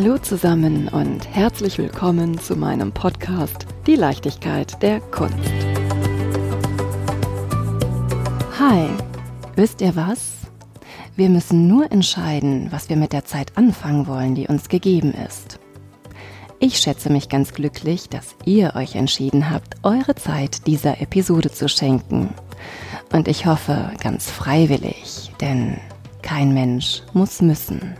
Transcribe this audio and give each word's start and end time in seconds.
Hallo 0.00 0.16
zusammen 0.16 0.86
und 0.86 1.28
herzlich 1.28 1.76
willkommen 1.76 2.38
zu 2.38 2.54
meinem 2.54 2.92
Podcast 2.92 3.66
Die 3.84 3.96
Leichtigkeit 3.96 4.80
der 4.80 5.00
Kunst. 5.00 5.34
Hi, 8.60 8.90
wisst 9.56 9.80
ihr 9.80 9.96
was? 9.96 10.34
Wir 11.16 11.28
müssen 11.28 11.66
nur 11.66 11.90
entscheiden, 11.90 12.68
was 12.70 12.88
wir 12.88 12.94
mit 12.94 13.12
der 13.12 13.24
Zeit 13.24 13.58
anfangen 13.58 14.06
wollen, 14.06 14.36
die 14.36 14.46
uns 14.46 14.68
gegeben 14.68 15.12
ist. 15.26 15.58
Ich 16.60 16.78
schätze 16.78 17.10
mich 17.10 17.28
ganz 17.28 17.52
glücklich, 17.52 18.08
dass 18.08 18.36
ihr 18.44 18.76
euch 18.76 18.94
entschieden 18.94 19.50
habt, 19.50 19.78
eure 19.82 20.14
Zeit 20.14 20.68
dieser 20.68 21.00
Episode 21.00 21.50
zu 21.50 21.68
schenken. 21.68 22.32
Und 23.12 23.26
ich 23.26 23.46
hoffe 23.46 23.90
ganz 24.00 24.30
freiwillig, 24.30 25.32
denn 25.40 25.80
kein 26.22 26.54
Mensch 26.54 27.02
muss 27.14 27.42
müssen. 27.42 27.96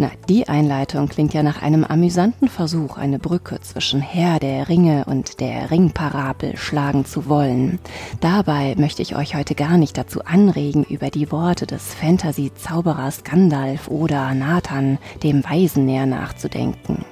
Na, 0.00 0.12
die 0.28 0.48
Einleitung 0.48 1.08
klingt 1.08 1.34
ja 1.34 1.42
nach 1.42 1.60
einem 1.60 1.82
amüsanten 1.82 2.46
Versuch, 2.46 2.98
eine 2.98 3.18
Brücke 3.18 3.60
zwischen 3.62 4.00
Herr 4.00 4.38
der 4.38 4.68
Ringe 4.68 5.04
und 5.06 5.40
der 5.40 5.72
Ringparabel 5.72 6.56
schlagen 6.56 7.04
zu 7.04 7.28
wollen. 7.28 7.80
Dabei 8.20 8.76
möchte 8.78 9.02
ich 9.02 9.16
euch 9.16 9.34
heute 9.34 9.56
gar 9.56 9.76
nicht 9.76 9.98
dazu 9.98 10.24
anregen, 10.24 10.84
über 10.84 11.10
die 11.10 11.32
Worte 11.32 11.66
des 11.66 11.94
Fantasy-Zauberers 11.94 13.24
Gandalf 13.24 13.88
oder 13.88 14.34
Nathan, 14.34 14.98
dem 15.24 15.42
Weisen, 15.42 15.86
näher 15.86 16.06
nachzudenken. 16.06 17.04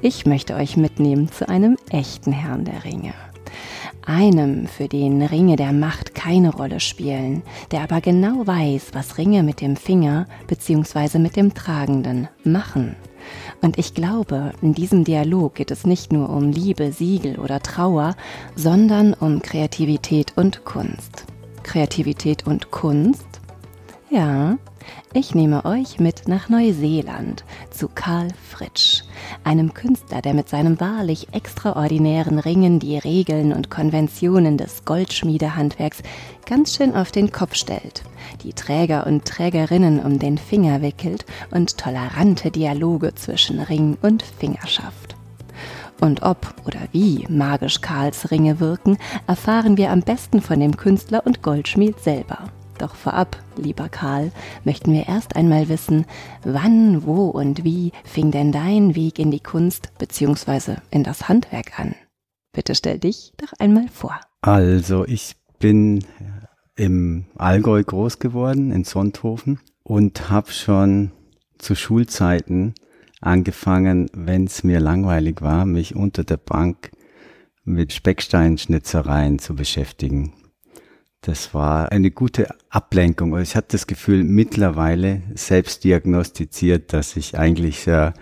Ich 0.00 0.26
möchte 0.26 0.54
euch 0.54 0.76
mitnehmen 0.76 1.32
zu 1.32 1.48
einem 1.48 1.76
echten 1.90 2.30
Herrn 2.30 2.64
der 2.64 2.84
Ringe 2.84 3.14
einem, 4.06 4.66
für 4.66 4.88
den 4.88 5.22
Ringe 5.22 5.56
der 5.56 5.72
Macht 5.72 6.14
keine 6.14 6.54
Rolle 6.54 6.80
spielen, 6.80 7.42
der 7.70 7.82
aber 7.82 8.00
genau 8.00 8.46
weiß, 8.46 8.90
was 8.92 9.18
Ringe 9.18 9.42
mit 9.42 9.60
dem 9.60 9.76
Finger 9.76 10.26
bzw. 10.46 11.18
mit 11.18 11.36
dem 11.36 11.54
Tragenden 11.54 12.28
machen. 12.44 12.96
Und 13.60 13.78
ich 13.78 13.94
glaube, 13.94 14.52
in 14.62 14.72
diesem 14.72 15.04
Dialog 15.04 15.54
geht 15.56 15.70
es 15.70 15.86
nicht 15.86 16.12
nur 16.12 16.30
um 16.30 16.50
Liebe, 16.52 16.92
Siegel 16.92 17.38
oder 17.38 17.60
Trauer, 17.60 18.14
sondern 18.54 19.14
um 19.14 19.42
Kreativität 19.42 20.32
und 20.36 20.64
Kunst. 20.64 21.26
Kreativität 21.62 22.46
und 22.46 22.70
Kunst? 22.70 23.26
Ja, 24.08 24.56
ich 25.14 25.34
nehme 25.34 25.64
euch 25.64 25.98
mit 25.98 26.28
nach 26.28 26.48
Neuseeland 26.48 27.44
zu 27.70 27.88
Karl 27.88 28.28
Fritsch, 28.48 29.02
einem 29.42 29.74
Künstler, 29.74 30.22
der 30.22 30.32
mit 30.32 30.48
seinem 30.48 30.78
wahrlich 30.78 31.26
extraordinären 31.32 32.38
Ringen 32.38 32.78
die 32.78 32.98
Regeln 32.98 33.52
und 33.52 33.68
Konventionen 33.68 34.58
des 34.58 34.84
Goldschmiedehandwerks 34.84 36.04
ganz 36.48 36.76
schön 36.76 36.94
auf 36.94 37.10
den 37.10 37.32
Kopf 37.32 37.56
stellt, 37.56 38.04
die 38.44 38.52
Träger 38.52 39.08
und 39.08 39.24
Trägerinnen 39.24 39.98
um 39.98 40.20
den 40.20 40.38
Finger 40.38 40.82
wickelt 40.82 41.26
und 41.50 41.76
tolerante 41.76 42.52
Dialoge 42.52 43.12
zwischen 43.16 43.58
Ring 43.58 43.98
und 44.02 44.22
Finger 44.22 44.68
schafft. 44.68 45.16
Und 46.00 46.22
ob 46.22 46.54
oder 46.64 46.80
wie 46.92 47.26
magisch 47.28 47.80
Karls 47.80 48.30
Ringe 48.30 48.60
wirken, 48.60 48.98
erfahren 49.26 49.76
wir 49.76 49.90
am 49.90 50.02
besten 50.02 50.40
von 50.40 50.60
dem 50.60 50.76
Künstler 50.76 51.26
und 51.26 51.42
Goldschmied 51.42 51.98
selber. 51.98 52.52
Doch 52.78 52.94
vorab, 52.94 53.38
lieber 53.56 53.88
Karl, 53.88 54.30
möchten 54.64 54.92
wir 54.92 55.08
erst 55.08 55.34
einmal 55.34 55.68
wissen, 55.68 56.04
wann, 56.44 57.06
wo 57.06 57.28
und 57.28 57.64
wie 57.64 57.92
fing 58.04 58.30
denn 58.30 58.52
dein 58.52 58.94
Weg 58.94 59.18
in 59.18 59.30
die 59.30 59.40
Kunst 59.40 59.92
bzw. 59.98 60.76
in 60.90 61.02
das 61.02 61.28
Handwerk 61.28 61.78
an? 61.78 61.94
Bitte 62.52 62.74
stell 62.74 62.98
dich 62.98 63.32
doch 63.38 63.52
einmal 63.58 63.88
vor. 63.88 64.18
Also, 64.42 65.04
ich 65.06 65.36
bin 65.58 66.04
im 66.76 67.26
Allgäu 67.36 67.82
groß 67.82 68.18
geworden, 68.18 68.72
in 68.72 68.84
Sonthofen, 68.84 69.60
und 69.82 70.30
habe 70.30 70.50
schon 70.52 71.12
zu 71.58 71.74
Schulzeiten 71.74 72.74
angefangen, 73.20 74.10
wenn 74.12 74.44
es 74.44 74.64
mir 74.64 74.80
langweilig 74.80 75.40
war, 75.40 75.64
mich 75.64 75.96
unter 75.96 76.24
der 76.24 76.36
Bank 76.36 76.90
mit 77.64 77.92
Specksteinschnitzereien 77.92 79.38
zu 79.38 79.54
beschäftigen. 79.54 80.32
Das 81.26 81.54
war 81.54 81.90
eine 81.90 82.12
gute 82.12 82.46
Ablenkung. 82.70 83.36
Ich 83.40 83.56
hatte 83.56 83.72
das 83.72 83.88
Gefühl 83.88 84.22
mittlerweile 84.22 85.22
selbst 85.34 85.82
diagnostiziert, 85.82 86.92
dass 86.92 87.16
ich 87.16 87.36
eigentlich 87.36 87.84
äh, 87.88 88.12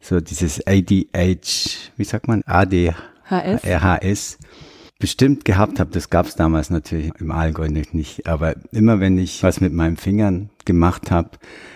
so 0.00 0.18
dieses 0.22 0.66
ADH, 0.66 1.90
wie 1.98 2.04
sagt 2.04 2.26
man, 2.26 2.42
ADHS 2.46 2.94
RHS 3.30 4.38
bestimmt 4.98 5.44
gehabt 5.44 5.78
habe. 5.78 5.90
Das 5.90 6.08
gab 6.08 6.24
es 6.24 6.36
damals 6.36 6.70
natürlich 6.70 7.12
im 7.20 7.32
Allgäu 7.32 7.68
nicht. 7.68 8.26
Aber 8.26 8.54
immer 8.72 8.98
wenn 8.98 9.18
ich 9.18 9.42
was 9.42 9.60
mit 9.60 9.74
meinen 9.74 9.98
Fingern 9.98 10.48
gemacht 10.64 11.10
habe, 11.10 11.32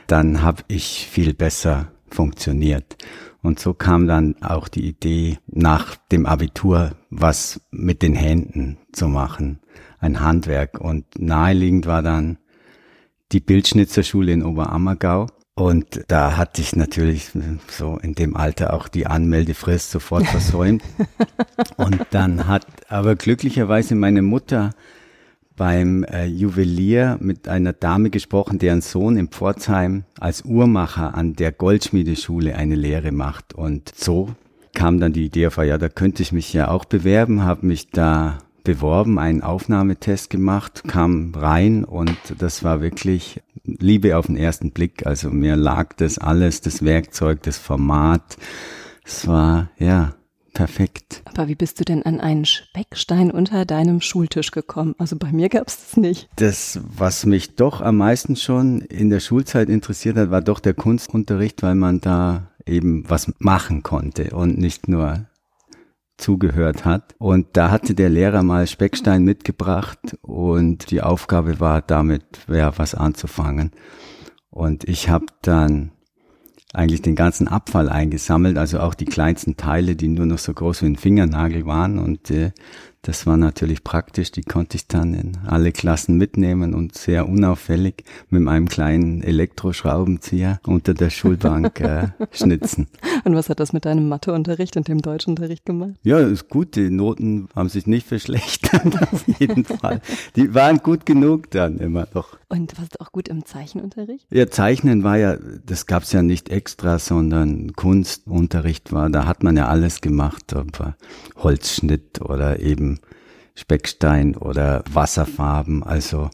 dann 0.07 0.41
habe 0.41 0.63
ich 0.69 1.07
viel 1.07 1.35
besser 1.35 1.89
funktioniert. 2.09 2.97
Und 3.43 3.59
so 3.59 3.75
kam 3.75 4.07
dann 4.07 4.37
auch 4.41 4.69
die 4.69 4.87
Idee, 4.87 5.39
nach 5.47 5.97
dem 6.13 6.27
Abitur 6.27 6.93
was 7.11 7.61
mit 7.71 8.03
den 8.03 8.15
Händen 8.15 8.79
zu 8.93 9.09
machen 9.09 9.61
ein 10.03 10.21
Handwerk. 10.21 10.81
Und 10.81 11.05
naheliegend 11.19 11.87
war 11.87 12.03
dann 12.03 12.39
die 13.33 13.41
Bildschnitzerschule 13.41 14.33
in 14.33 14.45
Oberammergau. 14.45 15.27
Und 15.55 16.05
da 16.09 16.37
hatte 16.37 16.63
ich 16.63 16.75
natürlich 16.77 17.31
so 17.69 17.99
in 17.99 18.15
dem 18.15 18.37
Alter 18.37 18.73
auch 18.73 18.89
die 18.89 19.07
Anmeldefrist 19.07 19.91
sofort 19.91 20.27
versäumt. 20.27 20.83
Und 21.77 22.07
dann 22.11 22.47
hat 22.47 22.67
aber 22.89 23.17
glücklicherweise 23.17 23.95
meine 23.95 24.23
Mutter 24.23 24.71
beim 25.57 26.05
äh, 26.05 26.27
Juwelier 26.27 27.19
mit 27.21 27.49
einer 27.49 27.73
Dame 27.73 28.11
gesprochen, 28.11 28.59
deren 28.59 28.81
Sohn 28.81 29.17
in 29.17 29.29
Pforzheim 29.29 30.05
als 30.19 30.45
Uhrmacher 30.45 31.15
an 31.15 31.35
der 31.35 31.53
Goldschmiedeschule 31.53 32.57
eine 32.57 32.75
Lehre 32.75 33.13
macht. 33.13 33.55
Und 33.55 33.93
so 33.95 34.31
kam 34.75 35.01
dann 35.01 35.13
die 35.13 35.27
Idee 35.27 35.49
auf, 35.49 35.59
ja, 35.59 35.79
da 35.79 35.89
könnte 35.89 36.23
ich 36.23 36.33
mich 36.33 36.53
ja 36.53 36.69
auch 36.69 36.85
bewerben, 36.85 37.45
habe 37.45 37.67
mich 37.67 37.91
da 37.91 38.39
beworben, 38.65 39.19
einen 39.19 39.43
Aufnahmetest 39.43 40.31
gemacht, 40.31 40.85
kam 40.87 41.35
rein 41.35 41.85
und 41.85 42.17
das 42.39 42.63
war 42.63 42.81
wirklich 42.81 43.41
Liebe 43.65 44.17
auf 44.17 44.27
den 44.27 44.37
ersten 44.37 44.71
Blick. 44.71 45.07
Also 45.07 45.31
mir 45.31 45.57
lag 45.57 45.95
das 45.97 46.19
alles, 46.19 46.61
das 46.61 46.85
Werkzeug, 46.85 47.43
das 47.43 47.59
Format. 47.59 48.37
Es 49.05 49.27
war, 49.27 49.71
ja, 49.79 50.15
perfekt. 50.53 51.23
Aber 51.25 51.49
wie 51.49 51.55
bist 51.55 51.81
du 51.81 51.85
denn 51.85 52.03
an 52.03 52.21
einen 52.21 52.45
Speckstein 52.45 53.31
unter 53.31 53.65
deinem 53.65 54.01
Schultisch 54.01 54.51
gekommen? 54.51 54.95
Also 54.99 55.17
bei 55.17 55.33
mir 55.33 55.49
gab 55.49 55.69
es 55.69 55.79
das 55.79 55.97
nicht. 55.97 56.29
Das, 56.37 56.81
was 56.97 57.27
mich 57.27 57.57
doch 57.57 57.81
am 57.81 57.97
meisten 57.97 58.37
schon 58.37 58.81
in 58.83 59.11
der 59.11 59.21
Schulzeit 59.21 59.69
interessiert 59.69 60.17
hat, 60.17 60.31
war 60.31 60.43
doch 60.43 60.61
der 60.61 60.75
Kunstunterricht, 60.75 61.63
weil 61.63 61.75
man 61.75 62.01
da 62.01 62.51
eben 62.67 63.09
was 63.09 63.33
machen 63.39 63.83
konnte 63.83 64.31
und 64.31 64.59
nicht 64.59 64.89
nur 64.89 65.27
zugehört 66.19 66.85
hat. 66.85 67.15
Und 67.19 67.49
da 67.55 67.71
hatte 67.71 67.95
der 67.95 68.11
Lehrer 68.11 68.43
mal 68.43 68.67
Speckstein 68.67 69.25
mitgebracht 69.25 70.17
und 70.23 70.91
die 70.91 71.03
Aufgabe 71.03 71.61
war 71.61 71.83
damit, 71.83 72.25
ja, 72.49 72.77
was 72.79 72.95
anzufangen. 72.95 73.73
Und 74.51 74.85
ich 74.85 75.09
habe 75.09 75.27
dann 75.41 75.92
eigentlich 76.73 77.03
den 77.03 77.17
ganzen 77.17 77.49
Abfall 77.49 77.89
eingesammelt, 77.89 78.57
also 78.57 78.81
auch 78.81 78.95
die 78.95 79.05
kleinsten 79.05 79.57
Teile, 79.57 79.95
die 79.95 80.09
nur 80.09 80.27
noch 80.27 80.39
so 80.39 80.55
groß 80.55 80.83
wie 80.83 80.87
ein 80.87 80.97
Fingernagel 80.97 81.67
waren. 81.67 81.99
Und 81.99 82.31
äh, 82.31 82.53
das 83.03 83.27
war 83.27 83.37
natürlich 83.37 83.85
praktisch, 83.85 84.31
die 84.31 84.43
konnte 84.43 84.77
ich 84.77 84.87
dann 84.87 85.13
in 85.13 85.39
alle 85.45 85.73
Klassen 85.73 86.17
mitnehmen 86.17 86.73
und 86.73 86.97
sehr 86.97 87.29
unauffällig 87.29 88.05
mit 88.31 88.47
einem 88.47 88.69
kleinen 88.69 89.23
Elektroschraubenzieher 89.23 90.61
unter 90.65 90.95
der 90.95 91.11
Schulbank 91.11 91.81
äh, 91.81 92.09
schnitzen. 92.31 92.87
Und 93.25 93.35
was 93.35 93.49
hat 93.49 93.61
das 93.61 93.73
mit 93.73 93.85
deinem 93.85 94.09
Matheunterricht 94.09 94.77
und 94.77 94.89
dem 94.89 95.01
Deutschunterricht 95.01 95.65
gemacht? 95.65 95.95
Ja, 96.03 96.19
ist 96.19 96.49
gut, 96.49 96.77
die 96.77 96.91
Noten 96.91 97.49
haben 97.55 97.69
sich 97.69 97.87
nicht 97.87 98.07
verschlechtert, 98.07 99.03
auf 99.13 99.25
jeden 99.39 99.65
Fall. 99.65 100.01
Die 100.37 100.55
waren 100.55 100.79
gut 100.79 101.07
genug 101.07 101.51
dann 101.51 101.79
immer 101.79 102.09
noch. 102.15 102.39
Und 102.49 102.79
warst 102.79 102.95
du 102.95 103.01
auch 103.01 103.13
gut 103.13 103.29
im 103.29 103.45
Zeichenunterricht? 103.45 104.27
Ja, 104.31 104.49
Zeichnen 104.49 105.05
war 105.05 105.17
ja, 105.17 105.37
das 105.65 105.87
gab's 105.87 106.13
ja 106.13 106.23
nicht 106.23 106.49
extra, 106.49 106.99
sondern 106.99 107.73
Kunstunterricht 107.75 108.93
war, 108.93 109.09
da 109.11 109.27
hat 109.27 109.43
man 109.43 109.57
ja 109.57 109.69
alles 109.69 110.01
gemacht, 110.01 110.55
ob 110.55 110.95
Holzschnitt 111.37 112.21
oder 112.21 112.61
eben 112.61 112.99
Speckstein 113.55 114.37
oder 114.37 114.83
Wasserfarben. 114.91 115.83
Also, 115.83 116.31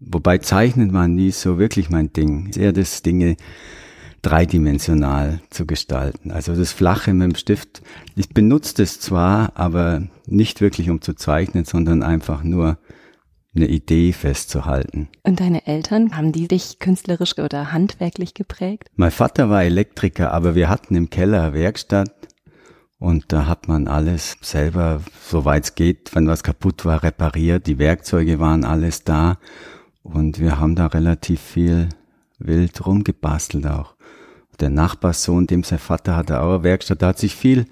wobei 0.00 0.38
Zeichnen 0.38 0.92
war 0.92 1.08
nie 1.08 1.30
so 1.30 1.58
wirklich 1.58 1.90
mein 1.90 2.12
Ding. 2.12 2.50
Eher 2.56 2.72
das 2.72 3.02
Dinge 3.02 3.36
dreidimensional 4.22 5.40
zu 5.50 5.66
gestalten. 5.66 6.30
Also 6.30 6.54
das 6.54 6.72
Flache 6.72 7.12
mit 7.12 7.32
dem 7.32 7.34
Stift. 7.34 7.82
Ich 8.14 8.30
benutze 8.30 8.74
das 8.76 9.00
zwar, 9.00 9.52
aber 9.56 10.08
nicht 10.26 10.60
wirklich 10.60 10.90
um 10.90 11.00
zu 11.00 11.14
zeichnen, 11.14 11.64
sondern 11.64 12.02
einfach 12.02 12.42
nur 12.44 12.78
eine 13.54 13.66
Idee 13.66 14.12
festzuhalten. 14.12 15.08
Und 15.24 15.40
deine 15.40 15.66
Eltern, 15.66 16.16
haben 16.16 16.32
die 16.32 16.48
dich 16.48 16.78
künstlerisch 16.78 17.38
oder 17.38 17.72
handwerklich 17.72 18.32
geprägt? 18.32 18.88
Mein 18.96 19.10
Vater 19.10 19.50
war 19.50 19.62
Elektriker, 19.62 20.32
aber 20.32 20.54
wir 20.54 20.68
hatten 20.68 20.94
im 20.94 21.10
Keller 21.10 21.52
Werkstatt 21.52 22.12
und 23.02 23.32
da 23.32 23.46
hat 23.46 23.66
man 23.66 23.88
alles 23.88 24.36
selber, 24.42 25.02
soweit 25.28 25.64
es 25.64 25.74
geht, 25.74 26.14
wenn 26.14 26.28
was 26.28 26.44
kaputt 26.44 26.84
war, 26.84 27.02
repariert. 27.02 27.66
Die 27.66 27.80
Werkzeuge 27.80 28.38
waren 28.38 28.64
alles 28.64 29.02
da. 29.02 29.38
Und 30.04 30.38
wir 30.38 30.60
haben 30.60 30.76
da 30.76 30.86
relativ 30.86 31.40
viel 31.40 31.88
wild 32.38 32.86
rumgebastelt 32.86 33.66
auch. 33.66 33.96
Der 34.60 34.70
Nachbarssohn, 34.70 35.46
dem 35.46 35.64
sein 35.64 35.78
Vater 35.78 36.16
hatte 36.16 36.40
auch 36.40 36.54
eine 36.54 36.62
Werkstatt, 36.64 37.02
da 37.02 37.08
hat 37.08 37.18
sich 37.18 37.34
viel 37.34 37.66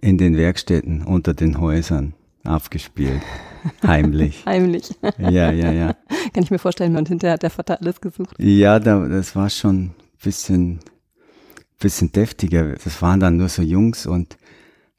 in 0.00 0.18
den 0.18 0.36
Werkstätten 0.36 1.02
unter 1.02 1.34
den 1.34 1.60
Häusern 1.60 2.14
abgespielt. 2.44 3.22
Heimlich. 3.86 4.44
Heimlich. 4.46 4.94
Ja, 5.18 5.50
ja, 5.50 5.72
ja. 5.72 5.96
Kann 6.32 6.42
ich 6.42 6.50
mir 6.50 6.58
vorstellen, 6.58 6.96
und 6.96 7.08
hinterher 7.08 7.34
hat 7.34 7.42
der 7.42 7.50
Vater 7.50 7.80
alles 7.80 8.00
gesucht. 8.00 8.36
Ja, 8.38 8.78
da, 8.78 9.08
das 9.08 9.34
war 9.34 9.50
schon 9.50 9.76
ein 9.76 9.94
bisschen, 10.22 10.80
bisschen 11.80 12.12
deftiger. 12.12 12.74
Das 12.74 13.02
waren 13.02 13.20
dann 13.20 13.36
nur 13.36 13.48
so 13.48 13.62
Jungs 13.62 14.06
und 14.06 14.36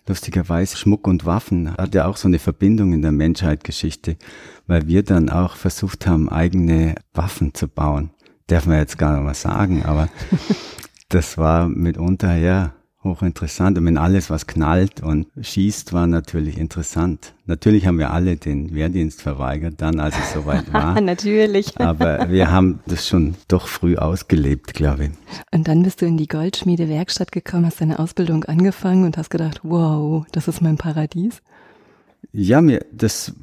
lustigerweise 0.07 0.77
Schmuck 0.77 1.07
und 1.07 1.25
Waffen 1.25 1.75
hat 1.77 1.93
ja 1.93 2.07
auch 2.07 2.17
so 2.17 2.27
eine 2.27 2.39
Verbindung 2.39 2.93
in 2.93 3.01
der 3.01 3.11
Menschheitsgeschichte, 3.11 4.17
weil 4.65 4.87
wir 4.87 5.03
dann 5.03 5.29
auch 5.29 5.55
versucht 5.55 6.07
haben, 6.07 6.29
eigene 6.29 6.95
Waffen 7.13 7.53
zu 7.53 7.67
bauen. 7.67 8.11
Darf 8.47 8.65
man 8.65 8.77
jetzt 8.77 8.97
gar 8.97 9.15
nicht 9.15 9.25
mal 9.25 9.33
sagen, 9.33 9.83
aber 9.83 10.09
das 11.09 11.37
war 11.37 11.67
mitunter, 11.69 12.35
ja, 12.35 12.73
hochinteressant. 13.03 13.77
Und 13.77 13.85
wenn 13.85 13.97
alles, 13.97 14.29
was 14.29 14.47
knallt 14.47 15.01
und 15.01 15.27
schießt, 15.39 15.93
war 15.93 16.07
natürlich 16.07 16.57
interessant. 16.57 17.33
Natürlich 17.45 17.87
haben 17.87 17.99
wir 17.99 18.11
alle 18.11 18.35
den 18.35 18.73
Wehrdienst 18.73 19.21
verweigert, 19.21 19.75
dann, 19.77 19.99
als 19.99 20.15
es 20.17 20.33
soweit 20.33 20.71
war. 20.73 20.99
natürlich. 20.99 21.79
Aber 21.79 22.29
wir 22.29 22.51
haben 22.51 22.79
das 22.87 23.07
schon 23.07 23.35
doch 23.47 23.67
früh 23.67 23.97
ausgelebt, 23.97 24.73
glaube 24.73 25.05
ich. 25.05 25.11
Und 25.51 25.67
dann 25.67 25.83
bist 25.83 26.01
du 26.01 26.05
in 26.05 26.17
die 26.17 26.27
Goldschmiede-Werkstatt 26.27 27.31
gekommen, 27.31 27.65
hast 27.65 27.81
deine 27.81 27.99
Ausbildung 27.99 28.43
angefangen 28.45 29.05
und 29.05 29.17
hast 29.17 29.29
gedacht, 29.29 29.61
wow, 29.63 30.25
das 30.31 30.47
ist 30.47 30.61
mein 30.61 30.77
Paradies. 30.77 31.41
Ja, 32.31 32.61
mir, 32.61 32.85
das 32.91 33.33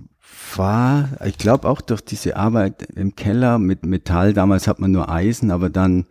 war, 0.57 1.09
ich 1.25 1.39
glaube 1.39 1.69
auch 1.69 1.81
durch 1.81 2.03
diese 2.03 2.37
Arbeit 2.37 2.83
im 2.95 3.17
Keller 3.17 3.59
mit 3.59 3.85
Metall, 3.87 4.35
damals 4.35 4.69
hat 4.69 4.79
man 4.79 4.93
nur 4.93 5.09
Eisen, 5.09 5.51
aber 5.51 5.71
dann 5.71 6.07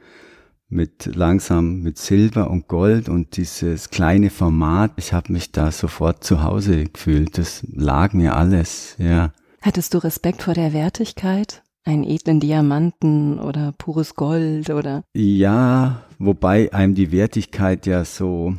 mit 0.74 1.16
langsam 1.16 1.81
mit 1.81 1.98
Silber 1.98 2.50
und 2.50 2.68
Gold 2.68 3.08
und 3.08 3.38
dieses 3.38 3.90
kleine 3.90 4.30
Format. 4.30 4.92
Ich 4.98 5.14
habe 5.14 5.31
mich 5.31 5.52
da 5.52 5.72
sofort 5.72 6.24
zu 6.24 6.44
Hause 6.44 6.86
gefühlt. 6.86 7.38
Das 7.38 7.66
lag 7.72 8.14
mir 8.14 8.36
alles, 8.36 8.96
ja. 8.98 9.31
Hattest 9.62 9.94
du 9.94 10.00
Respekt 10.00 10.42
vor 10.42 10.54
der 10.54 10.74
Wertigkeit? 10.74 11.64
Einen 11.86 12.04
edlen 12.04 12.40
Diamanten 12.40 13.40
oder 13.40 13.74
pures 13.78 14.16
Gold 14.16 14.70
oder? 14.70 15.04
Ja, 15.14 16.04
wobei 16.18 16.74
einem 16.74 16.96
die 16.96 17.12
Wertigkeit 17.12 17.86
ja 17.86 18.04
so 18.06 18.56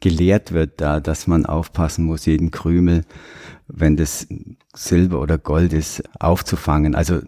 gelehrt 0.00 0.52
wird 0.52 0.80
da, 0.80 1.00
dass 1.00 1.26
man 1.26 1.46
aufpassen 1.46 2.04
muss, 2.04 2.26
jeden 2.26 2.50
Krümel, 2.50 3.04
wenn 3.68 3.96
das 3.96 4.26
Silber 4.74 5.20
oder 5.20 5.38
Gold 5.38 5.72
ist, 5.72 6.02
aufzufangen. 6.18 6.94
Also 6.94 7.20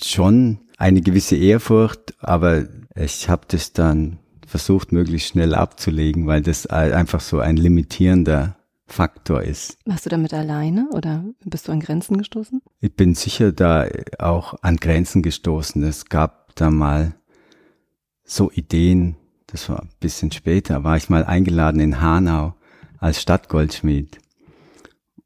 schon 0.00 0.58
eine 0.76 1.00
gewisse 1.00 1.36
Ehrfurcht, 1.36 2.14
aber 2.20 2.66
ich 3.00 3.28
habe 3.28 3.42
das 3.48 3.72
dann 3.72 4.18
versucht, 4.46 4.92
möglichst 4.92 5.28
schnell 5.28 5.54
abzulegen, 5.54 6.26
weil 6.26 6.42
das 6.42 6.66
einfach 6.66 7.20
so 7.20 7.40
ein 7.40 7.56
limitierender 7.56 8.56
Faktor 8.86 9.42
ist. 9.42 9.76
Warst 9.84 10.06
du 10.06 10.10
damit 10.10 10.32
alleine 10.32 10.88
oder 10.92 11.24
bist 11.44 11.68
du 11.68 11.72
an 11.72 11.80
Grenzen 11.80 12.16
gestoßen? 12.16 12.62
Ich 12.80 12.94
bin 12.94 13.14
sicher 13.14 13.52
da 13.52 13.86
auch 14.18 14.54
an 14.62 14.76
Grenzen 14.76 15.22
gestoßen. 15.22 15.82
Es 15.82 16.06
gab 16.06 16.54
da 16.56 16.70
mal 16.70 17.14
so 18.24 18.50
Ideen, 18.50 19.16
das 19.46 19.68
war 19.68 19.82
ein 19.82 19.90
bisschen 20.00 20.32
später, 20.32 20.84
war 20.84 20.96
ich 20.96 21.10
mal 21.10 21.24
eingeladen 21.24 21.80
in 21.80 22.00
Hanau 22.00 22.54
als 22.98 23.20
Stadtgoldschmied. 23.20 24.18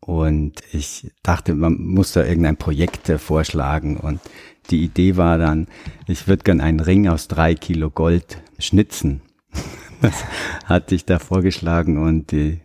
Und 0.05 0.55
ich 0.73 1.13
dachte, 1.23 1.55
man 1.55 1.81
muss 1.81 2.13
da 2.13 2.25
irgendein 2.25 2.57
Projekt 2.57 3.09
vorschlagen. 3.21 3.97
Und 3.97 4.21
die 4.71 4.83
Idee 4.83 5.17
war 5.17 5.39
dann, 5.39 5.69
ich 6.09 6.27
würde 6.27 6.43
gern 6.43 6.61
einen 6.61 6.81
Ring 6.81 7.07
aus 7.09 7.29
drei 7.29 7.55
Kilo 7.55 7.91
Gold 7.91 8.43
schnitzen. 8.59 9.23
Das 10.01 10.25
hatte 10.65 10.97
ich 10.97 11.05
da 11.05 11.21
vorgeschlagen 11.21 11.97
und 11.97 12.33
die 12.33 12.61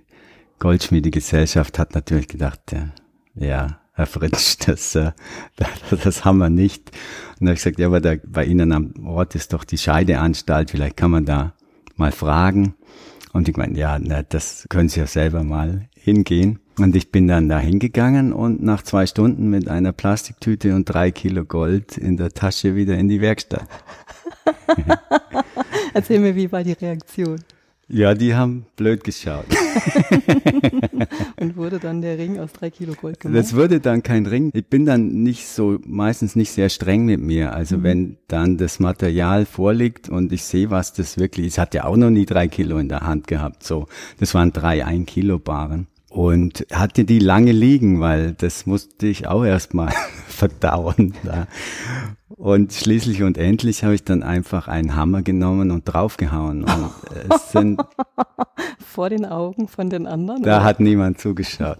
Goldschmiedegesellschaft 0.57 1.77
hat 1.77 1.93
natürlich 1.93 2.27
gedacht, 2.27 2.59
ja, 2.71 2.89
ja 3.35 3.79
Herr 3.93 4.07
Fritsch, 4.07 4.57
das, 4.65 4.95
äh, 4.95 5.11
das, 5.55 6.01
das 6.03 6.25
haben 6.25 6.39
wir 6.39 6.49
nicht. 6.49 6.89
Und 7.39 7.41
da 7.41 7.49
habe 7.49 7.53
ich 7.53 7.63
gesagt, 7.63 7.77
ja, 7.77 7.85
aber 7.85 8.01
da, 8.01 8.15
bei 8.25 8.43
Ihnen 8.43 8.71
am 8.71 9.05
Ort 9.05 9.35
ist 9.35 9.53
doch 9.53 9.63
die 9.65 9.77
Scheideanstalt, 9.77 10.71
vielleicht 10.71 10.97
kann 10.97 11.11
man 11.11 11.25
da 11.25 11.53
mal 11.95 12.11
fragen. 12.11 12.73
Und 13.33 13.47
ich 13.49 13.55
meine, 13.55 13.77
ja, 13.77 13.99
na, 13.99 14.23
das 14.23 14.65
können 14.69 14.89
Sie 14.89 14.99
ja 14.99 15.05
selber 15.05 15.43
mal 15.43 15.89
hingehen. 15.95 16.59
Und 16.79 16.95
ich 16.95 17.11
bin 17.11 17.27
dann 17.27 17.49
da 17.49 17.59
hingegangen 17.59 18.33
und 18.33 18.61
nach 18.61 18.83
zwei 18.83 19.07
Stunden 19.07 19.49
mit 19.49 19.67
einer 19.67 19.93
Plastiktüte 19.93 20.75
und 20.75 20.85
drei 20.85 21.11
Kilo 21.11 21.43
Gold 21.43 21.97
in 21.97 22.17
der 22.17 22.31
Tasche 22.31 22.75
wieder 22.75 22.97
in 22.97 23.07
die 23.07 23.19
Werkstatt. 23.19 23.67
Erzähl 25.93 26.19
mir, 26.19 26.35
wie 26.35 26.51
war 26.51 26.63
die 26.63 26.73
Reaktion? 26.73 27.39
Ja, 27.89 28.13
die 28.13 28.35
haben 28.35 28.65
blöd 28.75 29.03
geschaut. 29.03 29.45
und 31.39 31.55
wurde 31.55 31.79
dann 31.79 32.01
der 32.01 32.17
Ring 32.17 32.37
aus 32.37 32.51
drei 32.51 32.69
Kilo 32.69 32.93
Gold 32.93 33.21
gemacht? 33.21 33.39
Das 33.39 33.55
wurde 33.55 33.79
dann 33.79 34.03
kein 34.03 34.25
Ring. 34.25 34.51
Ich 34.53 34.67
bin 34.67 34.85
dann 34.85 35.23
nicht 35.23 35.47
so, 35.47 35.79
meistens 35.85 36.35
nicht 36.35 36.51
sehr 36.51 36.67
streng 36.67 37.05
mit 37.05 37.21
mir. 37.21 37.53
Also 37.53 37.77
mhm. 37.77 37.83
wenn 37.83 38.17
dann 38.27 38.57
das 38.57 38.79
Material 38.79 39.45
vorliegt 39.45 40.09
und 40.09 40.33
ich 40.33 40.43
sehe, 40.43 40.69
was 40.69 40.93
das 40.93 41.17
wirklich 41.17 41.47
ist, 41.47 41.57
hat 41.57 41.73
ja 41.73 41.85
auch 41.85 41.95
noch 41.95 42.09
nie 42.09 42.25
drei 42.25 42.49
Kilo 42.49 42.77
in 42.77 42.89
der 42.89 43.01
Hand 43.01 43.25
gehabt. 43.25 43.63
So, 43.63 43.87
das 44.19 44.33
waren 44.33 44.51
drei 44.51 44.85
ein 44.85 45.05
Kilo 45.05 45.39
Baren 45.39 45.87
und 46.17 46.65
hatte 46.73 47.05
die 47.05 47.19
lange 47.19 47.51
liegen, 47.51 47.99
weil 47.99 48.33
das 48.33 48.65
musste 48.65 49.05
ich 49.05 49.27
auch 49.27 49.45
erstmal 49.45 49.91
verdauen. 50.27 51.13
Da. 51.23 51.45
Und 52.29 52.73
schließlich 52.73 53.21
und 53.21 53.37
endlich 53.37 53.83
habe 53.83 53.93
ich 53.93 54.03
dann 54.03 54.23
einfach 54.23 54.67
einen 54.67 54.95
Hammer 54.95 55.21
genommen 55.21 55.69
und 55.69 55.83
draufgehauen. 55.83 56.63
Und 56.63 56.89
es 57.29 57.51
sind 57.51 57.79
vor 58.79 59.11
den 59.11 59.25
Augen 59.25 59.67
von 59.67 59.91
den 59.91 60.07
anderen? 60.07 60.41
Da 60.41 60.57
oder? 60.57 60.63
hat 60.63 60.79
niemand 60.79 61.19
zugeschaut, 61.19 61.77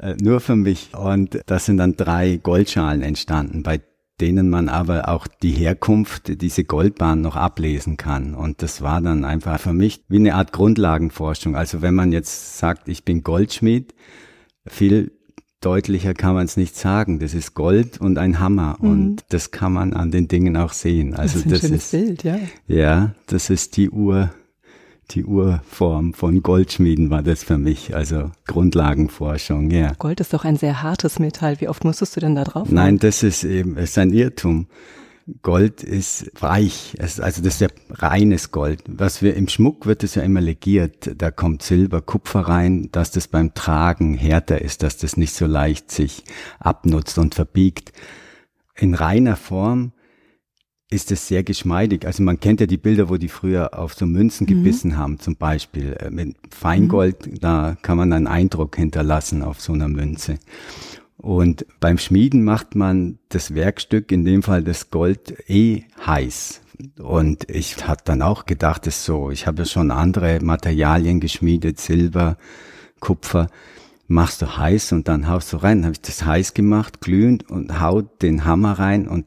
äh, 0.00 0.16
nur 0.20 0.40
für 0.40 0.56
mich. 0.56 0.90
Und 0.92 1.40
da 1.46 1.60
sind 1.60 1.76
dann 1.76 1.94
drei 1.94 2.40
Goldschalen 2.42 3.02
entstanden, 3.02 3.62
bei 3.62 3.80
denen 4.20 4.48
man 4.48 4.68
aber 4.68 5.08
auch 5.08 5.26
die 5.26 5.52
Herkunft, 5.52 6.40
diese 6.40 6.64
Goldbahn 6.64 7.20
noch 7.20 7.36
ablesen 7.36 7.96
kann. 7.96 8.34
Und 8.34 8.62
das 8.62 8.80
war 8.80 9.00
dann 9.00 9.24
einfach 9.24 9.60
für 9.60 9.72
mich 9.72 10.04
wie 10.08 10.16
eine 10.16 10.34
Art 10.34 10.52
Grundlagenforschung. 10.52 11.54
Also 11.54 11.82
wenn 11.82 11.94
man 11.94 12.12
jetzt 12.12 12.58
sagt, 12.58 12.88
ich 12.88 13.04
bin 13.04 13.22
Goldschmied, 13.22 13.94
viel 14.66 15.12
deutlicher 15.60 16.14
kann 16.14 16.34
man 16.34 16.44
es 16.44 16.56
nicht 16.56 16.76
sagen. 16.76 17.18
Das 17.18 17.34
ist 17.34 17.54
Gold 17.54 18.00
und 18.00 18.18
ein 18.18 18.40
Hammer 18.40 18.76
mhm. 18.80 18.90
und 18.90 19.24
das 19.30 19.50
kann 19.50 19.72
man 19.72 19.92
an 19.92 20.10
den 20.10 20.28
Dingen 20.28 20.56
auch 20.56 20.72
sehen. 20.72 21.14
Also 21.14 21.40
das 21.40 21.64
ist 21.64 21.64
ein 21.64 21.72
das 21.72 21.84
ist, 21.84 21.90
Bild, 21.90 22.24
ja. 22.24 22.38
Ja, 22.66 23.14
das 23.26 23.50
ist 23.50 23.76
die 23.76 23.90
Uhr, 23.90 24.30
die 25.10 25.24
Urform 25.24 26.14
von 26.14 26.42
Goldschmieden 26.42 27.10
war 27.10 27.22
das 27.22 27.44
für 27.44 27.58
mich, 27.58 27.94
also 27.94 28.30
Grundlagenforschung, 28.46 29.70
ja. 29.70 29.92
Gold 29.98 30.20
ist 30.20 30.32
doch 30.32 30.44
ein 30.44 30.56
sehr 30.56 30.82
hartes 30.82 31.18
Metall. 31.18 31.60
Wie 31.60 31.68
oft 31.68 31.84
musstest 31.84 32.16
du 32.16 32.20
denn 32.20 32.34
da 32.34 32.44
drauf? 32.44 32.68
Nein, 32.70 32.98
das 32.98 33.22
ist 33.22 33.44
eben, 33.44 33.76
es 33.76 33.90
ist 33.90 33.98
ein 33.98 34.12
Irrtum. 34.12 34.66
Gold 35.42 35.82
ist 35.82 36.30
weich, 36.40 36.94
es, 36.98 37.18
also 37.18 37.42
das 37.42 37.54
ist 37.54 37.60
ja 37.60 37.68
reines 37.90 38.52
Gold. 38.52 38.84
Was 38.86 39.22
wir 39.22 39.34
im 39.34 39.48
Schmuck 39.48 39.84
wird 39.84 40.04
es 40.04 40.14
ja 40.14 40.22
immer 40.22 40.40
legiert. 40.40 41.10
Da 41.16 41.32
kommt 41.32 41.62
Silber, 41.62 42.00
Kupfer 42.00 42.42
rein, 42.42 42.90
dass 42.92 43.10
das 43.10 43.26
beim 43.26 43.52
Tragen 43.52 44.14
härter 44.14 44.60
ist, 44.60 44.84
dass 44.84 44.98
das 44.98 45.16
nicht 45.16 45.34
so 45.34 45.46
leicht 45.46 45.90
sich 45.90 46.22
abnutzt 46.60 47.18
und 47.18 47.34
verbiegt. 47.34 47.92
In 48.76 48.94
reiner 48.94 49.34
Form 49.34 49.92
ist 50.90 51.10
es 51.10 51.26
sehr 51.26 51.42
geschmeidig. 51.42 52.06
Also 52.06 52.22
man 52.22 52.38
kennt 52.38 52.60
ja 52.60 52.66
die 52.66 52.76
Bilder, 52.76 53.08
wo 53.08 53.16
die 53.16 53.28
früher 53.28 53.78
auf 53.78 53.94
so 53.94 54.06
Münzen 54.06 54.44
mhm. 54.44 54.48
gebissen 54.48 54.90
mhm. 54.92 54.96
haben, 54.96 55.18
zum 55.18 55.36
Beispiel. 55.36 55.94
Äh, 55.94 56.10
mit 56.10 56.36
Feingold, 56.50 57.26
mhm. 57.26 57.40
da 57.40 57.76
kann 57.82 57.96
man 57.96 58.12
einen 58.12 58.26
Eindruck 58.26 58.76
hinterlassen 58.76 59.42
auf 59.42 59.60
so 59.60 59.72
einer 59.72 59.88
Münze. 59.88 60.38
Und 61.16 61.66
beim 61.80 61.98
Schmieden 61.98 62.44
macht 62.44 62.76
man 62.76 63.18
das 63.30 63.54
Werkstück, 63.54 64.12
in 64.12 64.24
dem 64.24 64.42
Fall 64.42 64.62
das 64.62 64.90
Gold, 64.90 65.34
eh 65.48 65.84
heiß. 66.04 66.60
Und 66.98 67.50
ich 67.50 67.88
hatte 67.88 68.04
dann 68.04 68.22
auch 68.22 68.44
gedacht, 68.44 68.86
es 68.86 69.04
so, 69.04 69.30
ich 69.30 69.46
habe 69.46 69.62
ja 69.62 69.64
schon 69.64 69.90
andere 69.90 70.40
Materialien 70.40 71.20
geschmiedet, 71.20 71.80
Silber, 71.80 72.36
Kupfer, 73.00 73.48
machst 74.08 74.42
du 74.42 74.56
heiß 74.56 74.92
und 74.92 75.08
dann 75.08 75.26
haust 75.26 75.52
du 75.52 75.56
rein. 75.56 75.78
Dann 75.78 75.86
habe 75.86 75.94
ich 75.94 76.02
das 76.02 76.24
heiß 76.24 76.54
gemacht, 76.54 77.00
glühend 77.00 77.50
und 77.50 77.80
haut 77.80 78.22
den 78.22 78.44
Hammer 78.44 78.78
rein 78.78 79.08
und 79.08 79.26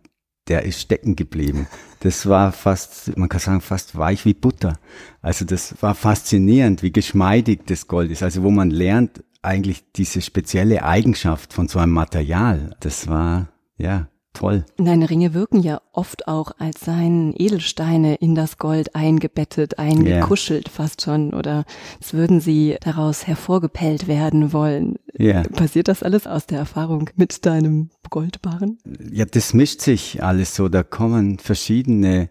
der 0.49 0.63
ist 0.63 0.81
stecken 0.81 1.15
geblieben. 1.15 1.67
Das 2.01 2.27
war 2.27 2.51
fast, 2.51 3.15
man 3.17 3.29
kann 3.29 3.39
sagen, 3.39 3.61
fast 3.61 3.97
weich 3.97 4.25
wie 4.25 4.33
Butter. 4.33 4.79
Also 5.21 5.45
das 5.45 5.81
war 5.81 5.95
faszinierend, 5.95 6.83
wie 6.83 6.91
geschmeidig 6.91 7.61
das 7.65 7.87
Gold 7.87 8.11
ist. 8.11 8.23
Also 8.23 8.43
wo 8.43 8.49
man 8.49 8.69
lernt 8.69 9.23
eigentlich 9.41 9.91
diese 9.93 10.21
spezielle 10.21 10.83
Eigenschaft 10.83 11.53
von 11.53 11.67
so 11.67 11.79
einem 11.79 11.93
Material. 11.93 12.75
Das 12.79 13.07
war, 13.07 13.49
ja, 13.77 14.09
toll. 14.33 14.65
Deine 14.77 15.09
Ringe 15.09 15.33
wirken 15.33 15.61
ja 15.61 15.81
oft 15.91 16.27
auch, 16.27 16.51
als 16.59 16.81
seien 16.81 17.33
Edelsteine 17.35 18.15
in 18.15 18.35
das 18.35 18.57
Gold 18.57 18.95
eingebettet, 18.95 19.79
eingekuschelt 19.79 20.67
yeah. 20.67 20.75
fast 20.75 21.01
schon, 21.01 21.33
oder 21.33 21.65
als 21.99 22.13
würden 22.13 22.39
sie 22.39 22.77
daraus 22.81 23.27
hervorgepellt 23.27 24.07
werden 24.07 24.53
wollen. 24.53 24.95
Yeah. 25.19 25.43
Passiert 25.43 25.87
das 25.87 26.03
alles 26.03 26.27
aus 26.27 26.45
der 26.45 26.59
Erfahrung 26.59 27.09
mit 27.15 27.45
deinem 27.45 27.89
Goldbarren? 28.09 28.77
Ja, 29.11 29.25
das 29.25 29.53
mischt 29.53 29.81
sich 29.81 30.23
alles 30.23 30.55
so. 30.55 30.69
Da 30.69 30.83
kommen 30.83 31.39
verschiedene 31.39 32.29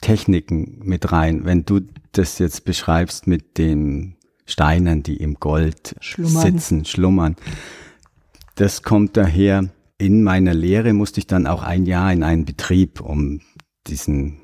Techniken 0.00 0.78
mit 0.82 1.10
rein. 1.12 1.44
Wenn 1.44 1.64
du 1.64 1.80
das 2.12 2.38
jetzt 2.38 2.64
beschreibst 2.64 3.26
mit 3.26 3.58
den 3.58 4.16
Steinen, 4.46 5.02
die 5.02 5.16
im 5.16 5.34
Gold 5.34 5.96
schlummern. 6.00 6.42
sitzen, 6.42 6.84
schlummern, 6.84 7.36
das 8.54 8.82
kommt 8.82 9.16
daher, 9.16 9.68
in 9.98 10.22
meiner 10.22 10.54
Lehre 10.54 10.92
musste 10.92 11.20
ich 11.20 11.26
dann 11.26 11.46
auch 11.46 11.62
ein 11.62 11.84
Jahr 11.84 12.12
in 12.12 12.22
einen 12.22 12.44
Betrieb, 12.44 13.00
um 13.00 13.40
diesen 13.88 14.38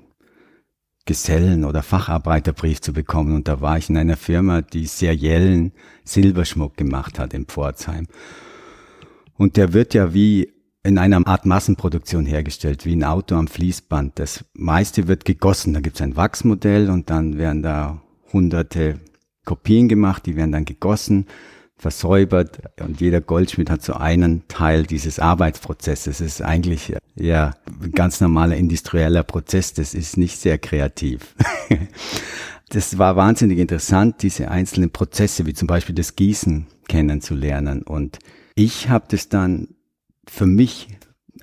Gesellen- 1.06 1.64
oder 1.64 1.82
Facharbeiterbrief 1.82 2.80
zu 2.80 2.92
bekommen. 2.92 3.34
Und 3.34 3.46
da 3.46 3.60
war 3.60 3.78
ich 3.78 3.88
in 3.88 3.96
einer 3.96 4.16
Firma, 4.16 4.62
die 4.62 4.86
seriellen 4.86 5.72
Silberschmuck 6.04 6.76
gemacht 6.76 7.18
hat 7.18 7.34
in 7.34 7.46
Pforzheim. 7.46 8.06
Und 9.36 9.56
der 9.56 9.72
wird 9.72 9.94
ja 9.94 10.12
wie 10.12 10.52
in 10.82 10.98
einer 10.98 11.26
Art 11.26 11.46
Massenproduktion 11.46 12.26
hergestellt, 12.26 12.84
wie 12.84 12.94
ein 12.94 13.04
Auto 13.04 13.36
am 13.36 13.48
Fließband. 13.48 14.18
Das 14.18 14.44
meiste 14.54 15.08
wird 15.08 15.24
gegossen. 15.24 15.72
Da 15.72 15.80
gibt 15.80 15.96
es 15.96 16.02
ein 16.02 16.16
Wachsmodell 16.16 16.90
und 16.90 17.10
dann 17.10 17.38
werden 17.38 17.62
da 17.62 18.02
hunderte 18.32 19.00
Kopien 19.44 19.88
gemacht, 19.88 20.26
die 20.26 20.36
werden 20.36 20.52
dann 20.52 20.64
gegossen, 20.64 21.26
versäubert 21.84 22.62
und 22.80 23.02
jeder 23.02 23.20
Goldschmied 23.20 23.68
hat 23.68 23.82
so 23.82 23.92
einen 23.92 24.48
Teil 24.48 24.84
dieses 24.84 25.18
Arbeitsprozesses. 25.18 26.18
Es 26.18 26.36
ist 26.36 26.40
eigentlich 26.40 26.94
ja 27.14 27.50
ein 27.66 27.92
ganz 27.92 28.22
normaler 28.22 28.56
industrieller 28.56 29.22
Prozess. 29.22 29.74
Das 29.74 29.92
ist 29.92 30.16
nicht 30.16 30.38
sehr 30.38 30.56
kreativ. 30.56 31.34
das 32.70 32.96
war 32.96 33.16
wahnsinnig 33.16 33.58
interessant, 33.58 34.22
diese 34.22 34.50
einzelnen 34.50 34.92
Prozesse, 34.92 35.44
wie 35.44 35.52
zum 35.52 35.68
Beispiel 35.68 35.94
das 35.94 36.16
Gießen 36.16 36.68
kennenzulernen. 36.88 37.82
Und 37.82 38.18
ich 38.54 38.88
habe 38.88 39.04
das 39.10 39.28
dann 39.28 39.74
für 40.26 40.46
mich 40.46 40.88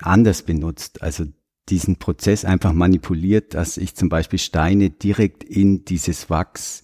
anders 0.00 0.42
benutzt. 0.42 1.02
Also 1.02 1.24
diesen 1.68 2.00
Prozess 2.00 2.44
einfach 2.44 2.72
manipuliert, 2.72 3.54
dass 3.54 3.76
ich 3.76 3.94
zum 3.94 4.08
Beispiel 4.08 4.40
Steine 4.40 4.90
direkt 4.90 5.44
in 5.44 5.84
dieses 5.84 6.30
Wachs 6.30 6.82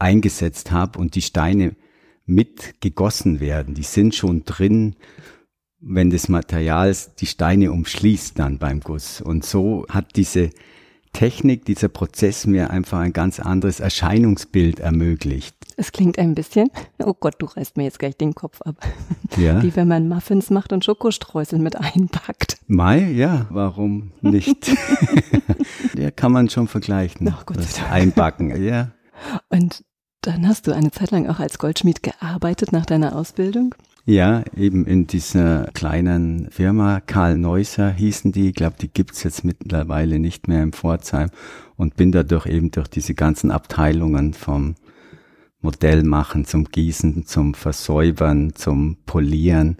eingesetzt 0.00 0.72
habe 0.72 0.98
und 0.98 1.14
die 1.14 1.22
Steine 1.22 1.76
mit 2.26 2.80
gegossen 2.80 3.40
werden. 3.40 3.74
Die 3.74 3.82
sind 3.82 4.14
schon 4.14 4.44
drin, 4.44 4.96
wenn 5.80 6.10
das 6.10 6.28
Material 6.28 6.94
die 7.20 7.26
Steine 7.26 7.72
umschließt 7.72 8.38
dann 8.38 8.58
beim 8.58 8.80
Guss. 8.80 9.20
Und 9.20 9.44
so 9.44 9.86
hat 9.88 10.16
diese 10.16 10.50
Technik, 11.12 11.64
dieser 11.64 11.88
Prozess 11.88 12.46
mir 12.46 12.70
einfach 12.70 12.98
ein 12.98 13.12
ganz 13.12 13.40
anderes 13.40 13.80
Erscheinungsbild 13.80 14.80
ermöglicht. 14.80 15.56
Es 15.78 15.92
klingt 15.92 16.18
ein 16.18 16.34
bisschen, 16.34 16.70
oh 16.98 17.14
Gott, 17.18 17.36
du 17.38 17.46
reißt 17.46 17.76
mir 17.76 17.84
jetzt 17.84 17.98
gleich 17.98 18.16
den 18.16 18.34
Kopf 18.34 18.60
ab. 18.62 18.76
Ja. 19.36 19.62
Wie 19.62 19.74
wenn 19.76 19.88
man 19.88 20.08
Muffins 20.08 20.50
macht 20.50 20.72
und 20.72 20.84
Schokostreusel 20.84 21.58
mit 21.58 21.76
einpackt. 21.76 22.58
Mai, 22.66 23.10
ja, 23.12 23.46
warum 23.50 24.12
nicht? 24.20 24.70
ja, 25.96 26.10
kann 26.10 26.32
man 26.32 26.50
schon 26.50 26.68
vergleichen. 26.68 27.28
Ach 27.32 27.46
Gott 27.46 27.58
das 27.58 27.82
Einbacken, 27.82 28.62
ja. 28.62 28.92
Und 29.48 29.84
dann 30.26 30.46
hast 30.46 30.66
du 30.66 30.72
eine 30.72 30.90
Zeit 30.90 31.10
lang 31.10 31.28
auch 31.28 31.40
als 31.40 31.58
Goldschmied 31.58 32.02
gearbeitet 32.02 32.72
nach 32.72 32.86
deiner 32.86 33.16
Ausbildung? 33.16 33.74
Ja, 34.04 34.44
eben 34.56 34.86
in 34.86 35.08
dieser 35.08 35.64
kleinen 35.74 36.48
Firma, 36.52 37.00
Karl 37.00 37.36
Neusser 37.36 37.90
hießen 37.90 38.30
die, 38.30 38.50
ich 38.50 38.54
glaube, 38.54 38.76
die 38.80 38.88
gibt's 38.88 39.24
jetzt 39.24 39.44
mittlerweile 39.44 40.20
nicht 40.20 40.46
mehr 40.46 40.62
im 40.62 40.72
Pforzheim. 40.72 41.30
Und 41.76 41.96
bin 41.96 42.12
dadurch 42.12 42.46
eben 42.46 42.70
durch 42.70 42.86
diese 42.86 43.14
ganzen 43.14 43.50
Abteilungen 43.50 44.32
vom 44.32 44.76
Modell 45.60 46.04
machen, 46.04 46.44
zum 46.44 46.66
Gießen, 46.66 47.26
zum 47.26 47.54
Versäubern, 47.54 48.54
zum 48.54 48.98
Polieren, 49.06 49.76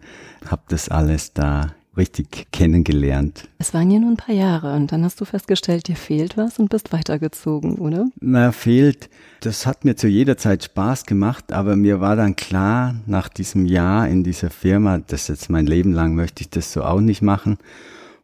habe 0.50 0.62
das 0.68 0.88
alles 0.88 1.32
da 1.32 1.75
richtig 1.96 2.46
kennengelernt. 2.52 3.48
Es 3.58 3.72
waren 3.74 3.90
ja 3.90 3.98
nur 3.98 4.10
ein 4.10 4.16
paar 4.16 4.34
Jahre 4.34 4.74
und 4.74 4.92
dann 4.92 5.04
hast 5.04 5.20
du 5.20 5.24
festgestellt, 5.24 5.88
dir 5.88 5.96
fehlt 5.96 6.36
was 6.36 6.58
und 6.58 6.70
bist 6.70 6.92
weitergezogen, 6.92 7.76
oder? 7.76 8.06
Na, 8.20 8.52
fehlt. 8.52 9.08
Das 9.40 9.66
hat 9.66 9.84
mir 9.84 9.96
zu 9.96 10.08
jeder 10.08 10.36
Zeit 10.36 10.64
Spaß 10.64 11.04
gemacht, 11.06 11.52
aber 11.52 11.76
mir 11.76 12.00
war 12.00 12.16
dann 12.16 12.36
klar, 12.36 12.96
nach 13.06 13.28
diesem 13.28 13.66
Jahr 13.66 14.08
in 14.08 14.24
dieser 14.24 14.50
Firma, 14.50 14.98
das 14.98 15.28
jetzt 15.28 15.50
mein 15.50 15.66
Leben 15.66 15.92
lang 15.92 16.14
möchte 16.14 16.42
ich 16.42 16.50
das 16.50 16.72
so 16.72 16.82
auch 16.82 17.00
nicht 17.00 17.22
machen. 17.22 17.58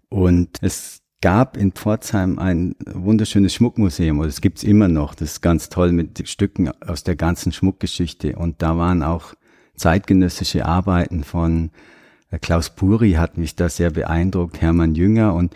Und 0.09 0.59
es 0.61 1.01
gab 1.23 1.57
in 1.57 1.73
Pforzheim 1.73 2.39
ein 2.39 2.75
wunderschönes 2.93 3.55
Schmuckmuseum, 3.55 4.19
oder 4.19 4.29
es 4.29 4.43
gibt's 4.43 4.63
immer 4.63 4.89
noch. 4.89 5.15
Das 5.15 5.33
ist 5.33 5.41
ganz 5.41 5.71
toll 5.71 5.93
mit 5.93 6.29
Stücken 6.29 6.71
aus 6.87 7.05
der 7.05 7.17
ganzen 7.17 7.53
Schmuckgeschichte. 7.53 8.37
Und 8.37 8.61
da 8.61 8.77
waren 8.77 9.03
auch 9.03 9.35
zeitgenössische 9.77 10.67
Arbeiten 10.67 11.25
von 11.25 11.71
Klaus 12.39 12.71
Puri 12.71 13.13
hat 13.13 13.39
mich 13.39 13.57
da 13.57 13.69
sehr 13.69 13.91
beeindruckt, 13.91 14.61
Hermann 14.61 14.95
Jünger 14.95 15.35
und 15.35 15.55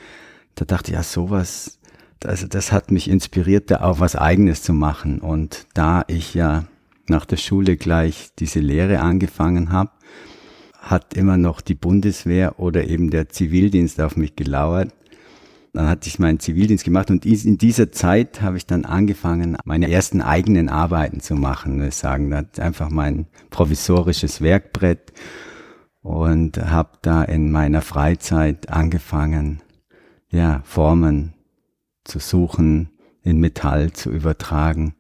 da 0.55 0.65
dachte 0.65 0.91
ich, 0.91 0.97
ja, 0.97 1.03
sowas, 1.03 1.79
also 2.25 2.47
das 2.47 2.73
hat 2.73 2.91
mich 2.91 3.09
inspiriert, 3.09 3.71
da 3.71 3.83
auch 3.83 4.01
was 4.01 4.17
eigenes 4.17 4.63
zu 4.63 4.73
machen. 4.73 5.21
Und 5.21 5.67
da 5.75 6.05
ich 6.09 6.35
ja 6.35 6.65
nach 7.09 7.27
der 7.27 7.37
Schule 7.37 7.77
gleich 7.77 8.31
diese 8.39 8.61
Lehre 8.61 9.01
angefangen 9.01 9.71
habe, 9.71 9.91
hat 10.81 11.15
immer 11.15 11.37
noch 11.37 11.61
die 11.61 11.75
Bundeswehr 11.75 12.59
oder 12.59 12.89
eben 12.89 13.11
der 13.11 13.29
Zivildienst 13.29 14.01
auf 14.01 14.17
mich 14.17 14.37
gelauert. 14.37 14.93
Dann 15.73 15.89
hatte 15.89 16.09
ich 16.09 16.19
meinen 16.19 16.41
Zivildienst 16.41 16.85
gemacht 16.85 17.11
und 17.11 17.27
in 17.27 17.59
dieser 17.59 17.93
Zeit 17.93 18.41
habe 18.41 18.57
ich 18.57 18.65
dann 18.65 18.87
angefangen, 18.87 19.59
meine 19.65 19.91
ersten 19.91 20.23
eigenen 20.23 20.71
Arbeiten 20.71 21.21
zu 21.21 21.35
machen. 21.35 21.83
Wir 21.83 21.91
sagen, 21.91 22.31
das 22.31 22.59
einfach 22.59 22.89
mein 22.89 23.27
provisorisches 23.51 24.41
Werkbrett 24.41 25.13
und 26.07 26.57
habe 26.59 26.91
da 27.03 27.25
in 27.25 27.51
meiner 27.51 27.83
Freizeit 27.83 28.71
angefangen, 28.71 29.61
ja, 30.31 30.61
Formen 30.63 31.35
zu 32.05 32.21
suchen, 32.21 32.91
in 33.23 33.41
Metall 33.41 33.93
zu 33.93 34.11
übertragen. 34.11 34.95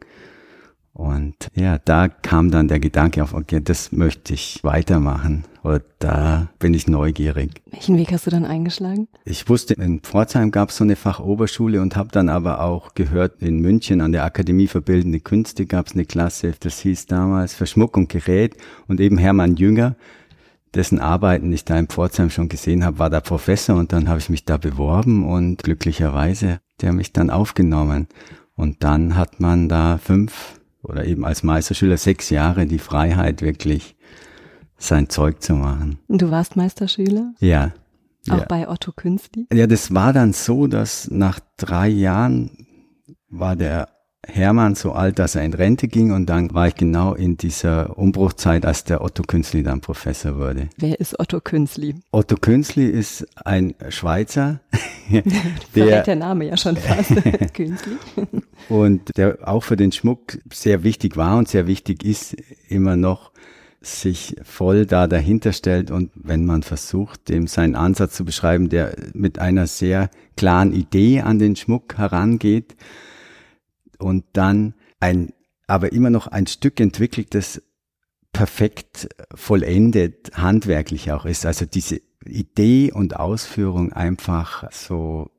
Und 0.93 1.37
ja, 1.55 1.79
da 1.79 2.09
kam 2.09 2.51
dann 2.51 2.67
der 2.67 2.81
Gedanke 2.81 3.23
auf, 3.23 3.35
okay, 3.35 3.61
das 3.63 3.93
möchte 3.93 4.35
ich 4.35 4.65
weitermachen. 4.65 5.45
Und 5.63 5.83
da 6.01 6.49
bin 6.59 6.75
ich 6.75 6.89
neugierig. 6.89 7.63
Welchen 7.71 7.99
Weg 7.99 8.11
hast 8.11 8.27
du 8.27 8.31
dann 8.31 8.45
eingeschlagen? 8.45 9.07
Ich 9.25 9.49
wusste, 9.49 9.75
in 9.75 10.01
Pforzheim 10.01 10.51
gab 10.51 10.71
es 10.71 10.79
so 10.79 10.85
eine 10.85 10.97
Fachoberschule 10.97 11.83
und 11.83 11.95
habe 11.95 12.09
dann 12.11 12.29
aber 12.29 12.63
auch 12.63 12.95
gehört, 12.95 13.43
in 13.43 13.61
München 13.61 14.01
an 14.01 14.11
der 14.11 14.25
Akademie 14.25 14.67
für 14.67 14.81
Bildende 14.81 15.21
Künste 15.21 15.67
gab 15.67 15.87
es 15.87 15.93
eine 15.93 16.05
Klasse, 16.05 16.55
das 16.59 16.81
hieß 16.81 17.07
damals 17.07 17.55
Verschmuck 17.55 17.97
und 17.97 18.09
Gerät 18.09 18.57
und 18.89 19.01
eben 19.01 19.19
Hermann 19.19 19.55
Jünger 19.55 19.95
dessen 20.77 21.01
Arbeiten 21.01 21.53
ich 21.53 21.65
da 21.65 21.79
in 21.79 21.89
Pforzheim 21.89 22.31
schon 22.31 22.49
gesehen 22.49 22.85
habe, 22.85 22.99
war 22.99 23.11
der 23.11 23.21
Professor 23.21 23.77
und 23.77 23.93
dann 23.93 24.09
habe 24.09 24.19
ich 24.19 24.29
mich 24.29 24.45
da 24.45 24.57
beworben 24.57 25.29
und 25.29 25.63
glücklicherweise 25.63 26.61
der 26.81 26.93
mich 26.93 27.13
dann 27.13 27.31
aufgenommen. 27.31 28.07
Und 28.55 28.83
dann 28.83 29.17
hat 29.17 29.41
man 29.41 29.69
da 29.69 29.99
fünf 29.99 30.61
oder 30.83 31.05
eben 31.05 31.25
als 31.25 31.43
Meisterschüler 31.43 31.97
sechs 31.97 32.31
Jahre 32.31 32.67
die 32.67 32.79
Freiheit, 32.79 33.43
wirklich 33.43 33.97
sein 34.79 35.09
Zeug 35.09 35.43
zu 35.43 35.55
machen. 35.55 35.99
Du 36.09 36.31
warst 36.31 36.57
Meisterschüler? 36.57 37.35
Ja. 37.41 37.73
Auch 38.29 38.39
ja. 38.39 38.45
bei 38.47 38.69
Otto 38.69 38.93
Künstli? 38.93 39.47
Ja, 39.53 39.67
das 39.67 39.95
war 39.95 40.13
dann 40.13 40.33
so, 40.33 40.67
dass 40.67 41.11
nach 41.11 41.41
drei 41.57 41.89
Jahren 41.89 42.67
war 43.29 43.57
der 43.57 43.89
Hermann 44.25 44.75
so 44.75 44.93
alt, 44.93 45.19
dass 45.19 45.35
er 45.35 45.45
in 45.45 45.55
Rente 45.55 45.89
ging 45.89 46.13
und 46.13 46.27
dann 46.27 46.53
war 46.53 46.69
ich 46.69 46.75
genau 46.75 47.15
in 47.15 47.37
dieser 47.37 47.97
Umbruchzeit, 47.97 48.67
als 48.67 48.85
der 48.85 49.03
Otto 49.03 49.23
Künzli 49.23 49.63
dann 49.63 49.81
Professor 49.81 50.37
wurde. 50.37 50.69
Wer 50.77 50.99
ist 51.01 51.19
Otto 51.21 51.41
Künzli? 51.41 51.95
Otto 52.11 52.37
Künzli 52.37 52.87
ist 52.87 53.27
ein 53.45 53.75
Schweizer. 53.89 54.61
der, 55.75 56.03
der 56.03 56.17
Name 56.17 56.47
ja 56.47 56.57
schon 56.57 56.77
fast. 56.77 57.13
Künzli. 57.55 57.97
und 58.69 59.17
der 59.17 59.39
auch 59.47 59.63
für 59.63 59.77
den 59.77 59.93
Schmuck 59.93 60.39
sehr 60.53 60.83
wichtig 60.83 61.17
war 61.17 61.39
und 61.39 61.49
sehr 61.49 61.67
wichtig 61.67 62.05
ist 62.05 62.37
immer 62.69 62.97
noch 62.97 63.31
sich 63.81 64.37
voll 64.43 64.87
da 64.87 65.07
dahinter 65.07 65.53
stellt 65.53 65.91
und 65.91 66.11
wenn 66.15 66.45
man 66.45 66.63
versucht, 66.63 67.29
dem 67.29 67.47
seinen 67.47 67.77
Ansatz 67.77 68.17
zu 68.17 68.25
beschreiben, 68.25 68.69
der 68.69 68.97
mit 69.13 69.39
einer 69.39 69.69
sehr 69.69 70.11
klaren 70.37 70.73
Idee 70.73 71.21
an 71.21 71.39
den 71.39 71.55
Schmuck 71.55 71.97
herangeht, 71.97 72.75
und 73.99 74.25
dann 74.33 74.75
ein, 75.01 75.33
aber 75.67 75.93
immer 75.93 76.11
noch 76.11 76.27
ein 76.27 76.47
Stück 76.47 76.81
entwickelt, 76.81 77.35
das 77.35 77.63
perfekt 78.33 79.09
vollendet 79.35 80.33
handwerklich 80.35 81.11
auch 81.13 81.25
ist. 81.25 81.47
Also 81.47 81.65
diese 81.65 82.01
Idee 82.25 82.93
und 82.93 83.17
Ausführung 83.17 83.93
einfach 83.93 84.71
so 84.73 85.31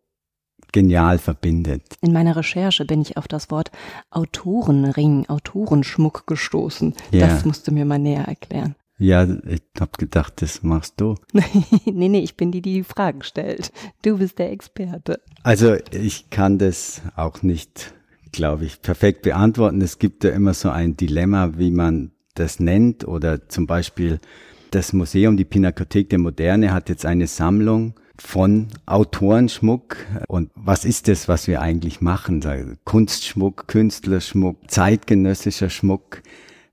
genial 0.72 1.18
verbindet. 1.18 1.84
In 2.02 2.12
meiner 2.12 2.36
Recherche 2.36 2.86
bin 2.86 3.02
ich 3.02 3.18
auf 3.18 3.28
das 3.28 3.50
Wort 3.52 3.72
Autorenring, 4.10 5.28
Autorenschmuck 5.28 6.28
gestoßen. 6.28 6.94
Ja. 7.12 7.28
Das 7.28 7.46
musst 7.46 7.68
du 7.68 7.72
mir 7.72 7.86
mal 7.86 8.00
näher 8.00 8.28
erklären. 8.28 8.76
Ja, 9.00 9.28
ich 9.48 9.62
hab 9.80 10.00
gedacht, 10.00 10.42
das 10.42 10.64
machst 10.64 10.96
du. 10.98 11.16
nee, 11.86 12.10
nee, 12.10 12.20
ich 12.20 12.36
bin 12.36 12.52
die, 12.52 12.62
die 12.62 12.74
die 12.74 12.84
Fragen 12.84 13.22
stellt. 13.22 13.72
Du 14.02 14.18
bist 14.18 14.40
der 14.40 14.52
Experte. 14.52 15.22
Also 15.44 15.76
ich 15.92 16.32
kann 16.32 16.58
das 16.58 17.02
auch 17.16 17.44
nicht 17.44 17.94
glaube 18.32 18.66
ich, 18.66 18.82
perfekt 18.82 19.24
beantworten. 19.24 19.82
Es 19.82 20.00
gibt 20.00 20.24
ja 20.24 20.32
immer 20.32 20.54
so 20.54 20.70
ein 20.70 20.98
Dilemma, 20.98 21.54
wie 21.58 21.72
man 21.72 22.12
das 22.36 22.60
nennt 22.60 23.08
oder 23.08 23.48
zum 23.50 23.68
Beispiel 23.68 24.20
das 24.72 24.94
Museum, 24.94 25.38
die 25.38 25.46
Pinakothek 25.46 26.10
der 26.10 26.20
Moderne 26.20 26.74
hat 26.74 26.90
jetzt 26.90 27.06
eine 27.06 27.28
Sammlung 27.28 27.94
von 28.20 28.68
Autorenschmuck 28.86 29.98
und 30.28 30.52
was 30.56 30.86
ist 30.86 31.08
das, 31.08 31.28
was 31.28 31.48
wir 31.48 31.62
eigentlich 31.62 32.02
machen? 32.02 32.44
Kunstschmuck, 32.84 33.68
Künstlerschmuck, 33.68 34.58
zeitgenössischer 34.70 35.70
Schmuck. 35.70 36.22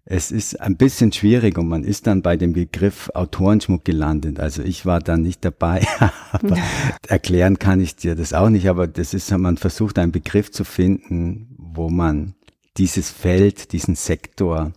Es 0.07 0.31
ist 0.31 0.61
ein 0.61 0.77
bisschen 0.77 1.13
schwierig 1.13 1.57
und 1.57 1.69
man 1.69 1.83
ist 1.83 2.07
dann 2.07 2.21
bei 2.21 2.37
dem 2.37 2.53
Begriff 2.53 3.11
Autorenschmuck 3.15 3.87
gelandet. 3.87 4.39
Also 4.39 4.63
ich 4.63 4.85
war 4.85 5.01
dann 5.01 5.23
nicht 5.23 5.45
dabei, 5.45 5.87
aber 6.31 6.57
erklären 7.09 7.59
kann 7.59 7.81
ich 7.81 7.97
dir 7.97 8.15
das 8.15 8.35
auch 8.35 8.51
nicht. 8.51 8.69
Aber 8.69 8.87
das 8.87 9.15
ist, 9.15 9.31
man 9.31 9.57
versucht 9.57 9.99
einen 9.99 10.13
Begriff 10.13 10.51
zu 10.51 10.65
finden, 10.65 11.57
wo 11.57 11.89
man 11.89 12.35
dieses 12.77 13.11
Feld, 13.11 13.73
diesen 13.73 13.95
Sektor 13.95 14.73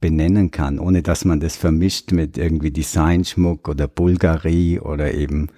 benennen 0.00 0.50
kann, 0.50 0.78
ohne 0.78 1.02
dass 1.02 1.24
man 1.24 1.40
das 1.40 1.56
vermischt 1.56 2.12
mit 2.12 2.38
irgendwie 2.38 2.70
Designschmuck 2.70 3.68
oder 3.68 3.86
Bulgarie 3.88 4.80
oder 4.80 5.12
eben 5.12 5.48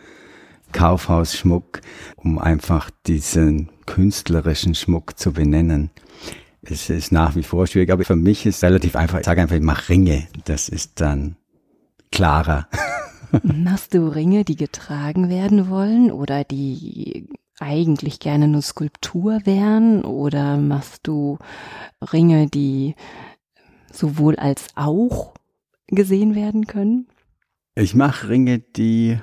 Kaufhausschmuck, 0.73 1.81
um 2.17 2.39
einfach 2.39 2.91
diesen 3.07 3.71
künstlerischen 3.87 4.75
Schmuck 4.75 5.19
zu 5.19 5.33
benennen. 5.33 5.91
Es 6.67 6.91
ist 6.91 7.13
nach 7.13 7.37
wie 7.37 7.43
vor 7.43 7.67
schwierig, 7.67 7.91
aber 7.91 8.05
für 8.05 8.17
mich 8.17 8.47
ist 8.47 8.57
es 8.57 8.63
relativ 8.65 8.97
einfach. 8.97 9.19
Ich 9.19 9.27
sage 9.27 9.43
einfach, 9.43 9.57
ich 9.57 9.63
mache 9.63 9.89
Ringe. 9.91 10.27
Das 10.45 10.69
ist 10.69 11.01
dann 11.01 11.37
klarer. 12.11 12.69
Machst 13.43 13.95
du 13.95 14.07
Ringe, 14.07 14.45
die 14.45 14.57
getragen 14.57 15.29
werden 15.29 15.69
wollen 15.69 16.13
oder 16.13 16.45
die 16.45 17.29
eigentlich 17.59 18.21
gerne 18.21 18.49
nur 18.49 18.63
Skulptur 18.63 19.41
wären? 19.45 20.05
Oder 20.05 20.57
machst 20.57 21.07
du 21.07 21.39
Ringe, 22.13 22.47
die 22.47 22.95
sowohl 23.93 24.37
als 24.37 24.69
auch 24.77 25.35
gesehen 25.89 26.35
werden 26.35 26.67
können? 26.67 27.09
Ich 27.75 27.95
mache 27.95 28.29
Ringe, 28.29 28.61
die, 28.61 29.19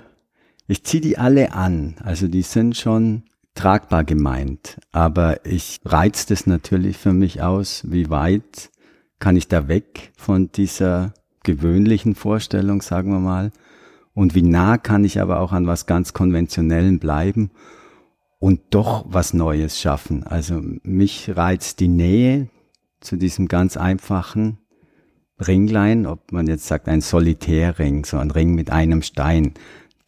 ich 0.68 0.84
ziehe 0.84 1.02
die 1.02 1.18
alle 1.18 1.54
an. 1.54 1.96
Also 2.04 2.28
die 2.28 2.42
sind 2.42 2.76
schon 2.76 3.24
tragbar 3.56 4.04
gemeint. 4.04 4.80
Aber 4.92 5.46
ich 5.46 5.80
reiz 5.86 6.26
das 6.26 6.48
natürlich 6.48 6.98
für 6.98 7.14
mich 7.14 7.42
aus, 7.42 7.84
wie 7.88 8.10
weit 8.10 8.70
kann 9.20 9.36
ich 9.36 9.48
da 9.48 9.68
weg 9.68 10.12
von 10.18 10.52
dieser 10.52 11.14
gewöhnlichen 11.44 12.16
Vorstellung, 12.16 12.82
sagen 12.82 13.12
wir 13.12 13.20
mal. 13.20 13.52
Und 14.14 14.36
wie 14.36 14.42
nah 14.42 14.78
kann 14.78 15.06
ich 15.06 15.22
aber 15.22 15.40
auch 15.40 15.54
an 15.54 15.68
was 15.68 15.86
ganz 15.86 16.14
Konventionellen 16.14 17.00
bleiben 17.00 17.52
und 18.40 18.60
doch 18.72 19.06
was 19.08 19.34
Neues 19.34 19.80
schaffen. 19.80 20.24
Also 20.24 20.62
mich 20.84 21.32
reizt 21.36 21.80
die 21.80 21.88
Nähe 21.88 22.50
zu 23.00 23.16
diesem 23.16 23.48
ganz 23.48 23.78
einfachen 23.78 24.58
Ringlein, 25.40 26.06
ob 26.06 26.32
man 26.32 26.48
jetzt 26.48 26.68
sagt 26.68 26.88
ein 26.88 27.02
Solitärring, 27.02 28.06
so 28.06 28.18
ein 28.18 28.32
Ring 28.32 28.54
mit 28.54 28.70
einem 28.70 29.02
Stein 29.02 29.54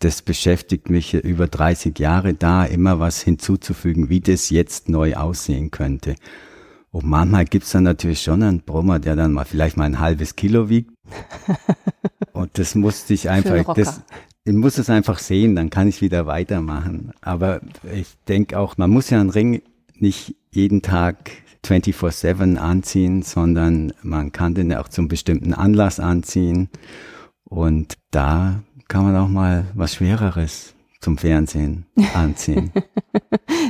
das 0.04 0.22
beschäftigt 0.22 0.90
mich 0.90 1.14
über 1.14 1.48
30 1.48 1.98
Jahre 1.98 2.34
da, 2.34 2.66
immer 2.66 3.00
was 3.00 3.22
hinzuzufügen, 3.22 4.10
wie 4.10 4.20
das 4.20 4.50
jetzt 4.50 4.90
neu 4.90 5.16
aussehen 5.16 5.72
könnte. 5.72 6.16
Und 6.92 7.06
manchmal 7.06 7.46
gibt's 7.46 7.72
dann 7.72 7.84
natürlich 7.84 8.22
schon 8.22 8.44
einen 8.44 8.62
Brummer, 8.62 9.00
der 9.00 9.16
dann 9.16 9.34
mal 9.34 9.46
vielleicht 9.46 9.78
mal 9.78 9.86
ein 9.86 10.00
halbes 10.00 10.36
Kilo 10.36 10.70
wiegt. 10.70 10.92
Und 12.34 12.58
das 12.60 12.76
musste 12.76 13.14
ich 13.14 13.30
einfach, 13.30 13.74
das, 13.74 14.02
ich 14.44 14.54
muss 14.54 14.78
es 14.78 14.90
einfach 14.90 15.20
sehen, 15.20 15.56
dann 15.56 15.70
kann 15.70 15.88
ich 15.88 16.02
wieder 16.02 16.26
weitermachen. 16.26 17.14
Aber 17.22 17.62
ich 17.94 18.16
denke 18.28 18.60
auch, 18.60 18.78
man 18.78 18.90
muss 18.90 19.10
ja 19.10 19.20
einen 19.20 19.30
Ring 19.30 19.62
nicht 19.96 20.36
jeden 20.52 20.82
Tag 20.82 21.32
24-7 21.66 22.58
anziehen, 22.58 23.22
sondern 23.22 23.94
man 24.02 24.32
kann 24.32 24.54
den 24.54 24.70
ja 24.70 24.82
auch 24.82 24.90
zum 24.90 25.08
bestimmten 25.08 25.54
Anlass 25.54 26.00
anziehen. 26.00 26.70
Und 27.46 27.96
da 28.12 28.64
kann 28.94 29.06
man 29.06 29.16
auch 29.16 29.28
mal 29.28 29.66
was 29.74 29.96
Schwereres 29.96 30.76
zum 31.02 31.18
Fernsehen 31.18 31.88
anziehen. 32.14 32.72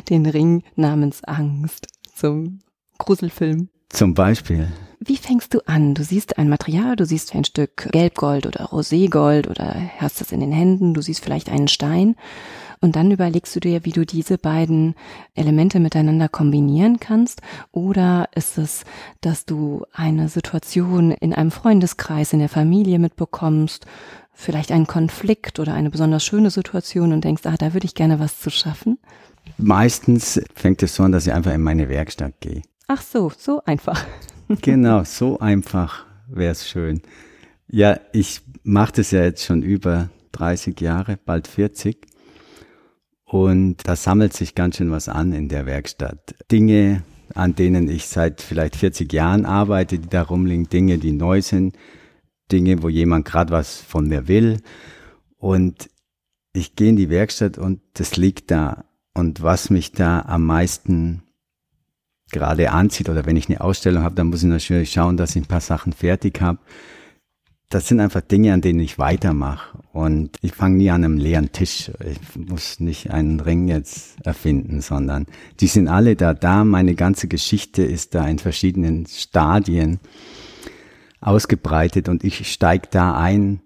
Den 0.09 0.25
Ring 0.25 0.63
namens 0.75 1.23
Angst 1.23 1.88
zum 2.13 2.59
Gruselfilm. 2.97 3.69
Zum 3.88 4.15
Beispiel. 4.15 4.67
Wie 4.99 5.15
fängst 5.15 5.53
du 5.53 5.62
an? 5.65 5.93
Du 5.93 6.03
siehst 6.03 6.38
ein 6.38 6.49
Material, 6.49 6.97
du 6.97 7.05
siehst 7.05 7.33
ein 7.36 7.45
Stück 7.45 7.88
Gelbgold 7.93 8.45
oder 8.47 8.65
Roségold 8.65 9.47
oder 9.47 9.73
hast 9.97 10.19
es 10.19 10.33
in 10.33 10.41
den 10.41 10.51
Händen, 10.51 10.93
du 10.93 11.01
siehst 11.01 11.23
vielleicht 11.23 11.49
einen 11.49 11.69
Stein 11.69 12.17
und 12.83 12.97
dann 12.97 13.12
überlegst 13.12 13.55
du 13.55 13.62
dir, 13.62 13.86
wie 13.86 13.93
du 13.93 14.05
diese 14.05 14.38
beiden 14.38 14.95
Elemente 15.36 15.79
miteinander 15.79 16.27
kombinieren 16.27 16.99
kannst. 16.99 17.41
Oder 17.71 18.27
ist 18.36 18.57
es, 18.57 18.83
dass 19.21 19.45
du 19.45 19.86
eine 19.93 20.27
Situation 20.27 21.12
in 21.12 21.33
einem 21.33 21.49
Freundeskreis, 21.49 22.33
in 22.33 22.39
der 22.39 22.49
Familie 22.49 22.99
mitbekommst, 22.99 23.86
vielleicht 24.33 24.71
einen 24.71 24.87
Konflikt 24.87 25.59
oder 25.59 25.73
eine 25.73 25.89
besonders 25.89 26.23
schöne 26.25 26.49
Situation 26.49 27.13
und 27.13 27.23
denkst, 27.23 27.43
ah, 27.45 27.55
da 27.57 27.73
würde 27.73 27.85
ich 27.85 27.95
gerne 27.95 28.19
was 28.19 28.39
zu 28.39 28.49
schaffen? 28.49 28.97
Meistens 29.57 30.41
fängt 30.55 30.83
es 30.83 30.95
so 30.95 31.03
an, 31.03 31.11
dass 31.11 31.27
ich 31.27 31.33
einfach 31.33 31.53
in 31.53 31.61
meine 31.61 31.89
Werkstatt 31.89 32.39
gehe. 32.39 32.61
Ach 32.87 33.01
so, 33.01 33.31
so 33.37 33.61
einfach. 33.65 34.03
genau, 34.61 35.03
so 35.03 35.39
einfach 35.39 36.05
wäre 36.27 36.51
es 36.51 36.67
schön. 36.67 37.01
Ja, 37.67 37.99
ich 38.11 38.41
mache 38.63 38.93
das 38.93 39.11
ja 39.11 39.23
jetzt 39.23 39.43
schon 39.43 39.61
über 39.61 40.09
30 40.33 40.79
Jahre, 40.81 41.17
bald 41.17 41.47
40. 41.47 41.97
Und 43.25 43.87
da 43.87 43.95
sammelt 43.95 44.33
sich 44.33 44.53
ganz 44.53 44.77
schön 44.77 44.91
was 44.91 45.09
an 45.09 45.33
in 45.33 45.49
der 45.49 45.65
Werkstatt. 45.65 46.35
Dinge, 46.51 47.03
an 47.33 47.55
denen 47.55 47.89
ich 47.89 48.07
seit 48.07 48.41
vielleicht 48.41 48.75
40 48.75 49.11
Jahren 49.11 49.45
arbeite, 49.45 49.97
die 49.97 50.09
da 50.09 50.21
rumliegen, 50.21 50.69
Dinge, 50.69 50.97
die 50.97 51.13
neu 51.13 51.41
sind, 51.41 51.75
Dinge, 52.53 52.83
wo 52.83 52.89
jemand 52.89 53.25
gerade 53.25 53.51
was 53.51 53.81
von 53.81 54.07
mir 54.07 54.27
will. 54.27 54.61
Und 55.37 55.89
ich 56.53 56.75
gehe 56.75 56.89
in 56.89 56.95
die 56.95 57.09
Werkstatt 57.09 57.57
und 57.57 57.81
das 57.95 58.15
liegt 58.15 58.51
da. 58.51 58.85
Und 59.15 59.41
was 59.41 59.69
mich 59.69 59.91
da 59.91 60.21
am 60.21 60.45
meisten 60.45 61.23
gerade 62.31 62.71
anzieht 62.71 63.09
oder 63.09 63.25
wenn 63.25 63.35
ich 63.37 63.49
eine 63.49 63.61
Ausstellung 63.61 64.03
habe, 64.03 64.15
dann 64.15 64.27
muss 64.27 64.43
ich 64.43 64.49
natürlich 64.49 64.91
schauen, 64.91 65.17
dass 65.17 65.35
ich 65.35 65.43
ein 65.43 65.47
paar 65.47 65.61
Sachen 65.61 65.93
fertig 65.93 66.41
habe. 66.41 66.59
Das 67.69 67.87
sind 67.87 67.99
einfach 67.99 68.21
Dinge, 68.21 68.53
an 68.53 68.61
denen 68.61 68.79
ich 68.79 68.99
weitermache. 68.99 69.79
Und 69.93 70.37
ich 70.41 70.53
fange 70.53 70.77
nie 70.77 70.91
an 70.91 71.03
einem 71.03 71.17
leeren 71.17 71.51
Tisch. 71.51 71.91
Ich 71.99 72.35
muss 72.35 72.79
nicht 72.79 73.09
einen 73.09 73.39
Ring 73.39 73.67
jetzt 73.67 74.23
erfinden, 74.25 74.81
sondern 74.81 75.25
die 75.59 75.67
sind 75.67 75.87
alle 75.87 76.15
da 76.15 76.35
da. 76.35 76.63
Meine 76.63 76.93
ganze 76.93 77.27
Geschichte 77.27 77.83
ist 77.83 78.13
da 78.13 78.27
in 78.27 78.37
verschiedenen 78.37 79.07
Stadien 79.07 79.99
ausgebreitet 81.23 82.09
und 82.09 82.23
ich 82.23 82.51
steige 82.51 82.88
da 82.91 83.17
ein, 83.17 83.62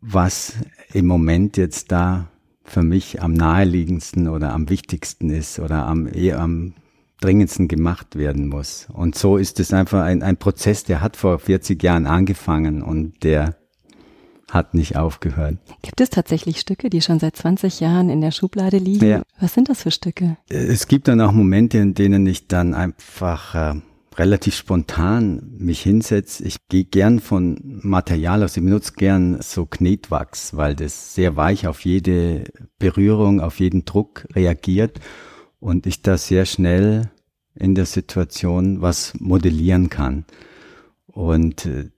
was 0.00 0.54
im 0.92 1.06
Moment 1.06 1.56
jetzt 1.56 1.92
da 1.92 2.28
für 2.64 2.82
mich 2.82 3.22
am 3.22 3.34
naheliegendsten 3.34 4.28
oder 4.28 4.52
am 4.52 4.68
wichtigsten 4.70 5.30
ist 5.30 5.58
oder 5.58 5.86
am, 5.86 6.06
eher 6.06 6.40
am 6.40 6.74
dringendsten 7.20 7.68
gemacht 7.68 8.16
werden 8.16 8.48
muss. 8.48 8.88
Und 8.92 9.16
so 9.16 9.36
ist 9.36 9.60
es 9.60 9.72
einfach 9.72 10.02
ein, 10.02 10.22
ein 10.22 10.36
Prozess, 10.36 10.84
der 10.84 11.00
hat 11.00 11.16
vor 11.16 11.38
40 11.38 11.82
Jahren 11.82 12.06
angefangen 12.06 12.82
und 12.82 13.22
der 13.22 13.56
hat 14.50 14.74
nicht 14.74 14.96
aufgehört. 14.96 15.58
Gibt 15.82 16.00
es 16.00 16.10
tatsächlich 16.10 16.60
Stücke, 16.60 16.90
die 16.90 17.00
schon 17.00 17.18
seit 17.18 17.36
20 17.36 17.80
Jahren 17.80 18.08
in 18.08 18.20
der 18.20 18.30
Schublade 18.30 18.78
liegen? 18.78 19.06
Ja. 19.06 19.22
Was 19.40 19.54
sind 19.54 19.68
das 19.68 19.82
für 19.82 19.90
Stücke? 19.90 20.36
Es 20.48 20.86
gibt 20.86 21.08
dann 21.08 21.20
auch 21.20 21.32
Momente, 21.32 21.78
in 21.78 21.94
denen 21.94 22.26
ich 22.26 22.46
dann 22.46 22.74
einfach 22.74 23.54
äh, 23.54 23.80
relativ 24.18 24.54
spontan 24.54 25.54
mich 25.58 25.82
hinsetze. 25.82 26.44
Ich 26.44 26.56
gehe 26.68 26.84
gern 26.84 27.20
von 27.20 27.58
Material 27.82 28.42
aus. 28.42 28.56
Ich 28.56 28.62
benutze 28.62 28.92
gern 28.94 29.40
so 29.40 29.66
Knetwachs, 29.66 30.56
weil 30.56 30.74
das 30.74 31.14
sehr 31.14 31.36
weich 31.36 31.66
auf 31.66 31.84
jede 31.84 32.44
Berührung, 32.78 33.40
auf 33.40 33.60
jeden 33.60 33.84
Druck 33.84 34.26
reagiert 34.34 35.00
und 35.60 35.86
ich 35.86 36.02
da 36.02 36.16
sehr 36.18 36.44
schnell 36.46 37.10
in 37.54 37.74
der 37.74 37.86
Situation 37.86 38.82
was 38.82 39.14
modellieren 39.18 39.88
kann. 39.88 40.24
Und 41.06 41.66
äh, 41.66 41.90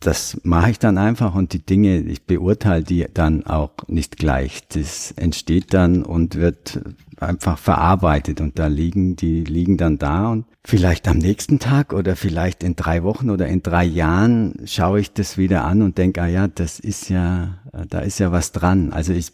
das 0.00 0.38
mache 0.44 0.70
ich 0.70 0.78
dann 0.78 0.96
einfach 0.96 1.34
und 1.34 1.52
die 1.52 1.64
Dinge, 1.64 1.98
ich 2.00 2.22
beurteile 2.24 2.84
die 2.84 3.06
dann 3.12 3.44
auch 3.46 3.72
nicht 3.88 4.16
gleich. 4.16 4.60
Das 4.68 5.12
entsteht 5.12 5.74
dann 5.74 6.04
und 6.04 6.36
wird 6.36 6.80
einfach 7.16 7.58
verarbeitet 7.58 8.40
und 8.40 8.58
da 8.58 8.68
liegen, 8.68 9.16
die 9.16 9.42
liegen 9.42 9.76
dann 9.76 9.98
da 9.98 10.30
und 10.30 10.46
vielleicht 10.64 11.08
am 11.08 11.18
nächsten 11.18 11.58
Tag 11.58 11.92
oder 11.92 12.14
vielleicht 12.14 12.62
in 12.62 12.76
drei 12.76 13.02
Wochen 13.02 13.30
oder 13.30 13.48
in 13.48 13.62
drei 13.62 13.84
Jahren 13.84 14.54
schaue 14.66 15.00
ich 15.00 15.12
das 15.12 15.36
wieder 15.36 15.64
an 15.64 15.82
und 15.82 15.98
denke, 15.98 16.22
ah 16.22 16.28
ja, 16.28 16.46
das 16.46 16.78
ist 16.78 17.08
ja, 17.08 17.58
da 17.88 17.98
ist 18.00 18.20
ja 18.20 18.30
was 18.30 18.52
dran. 18.52 18.92
Also 18.92 19.12
ich, 19.12 19.32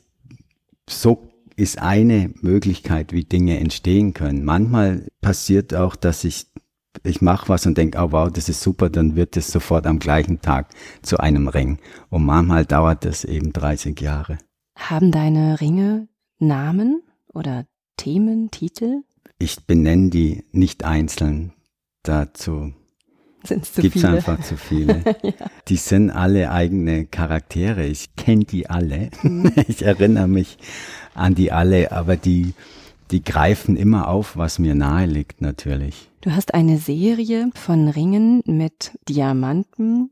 so 0.89 1.29
ist 1.57 1.79
eine 1.79 2.31
Möglichkeit, 2.41 3.13
wie 3.13 3.25
Dinge 3.25 3.59
entstehen 3.61 4.15
können. 4.15 4.45
Manchmal 4.45 5.07
passiert 5.21 5.75
auch, 5.75 5.95
dass 5.95 6.25
ich 6.25 6.47
ich 7.03 7.21
mache 7.21 7.49
was 7.49 7.67
und 7.67 7.77
denke, 7.77 7.99
oh 7.99 8.13
wow, 8.13 8.31
das 8.31 8.49
ist 8.49 8.61
super, 8.61 8.89
dann 8.89 9.17
wird 9.17 9.37
es 9.37 9.49
sofort 9.49 9.87
am 9.87 9.99
gleichen 9.99 10.41
Tag 10.41 10.69
zu 11.03 11.19
einem 11.19 11.49
Ring. 11.49 11.79
Und 12.11 12.25
manchmal 12.25 12.65
dauert 12.65 13.05
das 13.05 13.25
eben 13.25 13.53
30 13.53 14.01
Jahre. 14.01 14.39
Haben 14.77 15.11
deine 15.11 15.61
Ringe 15.61 16.09
Namen 16.39 17.03
oder 17.33 17.67
Themen, 17.97 18.51
Titel? 18.51 19.03
Ich 19.39 19.67
benenne 19.67 20.11
die 20.11 20.45
nicht 20.53 20.85
einzeln. 20.85 21.53
Dazu 22.03 22.73
Gibt 23.77 23.97
es 23.97 24.05
einfach 24.05 24.41
zu 24.41 24.57
viele. 24.59 25.03
ja. 25.23 25.33
Die 25.69 25.77
sind 25.77 26.11
alle 26.11 26.51
eigene 26.51 27.07
Charaktere. 27.07 27.85
Ich 27.87 28.17
kenne 28.17 28.45
die 28.45 28.69
alle. 28.69 29.11
Mhm. 29.23 29.53
Ich 29.69 29.83
erinnere 29.83 30.29
mich 30.29 30.59
an 31.15 31.35
die 31.35 31.53
alle, 31.53 31.93
aber 31.93 32.17
die, 32.17 32.55
die 33.15 33.23
greifen 33.23 33.77
immer 33.77 34.09
auf, 34.09 34.37
was 34.37 34.59
mir 34.59 34.75
nahe 34.75 35.07
liegt, 35.07 35.41
natürlich. 35.41 36.11
Du 36.21 36.35
hast 36.35 36.53
eine 36.53 36.79
Serie 36.79 37.49
von 37.55 37.87
Ringen 37.87 38.43
mit 38.45 38.99
Diamanten 39.09 40.11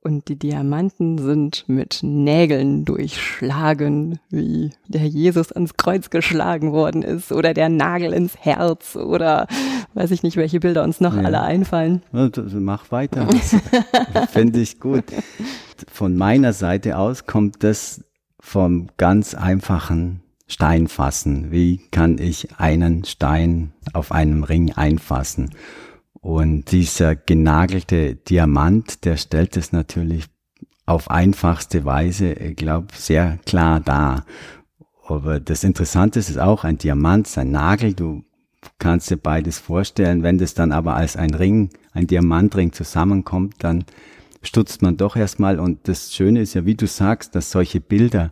und 0.00 0.28
die 0.28 0.38
Diamanten 0.38 1.18
sind 1.18 1.66
mit 1.68 1.98
Nägeln 2.02 2.86
durchschlagen, 2.86 4.20
wie 4.30 4.70
der 4.88 5.06
Jesus 5.06 5.52
ans 5.52 5.76
Kreuz 5.76 6.08
geschlagen 6.08 6.72
worden 6.72 7.02
ist 7.02 7.30
oder 7.30 7.52
der 7.52 7.68
Nagel 7.68 8.14
ins 8.14 8.38
Herz 8.38 8.96
oder 8.96 9.46
weiß 9.92 10.10
ich 10.10 10.22
nicht, 10.22 10.38
welche 10.38 10.60
Bilder 10.60 10.82
uns 10.82 10.98
noch 10.98 11.16
ja. 11.16 11.24
alle 11.24 11.42
einfallen. 11.42 12.00
Mach 12.10 12.90
weiter. 12.90 13.28
Finde 14.32 14.60
ich 14.60 14.80
gut. 14.80 15.04
Von 15.92 16.16
meiner 16.16 16.54
Seite 16.54 16.96
aus 16.96 17.26
kommt 17.26 17.62
das 17.62 18.02
vom 18.40 18.88
ganz 18.96 19.34
einfachen 19.34 20.22
Stein 20.50 20.88
fassen. 20.88 21.50
Wie 21.50 21.78
kann 21.90 22.18
ich 22.18 22.58
einen 22.58 23.04
Stein 23.04 23.72
auf 23.92 24.12
einem 24.12 24.42
Ring 24.42 24.72
einfassen? 24.72 25.50
Und 26.14 26.72
dieser 26.72 27.16
genagelte 27.16 28.16
Diamant, 28.16 29.04
der 29.04 29.16
stellt 29.16 29.56
es 29.56 29.72
natürlich 29.72 30.26
auf 30.86 31.10
einfachste 31.10 31.84
Weise, 31.84 32.32
ich 32.32 32.56
glaube, 32.56 32.88
sehr 32.94 33.38
klar 33.46 33.80
dar. 33.80 34.26
Aber 35.06 35.40
das 35.40 35.64
Interessante 35.64 36.18
ist 36.18 36.38
auch 36.38 36.64
ein 36.64 36.78
Diamant, 36.78 37.26
sein 37.26 37.52
Nagel, 37.52 37.94
du 37.94 38.24
kannst 38.78 39.10
dir 39.10 39.16
beides 39.16 39.58
vorstellen. 39.58 40.22
Wenn 40.22 40.38
das 40.38 40.54
dann 40.54 40.72
aber 40.72 40.96
als 40.96 41.16
ein 41.16 41.32
Ring, 41.32 41.70
ein 41.92 42.06
Diamantring 42.06 42.72
zusammenkommt, 42.72 43.54
dann 43.58 43.84
stutzt 44.42 44.82
man 44.82 44.96
doch 44.96 45.16
erstmal. 45.16 45.58
Und 45.58 45.88
das 45.88 46.12
Schöne 46.12 46.40
ist 46.40 46.54
ja, 46.54 46.66
wie 46.66 46.74
du 46.74 46.86
sagst, 46.86 47.34
dass 47.34 47.50
solche 47.50 47.80
Bilder 47.80 48.30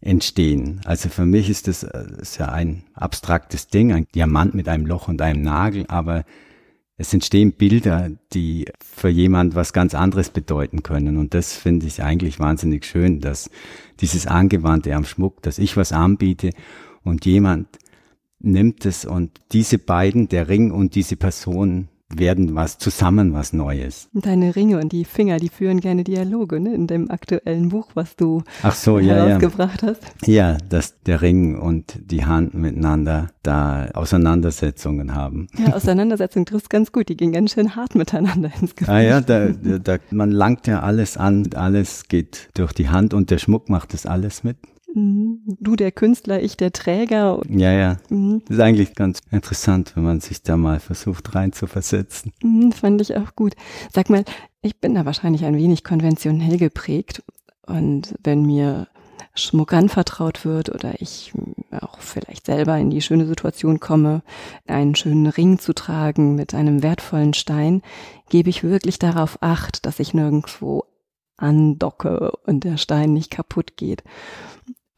entstehen. 0.00 0.80
Also 0.84 1.08
für 1.08 1.26
mich 1.26 1.50
ist 1.50 1.68
das, 1.68 1.82
äh, 1.82 2.04
ist 2.20 2.38
ja 2.38 2.48
ein 2.48 2.84
abstraktes 2.94 3.68
Ding, 3.68 3.92
ein 3.92 4.06
Diamant 4.14 4.54
mit 4.54 4.68
einem 4.68 4.86
Loch 4.86 5.08
und 5.08 5.20
einem 5.20 5.42
Nagel, 5.42 5.84
aber 5.88 6.24
es 6.96 7.14
entstehen 7.14 7.52
Bilder, 7.52 8.10
die 8.32 8.66
für 8.82 9.08
jemand 9.08 9.54
was 9.54 9.72
ganz 9.72 9.94
anderes 9.94 10.30
bedeuten 10.30 10.82
können. 10.82 11.16
Und 11.16 11.32
das 11.32 11.54
finde 11.54 11.86
ich 11.86 12.02
eigentlich 12.02 12.38
wahnsinnig 12.38 12.84
schön, 12.84 13.20
dass 13.20 13.50
dieses 14.00 14.26
Angewandte 14.26 14.94
am 14.94 15.04
Schmuck, 15.04 15.42
dass 15.42 15.58
ich 15.58 15.76
was 15.76 15.92
anbiete 15.92 16.50
und 17.02 17.24
jemand 17.24 17.68
nimmt 18.38 18.86
es 18.86 19.04
und 19.04 19.40
diese 19.52 19.78
beiden, 19.78 20.28
der 20.28 20.48
Ring 20.48 20.70
und 20.72 20.94
diese 20.94 21.16
Person, 21.16 21.88
werden 22.14 22.54
was 22.54 22.78
zusammen 22.78 23.32
was 23.32 23.52
Neues. 23.52 24.08
Deine 24.12 24.56
Ringe 24.56 24.78
und 24.78 24.92
die 24.92 25.04
Finger, 25.04 25.38
die 25.38 25.48
führen 25.48 25.80
gerne 25.80 26.04
Dialoge, 26.04 26.60
ne? 26.60 26.74
In 26.74 26.86
dem 26.86 27.10
aktuellen 27.10 27.68
Buch, 27.68 27.88
was 27.94 28.16
du 28.16 28.42
Ach 28.62 28.74
so, 28.74 28.98
ja, 28.98 29.14
herausgebracht 29.14 29.82
ja. 29.82 29.88
hast. 29.88 30.02
Ja, 30.26 30.58
dass 30.68 31.00
der 31.02 31.22
Ring 31.22 31.58
und 31.58 31.98
die 32.10 32.24
Hand 32.24 32.54
miteinander 32.54 33.28
da 33.42 33.86
Auseinandersetzungen 33.94 35.14
haben. 35.14 35.46
Ja, 35.56 35.72
Auseinandersetzung 35.74 36.44
trifft 36.44 36.70
ganz 36.70 36.92
gut. 36.92 37.08
Die 37.08 37.16
gehen 37.16 37.32
ganz 37.32 37.52
schön 37.52 37.76
hart 37.76 37.94
miteinander 37.94 38.50
ins 38.60 38.74
Gefühl. 38.74 38.94
Ah 38.94 39.00
ja, 39.00 39.20
da, 39.20 39.48
da, 39.48 39.98
man 40.10 40.30
langt 40.30 40.66
ja 40.66 40.80
alles 40.80 41.16
an, 41.16 41.48
alles 41.54 42.08
geht 42.08 42.50
durch 42.54 42.72
die 42.72 42.88
Hand 42.88 43.14
und 43.14 43.30
der 43.30 43.38
Schmuck 43.38 43.68
macht 43.68 43.94
das 43.94 44.06
alles 44.06 44.44
mit. 44.44 44.56
Mhm. 44.94 45.40
Du 45.60 45.76
der 45.76 45.92
Künstler, 45.92 46.42
ich 46.42 46.56
der 46.56 46.72
Träger. 46.72 47.40
Ja, 47.48 47.72
ja. 47.72 47.96
Mhm. 48.08 48.42
Das 48.46 48.56
ist 48.56 48.62
eigentlich 48.62 48.94
ganz 48.94 49.20
interessant, 49.30 49.92
wenn 49.94 50.04
man 50.04 50.20
sich 50.20 50.42
da 50.42 50.56
mal 50.56 50.80
versucht 50.80 51.34
rein 51.34 51.52
zu 51.52 51.66
versetzen. 51.66 52.32
Mhm, 52.42 52.72
fand 52.72 53.00
ich 53.00 53.16
auch 53.16 53.34
gut. 53.36 53.54
Sag 53.92 54.10
mal, 54.10 54.24
ich 54.62 54.80
bin 54.80 54.94
da 54.94 55.04
wahrscheinlich 55.04 55.44
ein 55.44 55.56
wenig 55.56 55.84
konventionell 55.84 56.58
geprägt. 56.58 57.22
Und 57.66 58.14
wenn 58.22 58.44
mir 58.44 58.88
Schmuck 59.34 59.72
anvertraut 59.72 60.44
wird 60.44 60.70
oder 60.70 61.00
ich 61.00 61.32
auch 61.70 62.00
vielleicht 62.00 62.46
selber 62.46 62.76
in 62.78 62.90
die 62.90 63.00
schöne 63.00 63.26
Situation 63.26 63.78
komme, 63.78 64.22
einen 64.66 64.96
schönen 64.96 65.26
Ring 65.26 65.58
zu 65.58 65.72
tragen 65.72 66.34
mit 66.34 66.52
einem 66.52 66.82
wertvollen 66.82 67.32
Stein, 67.32 67.82
gebe 68.28 68.50
ich 68.50 68.64
wirklich 68.64 68.98
darauf 68.98 69.38
acht, 69.40 69.86
dass 69.86 70.00
ich 70.00 70.14
nirgendwo 70.14 70.84
andocke 71.36 72.32
und 72.44 72.64
der 72.64 72.76
Stein 72.76 73.12
nicht 73.12 73.30
kaputt 73.30 73.76
geht 73.76 74.02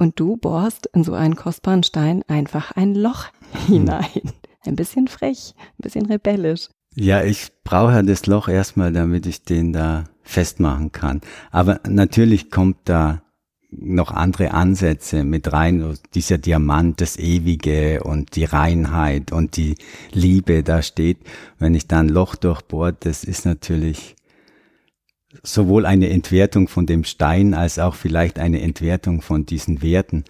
und 0.03 0.19
du 0.19 0.37
bohrst 0.37 0.89
in 0.93 1.05
so 1.05 1.15
einen 1.15 1.37
kostbaren 1.37 1.85
Stein 1.85 2.25
einfach 2.27 2.73
ein 2.73 2.97
Loch 2.97 3.27
hinein. 3.69 4.33
Ein 4.65 4.75
bisschen 4.75 5.07
frech, 5.07 5.55
ein 5.57 5.83
bisschen 5.83 6.07
rebellisch. 6.07 6.69
Ja, 6.97 7.23
ich 7.23 7.53
brauche 7.63 7.93
ja 7.93 8.03
das 8.03 8.27
Loch 8.27 8.49
erstmal, 8.49 8.93
damit 8.93 9.27
ich 9.27 9.45
den 9.45 9.73
da 9.73 10.05
festmachen 10.23 10.91
kann. 10.91 11.21
Aber 11.53 11.81
natürlich 11.89 12.51
kommt 12.51 12.79
da 12.85 13.23
noch 13.71 14.11
andere 14.11 14.51
Ansätze 14.51 15.23
mit 15.23 15.53
rein, 15.53 15.97
dieser 16.15 16.39
Diamant, 16.39 17.01
das 17.01 17.17
Ewige 17.17 18.03
und 18.03 18.35
die 18.35 18.45
Reinheit 18.45 19.31
und 19.31 19.57
die 19.57 19.77
Liebe 20.11 20.65
da 20.65 20.83
steht. 20.83 21.19
Wenn 21.61 21.77
ich 21.77 21.87
da 21.87 22.01
ein 22.01 22.09
Loch 22.09 22.35
durchbohrt, 22.35 23.07
das 23.07 23.23
ist 23.23 23.47
natürlich 23.47 24.17
sowohl 25.43 25.87
eine 25.87 26.11
Entwertung 26.11 26.69
von 26.69 26.87
dem 26.87 27.05
Stein 27.05 27.55
als 27.55 27.79
auch 27.79 27.95
vielleicht 27.95 28.39
eine 28.39 28.61
Entwertung 28.61 29.23
von 29.23 29.47
diesen 29.47 29.83
Werten. 29.83 30.25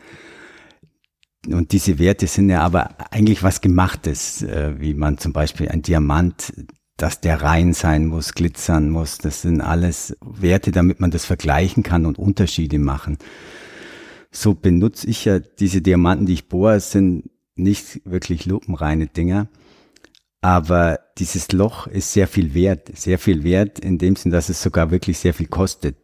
Und 1.47 1.73
diese 1.73 1.99
Werte 1.99 2.27
sind 2.27 2.51
ja 2.51 2.61
aber 2.61 2.97
eigentlich 3.11 3.43
was 3.43 3.61
Gemachtes, 3.61 4.43
äh, 4.43 4.75
wie 4.79 4.95
man 4.95 5.19
zum 5.19 5.33
Beispiel 5.33 5.69
ein 5.69 5.83
Diamant, 5.83 6.53
dass 6.97 7.21
der 7.21 7.43
rein 7.43 7.73
sein 7.73 8.07
muss, 8.07 8.35
glitzern 8.35 8.91
muss. 8.91 9.19
Das 9.19 9.43
sind 9.43 9.61
alles 9.61 10.17
Werte, 10.21 10.71
damit 10.71 11.01
man 11.01 11.11
das 11.11 11.25
vergleichen 11.25 11.83
kann 11.83 12.07
und 12.07 12.19
Unterschiede 12.19 12.79
machen. 12.79 13.19
So 14.31 14.55
benutze 14.55 15.09
ich 15.09 15.25
ja 15.25 15.41
diese 15.41 15.83
Diamanten, 15.83 16.27
die 16.27 16.35
ich 16.35 16.49
bohre, 16.49 16.79
sind 16.79 17.29
nicht 17.57 18.01
wirklich 18.05 18.47
lupenreine 18.47 19.09
Dinger. 19.09 19.49
Aber 20.43 20.99
dieses 21.19 21.53
Loch 21.53 21.87
ist 21.87 22.13
sehr 22.13 22.27
viel 22.27 22.53
wert, 22.53 22.91
sehr 22.97 23.19
viel 23.19 23.45
wert 23.45 23.79
in 23.79 23.99
dem 23.99 24.17
Sinn, 24.17 24.33
dass 24.33 24.49
es 24.49 24.61
sogar 24.61 24.91
wirklich 24.91 25.19
sehr 25.19 25.35
viel 25.35 25.47
kostet, 25.47 25.97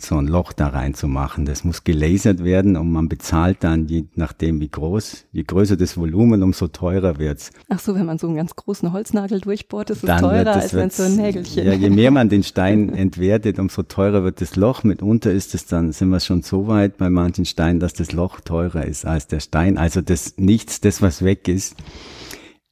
so 0.00 0.16
ein 0.16 0.26
Loch 0.26 0.52
da 0.52 0.66
reinzumachen. 0.66 1.44
Das 1.44 1.62
muss 1.62 1.84
gelasert 1.84 2.42
werden 2.42 2.76
und 2.76 2.90
man 2.90 3.08
bezahlt 3.08 3.58
dann, 3.60 3.86
je 3.86 4.06
nachdem 4.16 4.60
wie 4.60 4.68
groß, 4.68 5.26
je 5.30 5.44
größer 5.44 5.76
das 5.76 5.96
Volumen, 5.96 6.42
umso 6.42 6.66
teurer 6.66 7.18
wird's. 7.18 7.52
Ach 7.68 7.78
so, 7.78 7.94
wenn 7.94 8.04
man 8.04 8.18
so 8.18 8.26
einen 8.26 8.34
ganz 8.34 8.56
großen 8.56 8.92
Holznagel 8.92 9.40
durchbohrt, 9.40 9.90
ist 9.90 9.98
es 10.02 10.08
dann 10.08 10.20
teurer, 10.20 10.54
als 10.54 10.74
wenn 10.74 10.90
so 10.90 11.04
ein 11.04 11.14
Nägelchen. 11.14 11.64
Ja, 11.64 11.72
je 11.72 11.90
mehr 11.90 12.10
man 12.10 12.28
den 12.30 12.42
Stein 12.42 12.92
entwertet, 12.92 13.60
umso 13.60 13.84
teurer 13.84 14.24
wird 14.24 14.40
das 14.40 14.56
Loch. 14.56 14.82
Mitunter 14.82 15.30
ist 15.30 15.54
es 15.54 15.66
dann, 15.66 15.92
sind 15.92 16.08
wir 16.08 16.18
schon 16.18 16.42
so 16.42 16.66
weit 16.66 16.96
bei 16.98 17.10
manchen 17.10 17.44
Steinen, 17.44 17.78
dass 17.78 17.94
das 17.94 18.10
Loch 18.10 18.40
teurer 18.40 18.84
ist 18.84 19.06
als 19.06 19.28
der 19.28 19.38
Stein. 19.38 19.78
Also 19.78 20.00
das 20.00 20.34
nichts, 20.36 20.80
das 20.80 21.00
was 21.00 21.22
weg 21.22 21.46
ist, 21.46 21.76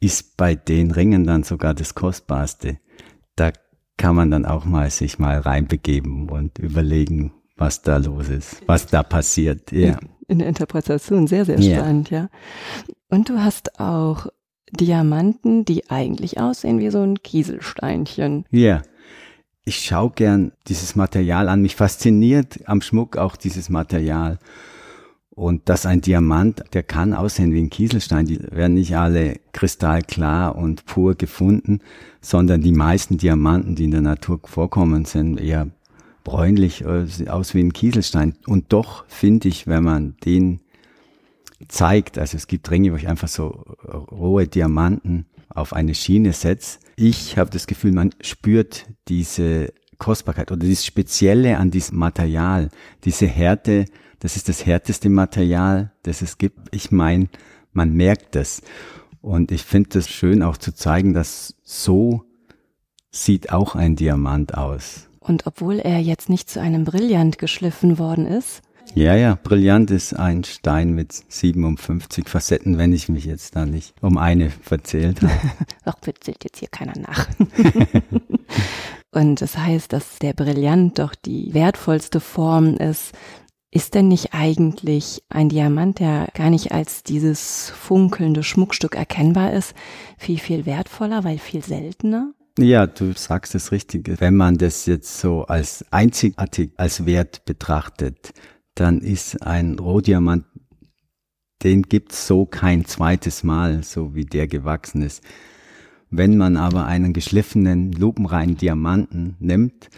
ist 0.02 0.36
bei 0.36 0.56
den 0.56 0.90
Ringen 0.90 1.24
dann 1.24 1.44
sogar 1.44 1.74
das 1.74 1.94
Kostbarste. 1.94 2.78
Da 3.36 3.52
kann 3.96 4.16
man 4.16 4.30
dann 4.32 4.44
auch 4.44 4.64
mal 4.64 4.90
sich 4.90 5.20
mal 5.20 5.38
reinbegeben 5.38 6.28
und 6.28 6.58
überlegen, 6.58 7.32
was 7.56 7.82
da 7.82 7.98
los 7.98 8.28
ist, 8.28 8.62
was 8.66 8.88
da 8.88 9.04
passiert. 9.04 9.70
Ja. 9.70 9.98
In 10.26 10.40
der 10.40 10.48
Interpretation 10.48 11.28
sehr, 11.28 11.44
sehr 11.44 11.62
spannend, 11.62 12.10
ja. 12.10 12.18
ja. 12.18 12.28
Und 13.08 13.28
du 13.28 13.38
hast 13.38 13.78
auch 13.78 14.26
Diamanten, 14.72 15.64
die 15.64 15.88
eigentlich 15.88 16.40
aussehen 16.40 16.80
wie 16.80 16.90
so 16.90 17.02
ein 17.02 17.22
Kieselsteinchen. 17.22 18.44
Ja. 18.50 18.82
Ich 19.64 19.84
schaue 19.84 20.10
gern 20.10 20.50
dieses 20.66 20.96
Material 20.96 21.48
an. 21.48 21.62
Mich 21.62 21.76
fasziniert 21.76 22.58
am 22.66 22.80
Schmuck 22.80 23.16
auch 23.16 23.36
dieses 23.36 23.68
Material. 23.68 24.40
Und 25.34 25.68
dass 25.70 25.86
ein 25.86 26.02
Diamant, 26.02 26.62
der 26.74 26.82
kann 26.82 27.14
aussehen 27.14 27.54
wie 27.54 27.60
ein 27.60 27.70
Kieselstein, 27.70 28.26
die 28.26 28.38
werden 28.50 28.74
nicht 28.74 28.96
alle 28.96 29.40
kristallklar 29.52 30.56
und 30.56 30.84
pur 30.84 31.14
gefunden, 31.14 31.80
sondern 32.20 32.60
die 32.60 32.72
meisten 32.72 33.16
Diamanten, 33.16 33.74
die 33.74 33.84
in 33.84 33.92
der 33.92 34.02
Natur 34.02 34.40
vorkommen, 34.44 35.06
sind 35.06 35.40
eher 35.40 35.68
bräunlich, 36.22 36.84
äh, 36.84 37.28
aus 37.28 37.54
wie 37.54 37.60
ein 37.60 37.72
Kieselstein. 37.72 38.34
Und 38.46 38.74
doch 38.74 39.06
finde 39.08 39.48
ich, 39.48 39.66
wenn 39.66 39.84
man 39.84 40.16
den 40.24 40.60
zeigt, 41.68 42.18
also 42.18 42.36
es 42.36 42.46
gibt 42.46 42.70
Ringe, 42.70 42.92
wo 42.92 42.96
ich 42.96 43.08
einfach 43.08 43.28
so 43.28 43.64
rohe 44.10 44.46
Diamanten 44.46 45.26
auf 45.48 45.72
eine 45.72 45.94
Schiene 45.94 46.34
setze, 46.34 46.78
ich 46.96 47.38
habe 47.38 47.48
das 47.50 47.66
Gefühl, 47.66 47.92
man 47.92 48.10
spürt 48.20 48.86
diese 49.08 49.72
Kostbarkeit 49.96 50.50
oder 50.50 50.60
dieses 50.60 50.84
Spezielle 50.84 51.56
an 51.56 51.70
diesem 51.70 51.98
Material, 51.98 52.68
diese 53.04 53.26
Härte, 53.26 53.86
das 54.22 54.36
ist 54.36 54.48
das 54.48 54.64
härteste 54.64 55.08
Material, 55.08 55.90
das 56.04 56.22
es 56.22 56.38
gibt. 56.38 56.68
Ich 56.70 56.92
meine, 56.92 57.28
man 57.72 57.92
merkt 57.92 58.36
das. 58.36 58.62
Und 59.20 59.50
ich 59.50 59.64
finde 59.64 59.98
es 59.98 60.08
schön 60.08 60.44
auch 60.44 60.56
zu 60.56 60.72
zeigen, 60.72 61.12
dass 61.12 61.56
so 61.64 62.22
sieht 63.10 63.50
auch 63.50 63.74
ein 63.74 63.96
Diamant 63.96 64.56
aus. 64.56 65.08
Und 65.18 65.46
obwohl 65.48 65.80
er 65.80 65.98
jetzt 65.98 66.28
nicht 66.28 66.48
zu 66.48 66.60
einem 66.60 66.84
Brillant 66.84 67.38
geschliffen 67.38 67.98
worden 67.98 68.26
ist. 68.26 68.62
Ja, 68.94 69.16
ja, 69.16 69.36
Brillant 69.42 69.90
ist 69.90 70.14
ein 70.14 70.44
Stein 70.44 70.94
mit 70.94 71.12
57 71.12 72.28
Facetten, 72.28 72.78
wenn 72.78 72.92
ich 72.92 73.08
mich 73.08 73.24
jetzt 73.24 73.56
da 73.56 73.66
nicht 73.66 73.92
um 74.02 74.18
eine 74.18 74.50
verzählt 74.50 75.20
habe. 75.22 75.32
Ach, 75.84 75.96
zählt 76.20 76.44
jetzt 76.44 76.58
hier 76.60 76.68
keiner 76.68 76.94
nach. 76.96 77.28
und 79.10 79.42
es 79.42 79.52
das 79.52 79.62
heißt, 79.62 79.92
dass 79.92 80.18
der 80.20 80.32
Brillant 80.32 81.00
doch 81.00 81.16
die 81.16 81.54
wertvollste 81.54 82.20
Form 82.20 82.76
ist, 82.76 83.12
ist 83.74 83.94
denn 83.94 84.08
nicht 84.08 84.34
eigentlich 84.34 85.24
ein 85.30 85.48
Diamant, 85.48 85.98
der 85.98 86.28
gar 86.34 86.50
nicht 86.50 86.72
als 86.72 87.02
dieses 87.02 87.70
funkelnde 87.70 88.42
Schmuckstück 88.42 88.94
erkennbar 88.94 89.54
ist, 89.54 89.74
viel, 90.18 90.38
viel 90.38 90.66
wertvoller, 90.66 91.24
weil 91.24 91.38
viel 91.38 91.64
seltener? 91.64 92.34
Ja, 92.58 92.86
du 92.86 93.14
sagst 93.14 93.54
es 93.54 93.72
richtig. 93.72 94.20
Wenn 94.20 94.36
man 94.36 94.58
das 94.58 94.84
jetzt 94.84 95.18
so 95.18 95.44
als 95.44 95.86
einzigartig, 95.90 96.72
als 96.76 97.06
Wert 97.06 97.46
betrachtet, 97.46 98.34
dann 98.74 99.00
ist 99.00 99.42
ein 99.42 99.78
Rohdiamant, 99.78 100.44
den 101.62 101.82
gibt's 101.82 102.26
so 102.26 102.44
kein 102.44 102.84
zweites 102.84 103.42
Mal, 103.42 103.82
so 103.84 104.14
wie 104.14 104.26
der 104.26 104.48
gewachsen 104.48 105.00
ist. 105.00 105.22
Wenn 106.10 106.36
man 106.36 106.58
aber 106.58 106.84
einen 106.84 107.14
geschliffenen, 107.14 107.90
lupenreinen 107.92 108.58
Diamanten 108.58 109.36
nimmt, 109.40 109.88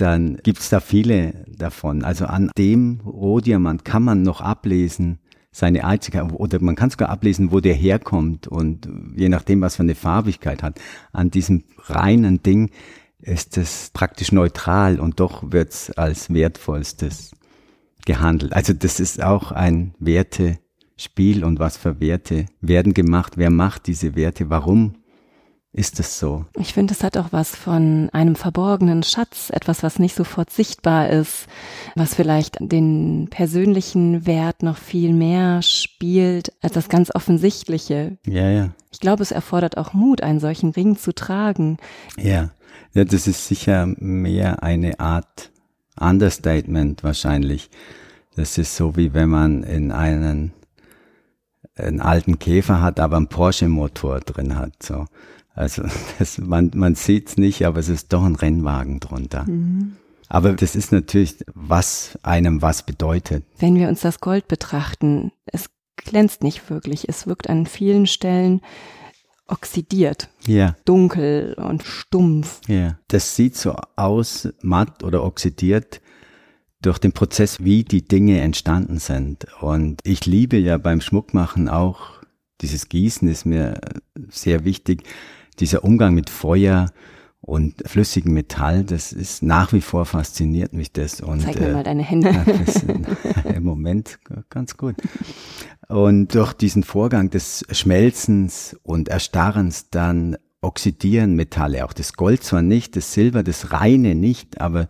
dann 0.00 0.38
gibt's 0.42 0.68
da 0.68 0.80
viele 0.80 1.44
davon. 1.46 2.04
Also 2.04 2.26
an 2.26 2.50
dem 2.56 3.00
Rohdiamant 3.04 3.84
kann 3.84 4.02
man 4.02 4.22
noch 4.22 4.40
ablesen, 4.40 5.18
seine 5.50 5.84
Einzigkeit, 5.84 6.32
oder 6.32 6.60
man 6.62 6.76
kann 6.76 6.90
sogar 6.90 7.08
ablesen, 7.08 7.50
wo 7.50 7.60
der 7.60 7.74
herkommt 7.74 8.46
und 8.46 8.88
je 9.16 9.28
nachdem, 9.28 9.60
was 9.60 9.76
für 9.76 9.82
eine 9.82 9.94
Farbigkeit 9.94 10.62
hat. 10.62 10.80
An 11.12 11.30
diesem 11.30 11.64
reinen 11.86 12.42
Ding 12.42 12.70
ist 13.20 13.58
es 13.58 13.90
praktisch 13.92 14.30
neutral 14.30 15.00
und 15.00 15.20
doch 15.20 15.50
wird's 15.50 15.90
als 15.90 16.32
wertvollstes 16.32 17.32
gehandelt. 18.06 18.52
Also 18.52 18.72
das 18.72 19.00
ist 19.00 19.22
auch 19.22 19.50
ein 19.50 19.94
Wertespiel 19.98 21.44
und 21.44 21.58
was 21.58 21.76
für 21.76 22.00
Werte 22.00 22.46
werden 22.60 22.94
gemacht, 22.94 23.36
wer 23.36 23.50
macht 23.50 23.86
diese 23.86 24.14
Werte, 24.14 24.50
warum 24.50 24.94
ist 25.72 26.00
es 26.00 26.18
so. 26.18 26.46
Ich 26.58 26.72
finde, 26.72 26.94
es 26.94 27.04
hat 27.04 27.16
auch 27.16 27.28
was 27.30 27.54
von 27.54 28.08
einem 28.12 28.36
verborgenen 28.36 29.02
Schatz, 29.02 29.50
etwas, 29.50 29.82
was 29.82 29.98
nicht 29.98 30.14
sofort 30.14 30.50
sichtbar 30.50 31.10
ist, 31.10 31.46
was 31.94 32.14
vielleicht 32.14 32.56
den 32.60 33.28
persönlichen 33.30 34.26
Wert 34.26 34.62
noch 34.62 34.78
viel 34.78 35.12
mehr 35.12 35.62
spielt 35.62 36.52
als 36.62 36.72
das 36.72 36.88
ganz 36.88 37.14
Offensichtliche. 37.14 38.16
Ja, 38.26 38.50
ja. 38.50 38.70
Ich 38.92 39.00
glaube, 39.00 39.22
es 39.22 39.30
erfordert 39.30 39.76
auch 39.76 39.92
Mut, 39.92 40.22
einen 40.22 40.40
solchen 40.40 40.70
Ring 40.70 40.96
zu 40.96 41.14
tragen. 41.14 41.76
Ja, 42.16 42.50
ja 42.94 43.04
das 43.04 43.26
ist 43.26 43.46
sicher 43.46 43.86
mehr 43.86 44.62
eine 44.62 44.98
Art 45.00 45.50
Understatement 46.00 47.04
wahrscheinlich. 47.04 47.68
Das 48.36 48.56
ist 48.56 48.74
so, 48.74 48.96
wie 48.96 49.12
wenn 49.12 49.28
man 49.28 49.64
in 49.64 49.92
einen, 49.92 50.52
einen 51.76 52.00
alten 52.00 52.38
Käfer 52.38 52.80
hat, 52.80 53.00
aber 53.00 53.16
einen 53.16 53.28
Porsche-Motor 53.28 54.20
drin 54.20 54.56
hat. 54.56 54.82
So. 54.82 55.06
Also 55.58 55.82
das, 56.18 56.38
man, 56.38 56.70
man 56.74 56.94
sieht 56.94 57.28
es 57.28 57.36
nicht, 57.36 57.66
aber 57.66 57.80
es 57.80 57.88
ist 57.88 58.12
doch 58.12 58.22
ein 58.22 58.36
Rennwagen 58.36 59.00
drunter. 59.00 59.44
Mhm. 59.46 59.96
Aber 60.28 60.52
das 60.52 60.76
ist 60.76 60.92
natürlich, 60.92 61.36
was 61.54 62.18
einem 62.22 62.62
was 62.62 62.84
bedeutet. 62.84 63.44
Wenn 63.58 63.74
wir 63.74 63.88
uns 63.88 64.02
das 64.02 64.20
Gold 64.20 64.46
betrachten, 64.46 65.32
es 65.46 65.70
glänzt 65.96 66.42
nicht 66.42 66.68
wirklich. 66.70 67.08
Es 67.08 67.26
wirkt 67.26 67.48
an 67.48 67.66
vielen 67.66 68.06
Stellen 68.06 68.60
oxidiert. 69.46 70.28
Ja. 70.46 70.76
Dunkel 70.84 71.54
und 71.54 71.82
stumpf. 71.82 72.60
Ja. 72.68 72.98
Das 73.08 73.34
sieht 73.34 73.56
so 73.56 73.74
aus, 73.96 74.48
matt 74.60 75.02
oder 75.02 75.24
oxidiert 75.24 76.02
durch 76.82 76.98
den 76.98 77.12
Prozess, 77.12 77.64
wie 77.64 77.82
die 77.82 78.06
Dinge 78.06 78.40
entstanden 78.40 78.98
sind. 78.98 79.46
Und 79.60 80.00
ich 80.04 80.26
liebe 80.26 80.58
ja 80.58 80.76
beim 80.76 81.00
Schmuckmachen 81.00 81.68
auch, 81.68 82.18
dieses 82.60 82.88
Gießen 82.88 83.26
ist 83.28 83.46
mir 83.46 83.80
sehr 84.28 84.64
wichtig, 84.64 85.04
dieser 85.60 85.84
Umgang 85.84 86.14
mit 86.14 86.30
Feuer 86.30 86.86
und 87.40 87.74
flüssigem 87.86 88.34
Metall, 88.34 88.84
das 88.84 89.12
ist 89.12 89.42
nach 89.42 89.72
wie 89.72 89.80
vor 89.80 90.04
fasziniert 90.04 90.72
mich 90.72 90.92
das. 90.92 91.20
Und, 91.20 91.42
Zeig 91.42 91.58
mir 91.60 91.68
äh, 91.68 91.72
mal 91.72 91.84
deine 91.84 92.02
Hände. 92.02 92.30
Im 93.54 93.64
Moment 93.64 94.18
ganz 94.50 94.76
gut. 94.76 94.96
Und 95.88 96.34
durch 96.34 96.52
diesen 96.52 96.82
Vorgang 96.82 97.30
des 97.30 97.64
Schmelzens 97.70 98.76
und 98.82 99.08
Erstarrens 99.08 99.88
dann 99.90 100.36
oxidieren 100.60 101.34
Metalle, 101.34 101.84
auch 101.84 101.92
das 101.92 102.14
Gold 102.14 102.42
zwar 102.42 102.62
nicht, 102.62 102.96
das 102.96 103.12
Silber, 103.12 103.42
das 103.42 103.72
reine 103.72 104.14
nicht, 104.14 104.60
aber 104.60 104.88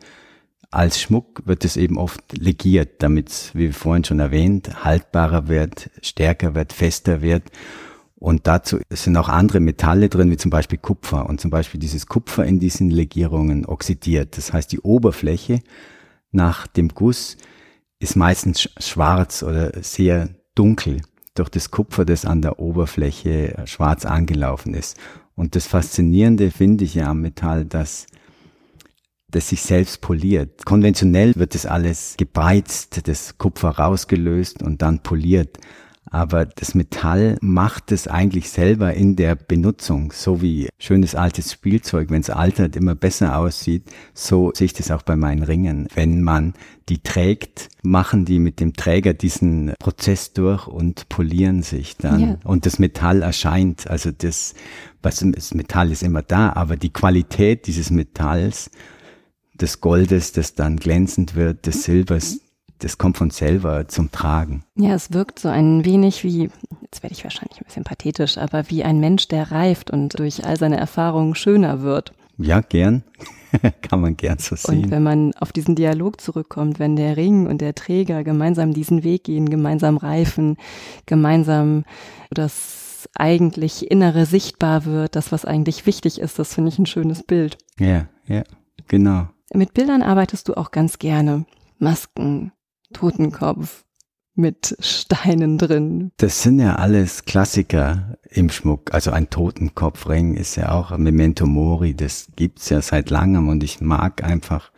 als 0.70 1.00
Schmuck 1.00 1.42
wird 1.46 1.64
es 1.64 1.76
eben 1.76 1.96
oft 1.96 2.36
legiert, 2.36 3.02
damit 3.02 3.30
es, 3.30 3.54
wie 3.54 3.72
vorhin 3.72 4.04
schon 4.04 4.20
erwähnt, 4.20 4.84
haltbarer 4.84 5.48
wird, 5.48 5.90
stärker 6.02 6.54
wird, 6.54 6.72
fester 6.72 7.22
wird. 7.22 7.44
Und 8.20 8.46
dazu 8.46 8.78
sind 8.90 9.16
auch 9.16 9.28
andere 9.28 9.60
Metalle 9.60 10.08
drin, 10.08 10.30
wie 10.30 10.36
zum 10.36 10.50
Beispiel 10.50 10.78
Kupfer. 10.78 11.26
Und 11.26 11.40
zum 11.40 11.50
Beispiel 11.50 11.78
dieses 11.78 12.06
Kupfer 12.06 12.44
in 12.44 12.58
diesen 12.58 12.90
Legierungen 12.90 13.64
oxidiert. 13.64 14.36
Das 14.36 14.52
heißt, 14.52 14.72
die 14.72 14.80
Oberfläche 14.80 15.60
nach 16.32 16.66
dem 16.66 16.88
Guss 16.88 17.36
ist 18.00 18.16
meistens 18.16 18.68
schwarz 18.78 19.42
oder 19.42 19.72
sehr 19.82 20.30
dunkel 20.54 21.02
durch 21.34 21.48
das 21.48 21.70
Kupfer, 21.70 22.04
das 22.04 22.24
an 22.24 22.42
der 22.42 22.58
Oberfläche 22.58 23.62
schwarz 23.66 24.04
angelaufen 24.04 24.74
ist. 24.74 24.96
Und 25.36 25.54
das 25.54 25.68
Faszinierende 25.68 26.50
finde 26.50 26.84
ich 26.84 26.94
ja 26.94 27.10
am 27.10 27.20
Metall, 27.20 27.64
dass 27.64 28.06
das 29.30 29.50
sich 29.50 29.62
selbst 29.62 30.00
poliert. 30.00 30.64
Konventionell 30.64 31.34
wird 31.36 31.54
das 31.54 31.66
alles 31.66 32.16
gebeizt, 32.16 33.06
das 33.06 33.38
Kupfer 33.38 33.70
rausgelöst 33.70 34.62
und 34.62 34.82
dann 34.82 35.00
poliert. 35.02 35.58
Aber 36.10 36.46
das 36.46 36.74
Metall 36.74 37.38
macht 37.40 37.92
es 37.92 38.08
eigentlich 38.08 38.50
selber 38.50 38.94
in 38.94 39.16
der 39.16 39.34
Benutzung, 39.34 40.12
so 40.12 40.40
wie 40.42 40.68
schönes 40.78 41.14
altes 41.14 41.52
Spielzeug, 41.52 42.10
wenn 42.10 42.20
es 42.20 42.30
altert, 42.30 42.76
immer 42.76 42.94
besser 42.94 43.38
aussieht. 43.38 43.84
So 44.14 44.52
sehe 44.54 44.66
ich 44.66 44.72
das 44.72 44.90
auch 44.90 45.02
bei 45.02 45.16
meinen 45.16 45.42
Ringen. 45.42 45.88
Wenn 45.94 46.22
man 46.22 46.54
die 46.88 47.02
trägt, 47.02 47.68
machen 47.82 48.24
die 48.24 48.38
mit 48.38 48.60
dem 48.60 48.74
Träger 48.74 49.14
diesen 49.14 49.74
Prozess 49.78 50.32
durch 50.32 50.66
und 50.66 51.08
polieren 51.08 51.62
sich 51.62 51.96
dann. 51.96 52.20
Ja. 52.20 52.38
Und 52.44 52.66
das 52.66 52.78
Metall 52.78 53.22
erscheint. 53.22 53.88
Also 53.88 54.10
das, 54.10 54.54
was, 55.02 55.24
das 55.24 55.54
Metall 55.54 55.92
ist 55.92 56.02
immer 56.02 56.22
da, 56.22 56.52
aber 56.54 56.76
die 56.76 56.92
Qualität 56.92 57.66
dieses 57.66 57.90
Metalls, 57.90 58.70
des 59.60 59.80
Goldes, 59.80 60.32
das 60.32 60.54
dann 60.54 60.76
glänzend 60.76 61.34
wird, 61.34 61.66
des 61.66 61.84
Silbers, 61.84 62.40
das 62.78 62.98
kommt 62.98 63.16
von 63.16 63.30
selber 63.30 63.88
zum 63.88 64.12
Tragen. 64.12 64.64
Ja, 64.76 64.94
es 64.94 65.12
wirkt 65.12 65.38
so 65.38 65.48
ein 65.48 65.84
wenig 65.84 66.24
wie, 66.24 66.50
jetzt 66.82 67.02
werde 67.02 67.14
ich 67.14 67.24
wahrscheinlich 67.24 67.60
ein 67.60 67.64
bisschen 67.64 67.84
pathetisch, 67.84 68.38
aber 68.38 68.70
wie 68.70 68.84
ein 68.84 69.00
Mensch, 69.00 69.28
der 69.28 69.50
reift 69.50 69.90
und 69.90 70.18
durch 70.18 70.44
all 70.44 70.56
seine 70.56 70.76
Erfahrungen 70.76 71.34
schöner 71.34 71.82
wird. 71.82 72.12
Ja, 72.38 72.60
gern. 72.60 73.02
Kann 73.82 74.00
man 74.00 74.16
gern 74.16 74.38
so 74.38 74.54
sehen. 74.54 74.84
Und 74.84 74.90
wenn 74.90 75.02
man 75.02 75.34
auf 75.34 75.52
diesen 75.52 75.74
Dialog 75.74 76.20
zurückkommt, 76.20 76.78
wenn 76.78 76.96
der 76.96 77.16
Ring 77.16 77.46
und 77.46 77.60
der 77.60 77.74
Träger 77.74 78.22
gemeinsam 78.22 78.72
diesen 78.72 79.02
Weg 79.02 79.24
gehen, 79.24 79.50
gemeinsam 79.50 79.96
reifen, 79.96 80.56
gemeinsam 81.06 81.84
das 82.30 83.08
eigentlich 83.14 83.90
Innere 83.90 84.26
sichtbar 84.26 84.84
wird, 84.84 85.16
das, 85.16 85.32
was 85.32 85.44
eigentlich 85.44 85.86
wichtig 85.86 86.20
ist, 86.20 86.38
das 86.38 86.54
finde 86.54 86.68
ich 86.68 86.78
ein 86.78 86.86
schönes 86.86 87.22
Bild. 87.22 87.58
Ja, 87.78 88.06
ja, 88.26 88.44
genau. 88.86 89.28
Mit 89.52 89.74
Bildern 89.74 90.02
arbeitest 90.02 90.48
du 90.48 90.54
auch 90.54 90.70
ganz 90.70 90.98
gerne. 90.98 91.46
Masken, 91.78 92.52
Totenkopf 92.92 93.84
mit 94.34 94.76
Steinen 94.78 95.58
drin. 95.58 96.12
Das 96.16 96.42
sind 96.42 96.60
ja 96.60 96.76
alles 96.76 97.24
Klassiker 97.24 98.16
im 98.30 98.50
Schmuck. 98.50 98.94
Also 98.94 99.10
ein 99.10 99.30
Totenkopfring 99.30 100.34
ist 100.34 100.56
ja 100.56 100.70
auch 100.70 100.92
ein 100.92 101.02
Memento 101.02 101.44
Mori. 101.44 101.94
Das 101.94 102.28
gibt's 102.36 102.68
ja 102.68 102.80
seit 102.80 103.10
langem 103.10 103.48
und 103.48 103.64
ich 103.64 103.80
mag 103.80 104.22
einfach 104.22 104.70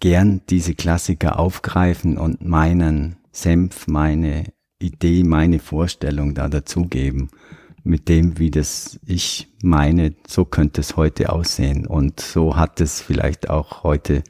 gern 0.00 0.42
diese 0.50 0.74
Klassiker 0.74 1.38
aufgreifen 1.38 2.18
und 2.18 2.44
meinen 2.44 3.16
Senf, 3.30 3.86
meine 3.86 4.52
Idee, 4.80 5.22
meine 5.22 5.60
Vorstellung 5.60 6.34
da 6.34 6.48
dazugeben. 6.48 7.30
Mit 7.84 8.08
dem, 8.08 8.38
wie 8.38 8.50
das 8.50 8.98
ich 9.06 9.54
meine, 9.62 10.14
so 10.26 10.44
könnte 10.44 10.80
es 10.80 10.96
heute 10.96 11.30
aussehen. 11.30 11.86
Und 11.86 12.18
so 12.18 12.56
hat 12.56 12.80
es 12.80 13.00
vielleicht 13.00 13.48
auch 13.48 13.84
heute 13.84 14.24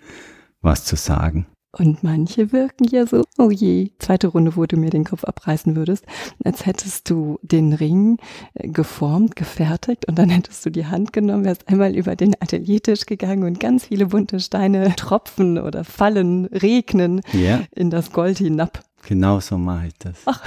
was 0.60 0.84
zu 0.84 0.96
sagen. 0.96 1.46
Und 1.76 2.04
manche 2.04 2.52
wirken 2.52 2.84
ja 2.84 3.04
so, 3.04 3.24
oh 3.36 3.50
je, 3.50 3.90
zweite 3.98 4.28
Runde, 4.28 4.54
wo 4.54 4.64
du 4.64 4.76
mir 4.76 4.90
den 4.90 5.04
Kopf 5.04 5.24
abreißen 5.24 5.74
würdest, 5.74 6.06
als 6.44 6.66
hättest 6.66 7.10
du 7.10 7.40
den 7.42 7.72
Ring 7.72 8.18
äh, 8.54 8.68
geformt, 8.68 9.34
gefertigt 9.34 10.06
und 10.06 10.16
dann 10.18 10.30
hättest 10.30 10.64
du 10.64 10.70
die 10.70 10.86
Hand 10.86 11.12
genommen, 11.12 11.44
wärst 11.44 11.68
einmal 11.68 11.96
über 11.96 12.14
den 12.14 12.34
Ateliertisch 12.40 13.06
gegangen 13.06 13.42
und 13.42 13.58
ganz 13.58 13.86
viele 13.86 14.06
bunte 14.06 14.38
Steine 14.38 14.94
tropfen 14.96 15.58
oder 15.58 15.82
fallen, 15.82 16.46
regnen 16.46 17.22
ja. 17.32 17.62
in 17.74 17.90
das 17.90 18.12
Gold 18.12 18.38
hinab. 18.38 18.84
Genau 19.06 19.40
so 19.40 19.58
mache 19.58 19.88
ich 19.88 19.98
das. 19.98 20.16
Ach. 20.26 20.46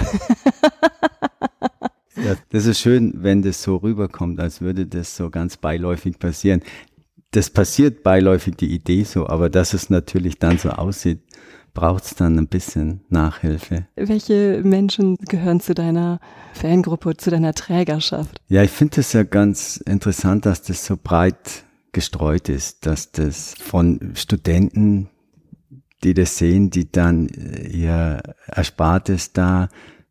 ja, 2.16 2.36
das 2.50 2.64
ist 2.64 2.80
schön, 2.80 3.12
wenn 3.16 3.42
das 3.42 3.62
so 3.62 3.76
rüberkommt, 3.76 4.40
als 4.40 4.62
würde 4.62 4.86
das 4.86 5.14
so 5.14 5.28
ganz 5.28 5.58
beiläufig 5.58 6.18
passieren 6.18 6.62
das 7.32 7.50
passiert 7.50 8.02
beiläufig 8.02 8.56
die 8.56 8.72
Idee 8.72 9.04
so, 9.04 9.26
aber 9.26 9.50
dass 9.50 9.74
es 9.74 9.90
natürlich 9.90 10.38
dann 10.38 10.58
so 10.58 10.70
aussieht, 10.70 11.20
braucht 11.74 12.04
es 12.04 12.14
dann 12.14 12.38
ein 12.38 12.48
bisschen 12.48 13.02
Nachhilfe. 13.08 13.86
Welche 13.94 14.62
Menschen 14.64 15.16
gehören 15.16 15.60
zu 15.60 15.74
deiner 15.74 16.20
Fangruppe, 16.54 17.16
zu 17.16 17.30
deiner 17.30 17.54
Trägerschaft? 17.54 18.40
Ja, 18.48 18.62
ich 18.62 18.70
finde 18.70 19.00
es 19.00 19.12
ja 19.12 19.22
ganz 19.22 19.76
interessant, 19.76 20.46
dass 20.46 20.62
das 20.62 20.84
so 20.84 20.96
breit 21.00 21.64
gestreut 21.92 22.48
ist, 22.48 22.86
dass 22.86 23.12
das 23.12 23.54
von 23.60 24.12
Studenten, 24.14 25.08
die 26.02 26.14
das 26.14 26.38
sehen, 26.38 26.70
die 26.70 26.90
dann 26.90 27.28
ihr 27.28 28.22
Erspartes 28.46 29.32
da 29.32 29.68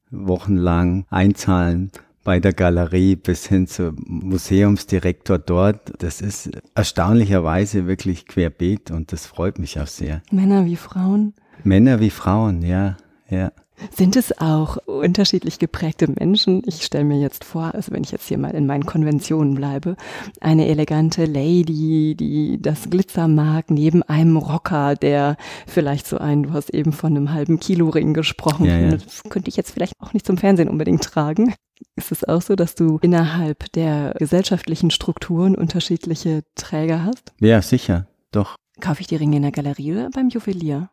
wochenlang 0.09 1.05
einzahlen 1.09 1.91
bei 2.27 2.41
der 2.41 2.51
Galerie 2.51 3.15
bis 3.15 3.47
hin 3.47 3.67
zum 3.67 3.95
Museumsdirektor 4.05 5.39
dort. 5.39 5.93
Das 5.99 6.19
ist 6.19 6.49
erstaunlicherweise 6.75 7.87
wirklich 7.87 8.25
querbeet 8.25 8.91
und 8.91 9.13
das 9.13 9.25
freut 9.25 9.59
mich 9.59 9.79
auch 9.79 9.87
sehr. 9.87 10.21
Männer 10.29 10.65
wie 10.65 10.75
Frauen? 10.75 11.35
Männer 11.63 12.01
wie 12.01 12.09
Frauen, 12.09 12.63
ja, 12.63 12.97
ja. 13.29 13.53
Sind 13.95 14.15
es 14.15 14.37
auch 14.39 14.77
unterschiedlich 14.85 15.59
geprägte 15.59 16.07
Menschen? 16.07 16.61
Ich 16.65 16.83
stelle 16.83 17.03
mir 17.03 17.19
jetzt 17.19 17.43
vor, 17.43 17.75
also 17.75 17.91
wenn 17.91 18.03
ich 18.03 18.11
jetzt 18.11 18.27
hier 18.27 18.37
mal 18.37 18.51
in 18.51 18.65
meinen 18.65 18.85
Konventionen 18.85 19.55
bleibe, 19.55 19.95
eine 20.41 20.67
elegante 20.67 21.25
Lady, 21.25 22.15
die 22.15 22.59
das 22.61 22.89
Glitzer 22.89 23.27
mag, 23.27 23.69
neben 23.69 24.03
einem 24.03 24.37
Rocker, 24.37 24.95
der 24.95 25.37
vielleicht 25.67 26.07
so 26.07 26.17
ein, 26.17 26.43
du 26.43 26.53
hast 26.53 26.71
eben 26.71 26.91
von 26.91 27.15
einem 27.15 27.33
halben 27.33 27.59
Kilo 27.59 27.89
Ring 27.89 28.13
gesprochen, 28.13 28.65
ja, 28.65 28.77
ja. 28.79 28.91
das 28.91 29.23
könnte 29.29 29.49
ich 29.49 29.57
jetzt 29.57 29.71
vielleicht 29.71 29.93
auch 29.99 30.13
nicht 30.13 30.25
zum 30.25 30.37
Fernsehen 30.37 30.69
unbedingt 30.69 31.03
tragen. 31.03 31.53
Ist 31.95 32.11
es 32.11 32.23
auch 32.23 32.41
so, 32.41 32.55
dass 32.55 32.73
du 32.75 32.97
innerhalb 33.01 33.71
der 33.73 34.15
gesellschaftlichen 34.17 34.89
Strukturen 34.89 35.55
unterschiedliche 35.55 36.43
Träger 36.55 37.03
hast? 37.03 37.33
Ja, 37.39 37.61
sicher, 37.61 38.07
doch. 38.31 38.55
Kaufe 38.79 39.01
ich 39.01 39.07
die 39.07 39.15
Ringe 39.15 39.37
in 39.37 39.43
der 39.43 39.51
Galerie 39.51 39.93
oder 39.93 40.09
beim 40.09 40.29
Juwelier? 40.29 40.89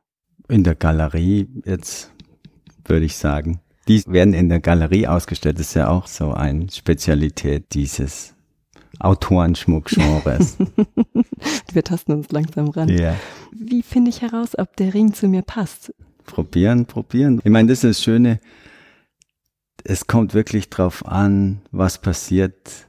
In 0.48 0.62
der 0.62 0.74
Galerie 0.74 1.48
jetzt 1.64 2.13
würde 2.88 3.06
ich 3.06 3.16
sagen. 3.16 3.60
Die 3.88 4.02
werden 4.06 4.32
in 4.32 4.48
der 4.48 4.60
Galerie 4.60 5.06
ausgestellt. 5.06 5.58
Das 5.58 5.68
ist 5.68 5.74
ja 5.74 5.88
auch 5.88 6.06
so 6.06 6.32
eine 6.32 6.70
Spezialität 6.70 7.74
dieses 7.74 8.34
Autorenschmuck-Genres. 9.00 10.56
Wir 11.72 11.84
tasten 11.84 12.12
uns 12.12 12.30
langsam 12.30 12.68
ran. 12.68 12.88
Ja. 12.88 13.16
Wie 13.52 13.82
finde 13.82 14.10
ich 14.10 14.22
heraus, 14.22 14.58
ob 14.58 14.76
der 14.76 14.94
Ring 14.94 15.12
zu 15.12 15.28
mir 15.28 15.42
passt? 15.42 15.92
Probieren, 16.24 16.86
probieren. 16.86 17.40
Ich 17.44 17.50
meine, 17.50 17.68
das 17.68 17.84
ist 17.84 17.98
das 17.98 18.02
Schöne. 18.02 18.40
Es 19.82 20.06
kommt 20.06 20.32
wirklich 20.32 20.70
drauf 20.70 21.06
an, 21.06 21.60
was 21.70 21.98
passiert, 21.98 22.86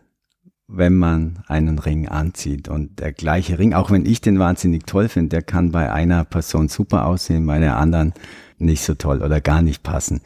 wenn 0.68 0.96
man 0.96 1.44
einen 1.48 1.80
Ring 1.80 2.08
anzieht. 2.08 2.70
Und 2.70 3.00
der 3.00 3.12
gleiche 3.12 3.60
Ring, 3.60 3.74
auch 3.74 3.92
wenn 3.92 4.06
ich 4.06 4.22
den 4.22 4.40
wahnsinnig 4.40 4.86
toll 4.86 5.10
finde, 5.10 5.30
der 5.30 5.42
kann 5.42 5.72
bei 5.72 5.92
einer 5.92 6.24
Person 6.24 6.70
super 6.70 7.06
aussehen, 7.06 7.46
bei 7.46 7.60
der 7.60 7.78
anderen 7.78 8.14
nicht 8.58 8.84
so 8.84 8.94
toll 8.96 9.22
oder 9.22 9.42
gar 9.42 9.62
nicht 9.62 9.84
passen. 9.84 10.22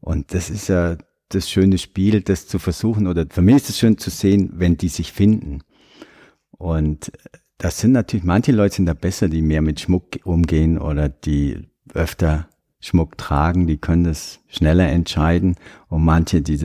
Und 0.00 0.34
das 0.34 0.50
ist 0.50 0.68
ja 0.68 0.96
das 1.28 1.50
schöne 1.50 1.78
Spiel, 1.78 2.20
das 2.20 2.46
zu 2.46 2.58
versuchen 2.58 3.06
oder 3.06 3.26
für 3.28 3.42
mich 3.42 3.56
ist 3.56 3.70
es 3.70 3.78
schön 3.78 3.98
zu 3.98 4.10
sehen, 4.10 4.50
wenn 4.54 4.76
die 4.76 4.88
sich 4.88 5.12
finden. 5.12 5.62
Und 6.50 7.12
das 7.58 7.78
sind 7.78 7.92
natürlich, 7.92 8.24
manche 8.24 8.52
Leute 8.52 8.76
sind 8.76 8.86
da 8.86 8.94
besser, 8.94 9.28
die 9.28 9.42
mehr 9.42 9.62
mit 9.62 9.80
Schmuck 9.80 10.18
umgehen 10.24 10.78
oder 10.78 11.08
die 11.08 11.68
öfter 11.94 12.48
Schmuck 12.80 13.16
tragen, 13.16 13.66
die 13.66 13.78
können 13.78 14.04
das 14.04 14.40
schneller 14.48 14.88
entscheiden 14.88 15.56
und 15.88 16.04
manche, 16.04 16.42
die 16.42 16.58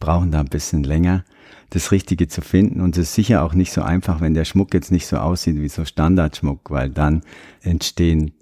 brauchen 0.00 0.32
da 0.32 0.40
ein 0.40 0.48
bisschen 0.48 0.82
länger, 0.82 1.24
das 1.70 1.92
Richtige 1.92 2.28
zu 2.28 2.40
finden. 2.40 2.80
Und 2.80 2.96
es 2.96 3.08
ist 3.08 3.14
sicher 3.14 3.42
auch 3.42 3.54
nicht 3.54 3.72
so 3.72 3.82
einfach, 3.82 4.20
wenn 4.20 4.34
der 4.34 4.44
Schmuck 4.44 4.72
jetzt 4.72 4.90
nicht 4.90 5.06
so 5.06 5.18
aussieht 5.18 5.56
wie 5.56 5.68
so 5.68 5.84
Standardschmuck, 5.84 6.70
weil 6.70 6.90
dann 6.90 7.22
entstehen 7.60 8.32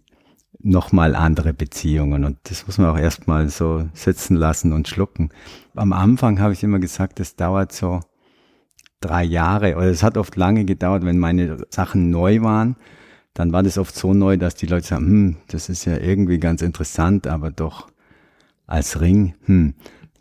nochmal 0.62 1.14
andere 1.14 1.52
Beziehungen. 1.52 2.24
Und 2.24 2.38
das 2.44 2.66
muss 2.66 2.78
man 2.78 2.88
auch 2.90 2.98
erstmal 2.98 3.48
so 3.48 3.88
sitzen 3.94 4.36
lassen 4.36 4.72
und 4.72 4.88
schlucken. 4.88 5.30
Am 5.74 5.92
Anfang 5.92 6.40
habe 6.40 6.52
ich 6.52 6.62
immer 6.62 6.78
gesagt, 6.78 7.20
das 7.20 7.36
dauert 7.36 7.72
so 7.72 8.00
drei 9.00 9.24
Jahre 9.24 9.76
oder 9.76 9.86
es 9.86 10.02
hat 10.02 10.16
oft 10.16 10.36
lange 10.36 10.64
gedauert, 10.64 11.04
wenn 11.04 11.18
meine 11.18 11.58
Sachen 11.70 12.10
neu 12.10 12.42
waren. 12.42 12.76
Dann 13.34 13.52
war 13.52 13.62
das 13.62 13.78
oft 13.78 13.94
so 13.94 14.14
neu, 14.14 14.36
dass 14.36 14.54
die 14.54 14.66
Leute 14.66 14.86
sagen, 14.86 15.06
hm, 15.06 15.36
das 15.48 15.68
ist 15.68 15.84
ja 15.84 15.96
irgendwie 15.96 16.38
ganz 16.38 16.62
interessant, 16.62 17.26
aber 17.26 17.50
doch 17.50 17.88
als 18.66 19.00
Ring, 19.00 19.34
hm. 19.46 19.74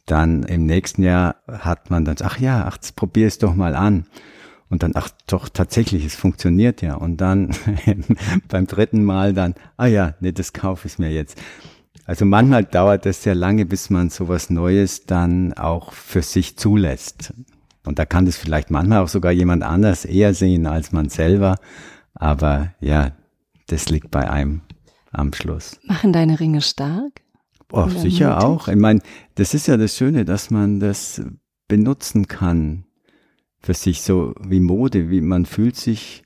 Dann 0.05 0.43
im 0.43 0.65
nächsten 0.65 1.03
Jahr 1.03 1.35
hat 1.47 1.89
man 1.89 2.03
dann, 2.05 2.17
ach 2.23 2.37
ja, 2.39 2.65
ach, 2.67 2.77
probier 2.95 3.27
es 3.27 3.37
doch 3.37 3.55
mal 3.55 3.75
an. 3.75 4.05
Und 4.71 4.83
dann, 4.83 4.93
ach 4.95 5.09
doch, 5.27 5.49
tatsächlich, 5.49 6.05
es 6.05 6.15
funktioniert 6.15 6.81
ja. 6.81 6.95
Und 6.95 7.17
dann 7.17 7.51
beim 8.47 8.67
dritten 8.67 9.03
Mal 9.03 9.33
dann, 9.33 9.53
ah 9.75 9.85
ja, 9.85 10.15
nee, 10.21 10.31
das 10.31 10.53
kaufe 10.53 10.87
ich 10.87 10.97
mir 10.97 11.11
jetzt. 11.11 11.37
Also 12.05 12.23
manchmal 12.23 12.63
dauert 12.63 13.05
es 13.05 13.21
sehr 13.21 13.35
lange, 13.35 13.65
bis 13.65 13.89
man 13.89 14.09
sowas 14.09 14.49
Neues 14.49 15.05
dann 15.05 15.51
auch 15.53 15.91
für 15.91 16.21
sich 16.21 16.57
zulässt. 16.57 17.33
Und 17.85 17.99
da 17.99 18.05
kann 18.05 18.25
das 18.25 18.37
vielleicht 18.37 18.71
manchmal 18.71 19.03
auch 19.03 19.09
sogar 19.09 19.33
jemand 19.33 19.63
anders 19.63 20.05
eher 20.05 20.33
sehen 20.33 20.65
als 20.65 20.93
man 20.93 21.09
selber. 21.09 21.57
Aber 22.13 22.73
ja, 22.79 23.11
das 23.67 23.89
liegt 23.89 24.09
bei 24.09 24.29
einem 24.29 24.61
am 25.11 25.33
Schluss. 25.33 25.79
Machen 25.83 26.13
deine 26.13 26.39
Ringe 26.39 26.61
stark? 26.61 27.21
Oh, 27.73 27.89
sicher 27.89 28.35
mutig? 28.35 28.45
auch. 28.45 28.67
Ich 28.69 28.77
meine, 28.77 29.01
das 29.35 29.53
ist 29.53 29.67
ja 29.67 29.75
das 29.75 29.97
Schöne, 29.97 30.23
dass 30.23 30.49
man 30.49 30.79
das 30.79 31.21
benutzen 31.67 32.29
kann 32.29 32.85
für 33.61 33.73
sich 33.73 34.01
so 34.01 34.33
wie 34.41 34.59
Mode, 34.59 35.09
wie 35.09 35.21
man 35.21 35.45
fühlt 35.45 35.75
sich 35.75 36.23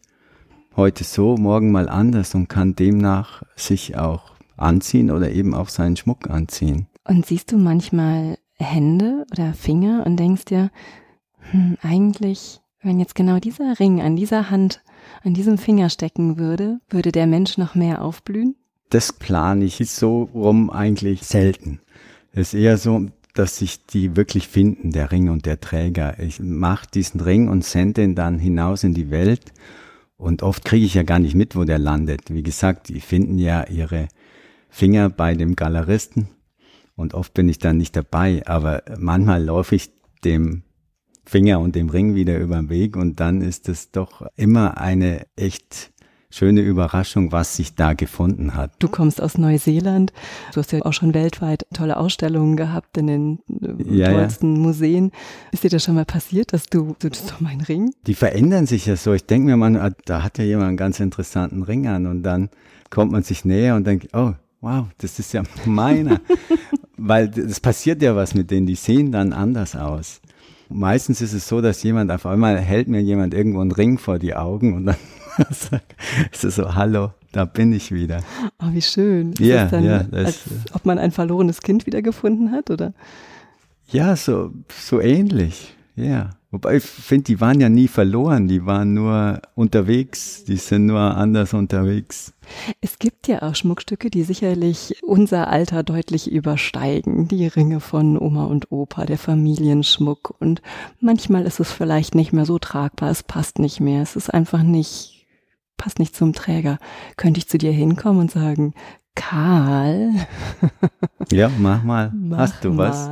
heute 0.75 1.03
so, 1.03 1.35
morgen 1.37 1.71
mal 1.71 1.89
anders 1.89 2.35
und 2.35 2.49
kann 2.49 2.75
demnach 2.75 3.43
sich 3.55 3.97
auch 3.97 4.33
anziehen 4.57 5.11
oder 5.11 5.31
eben 5.31 5.53
auch 5.53 5.69
seinen 5.69 5.95
Schmuck 5.95 6.29
anziehen. 6.29 6.87
Und 7.07 7.25
siehst 7.25 7.51
du 7.51 7.57
manchmal 7.57 8.37
Hände 8.57 9.25
oder 9.31 9.53
Finger 9.53 10.03
und 10.05 10.17
denkst 10.17 10.45
dir, 10.45 10.71
hm, 11.51 11.77
eigentlich, 11.81 12.61
wenn 12.81 12.99
jetzt 12.99 13.15
genau 13.15 13.39
dieser 13.39 13.79
Ring 13.79 14.01
an 14.01 14.15
dieser 14.15 14.49
Hand, 14.49 14.81
an 15.23 15.33
diesem 15.33 15.57
Finger 15.57 15.89
stecken 15.89 16.37
würde, 16.37 16.79
würde 16.89 17.11
der 17.11 17.27
Mensch 17.27 17.57
noch 17.57 17.75
mehr 17.75 18.01
aufblühen? 18.01 18.55
Das 18.89 19.13
plane 19.13 19.65
ich 19.65 19.77
so 19.89 20.29
rum 20.33 20.69
eigentlich 20.69 21.23
selten. 21.23 21.79
Es 22.31 22.53
ist 22.53 22.59
eher 22.59 22.77
so, 22.77 23.07
dass 23.35 23.57
sich 23.57 23.85
die 23.85 24.15
wirklich 24.15 24.47
finden, 24.47 24.91
der 24.91 25.11
Ring 25.11 25.29
und 25.29 25.45
der 25.45 25.59
Träger. 25.59 26.19
Ich 26.19 26.39
mache 26.39 26.87
diesen 26.91 27.19
Ring 27.19 27.49
und 27.49 27.63
sende 27.63 28.01
ihn 28.01 28.15
dann 28.15 28.39
hinaus 28.39 28.83
in 28.83 28.93
die 28.93 29.11
Welt. 29.11 29.53
Und 30.17 30.41
oft 30.41 30.63
kriege 30.63 30.85
ich 30.85 30.93
ja 30.93 31.03
gar 31.03 31.19
nicht 31.19 31.35
mit, 31.35 31.55
wo 31.55 31.65
der 31.65 31.77
landet. 31.77 32.33
Wie 32.33 32.43
gesagt, 32.43 32.87
die 32.87 33.01
finden 33.01 33.37
ja 33.37 33.67
ihre 33.67 34.07
Finger 34.69 35.09
bei 35.09 35.35
dem 35.35 35.55
Galeristen. 35.55 36.29
Und 36.95 37.13
oft 37.13 37.33
bin 37.33 37.49
ich 37.49 37.59
dann 37.59 37.77
nicht 37.77 37.95
dabei. 37.95 38.41
Aber 38.47 38.83
manchmal 38.97 39.43
laufe 39.43 39.75
ich 39.75 39.91
dem 40.23 40.63
Finger 41.25 41.59
und 41.59 41.75
dem 41.75 41.89
Ring 41.89 42.15
wieder 42.15 42.39
über 42.39 42.55
den 42.55 42.69
Weg. 42.69 42.95
Und 42.95 43.19
dann 43.19 43.41
ist 43.41 43.67
es 43.67 43.91
doch 43.91 44.25
immer 44.37 44.77
eine 44.77 45.27
echt 45.35 45.91
schöne 46.35 46.61
Überraschung, 46.61 47.31
was 47.31 47.55
sich 47.55 47.75
da 47.75 47.93
gefunden 47.93 48.55
hat. 48.55 48.71
Du 48.79 48.89
kommst 48.89 49.21
aus 49.21 49.37
Neuseeland. 49.37 50.11
Du 50.53 50.59
hast 50.59 50.73
ja 50.73 50.81
auch 50.81 50.91
schon 50.91 51.13
weltweit 51.13 51.65
tolle 51.73 51.95
Ausstellungen 51.95 52.57
gehabt 52.57 52.97
in 52.97 53.07
den 53.07 53.39
äh, 53.49 53.95
ja, 53.95 54.11
tollsten 54.11 54.55
ja. 54.55 54.61
Museen. 54.61 55.11
Ist 55.53 55.63
dir 55.63 55.69
das 55.69 55.83
schon 55.83 55.95
mal 55.95 56.05
passiert, 56.05 56.51
dass 56.51 56.65
du, 56.65 56.95
du 56.99 57.09
das 57.09 57.21
ist 57.21 57.31
doch 57.31 57.39
mein 57.39 57.61
Ring? 57.61 57.93
Die 58.05 58.15
verändern 58.15 58.65
sich 58.65 58.85
ja 58.85 58.97
so. 58.97 59.13
Ich 59.13 59.25
denke 59.25 59.47
mir 59.47 59.55
mal, 59.55 59.77
ah, 59.77 59.91
da 60.05 60.23
hat 60.23 60.37
ja 60.37 60.43
jemand 60.43 60.69
einen 60.69 60.77
ganz 60.77 60.99
interessanten 60.99 61.63
Ring 61.63 61.87
an 61.87 62.05
und 62.05 62.23
dann 62.23 62.49
kommt 62.89 63.13
man 63.13 63.23
sich 63.23 63.45
näher 63.45 63.75
und 63.75 63.87
denkt, 63.87 64.09
oh, 64.13 64.33
wow, 64.59 64.87
das 64.97 65.19
ist 65.19 65.31
ja 65.31 65.43
meiner. 65.65 66.19
Weil 66.97 67.29
es 67.29 67.61
passiert 67.61 68.01
ja 68.01 68.15
was 68.15 68.33
mit 68.33 68.51
denen, 68.51 68.65
die 68.65 68.75
sehen 68.75 69.11
dann 69.11 69.31
anders 69.31 69.75
aus. 69.75 70.19
Meistens 70.69 71.21
ist 71.21 71.33
es 71.33 71.47
so, 71.47 71.61
dass 71.61 71.83
jemand 71.83 72.11
auf 72.11 72.25
einmal 72.25 72.59
hält 72.59 72.87
mir 72.87 73.01
jemand 73.01 73.33
irgendwo 73.33 73.59
einen 73.59 73.71
Ring 73.71 73.97
vor 73.97 74.19
die 74.19 74.35
Augen 74.35 74.73
und 74.73 74.85
dann 74.87 74.95
ist 76.31 76.43
es 76.43 76.55
so, 76.55 76.75
hallo, 76.75 77.11
da 77.31 77.45
bin 77.45 77.73
ich 77.73 77.91
wieder. 77.91 78.21
Oh, 78.61 78.71
wie 78.71 78.81
schön. 78.81 79.33
Ist 79.33 79.39
ja, 79.41 79.65
dann, 79.65 79.83
ja. 79.83 80.05
Als 80.11 80.43
ob 80.73 80.85
man 80.85 80.97
ein 80.97 81.11
verlorenes 81.11 81.61
Kind 81.61 81.85
wiedergefunden 81.85 82.51
hat, 82.51 82.71
oder? 82.71 82.93
Ja, 83.89 84.15
so, 84.15 84.51
so 84.69 84.99
ähnlich, 84.99 85.74
ja. 85.95 86.31
Wobei 86.51 86.77
ich 86.77 86.83
finde, 86.83 87.25
die 87.25 87.41
waren 87.41 87.59
ja 87.59 87.67
nie 87.67 87.89
verloren, 87.89 88.47
die 88.47 88.65
waren 88.65 88.93
nur 88.93 89.41
unterwegs, 89.55 90.45
die 90.45 90.55
sind 90.55 90.85
nur 90.85 90.99
anders 90.99 91.53
unterwegs. 91.53 92.33
Es 92.79 92.97
gibt 92.97 93.27
ja 93.27 93.41
auch 93.41 93.55
Schmuckstücke, 93.55 94.09
die 94.09 94.23
sicherlich 94.23 95.03
unser 95.03 95.49
Alter 95.49 95.83
deutlich 95.83 96.31
übersteigen. 96.31 97.27
Die 97.27 97.47
Ringe 97.47 97.81
von 97.81 98.17
Oma 98.17 98.45
und 98.45 98.71
Opa, 98.71 99.05
der 99.05 99.17
Familienschmuck. 99.17 100.33
Und 100.39 100.61
manchmal 101.01 101.45
ist 101.45 101.59
es 101.59 101.73
vielleicht 101.73 102.15
nicht 102.15 102.31
mehr 102.31 102.45
so 102.45 102.57
tragbar, 102.57 103.11
es 103.11 103.23
passt 103.23 103.59
nicht 103.59 103.81
mehr, 103.81 104.01
es 104.01 104.15
ist 104.15 104.33
einfach 104.33 104.63
nicht, 104.63 105.25
passt 105.75 105.99
nicht 105.99 106.15
zum 106.15 106.31
Träger. 106.31 106.77
Könnte 107.17 107.39
ich 107.39 107.49
zu 107.49 107.57
dir 107.57 107.73
hinkommen 107.73 108.21
und 108.21 108.31
sagen, 108.31 108.73
Karl. 109.15 110.11
Ja, 111.31 111.49
mach 111.57 111.83
mal. 111.83 112.11
Mach 112.13 112.37
Hast 112.37 112.63
du 112.63 112.71
mal. 112.71 112.89
was? 112.89 113.09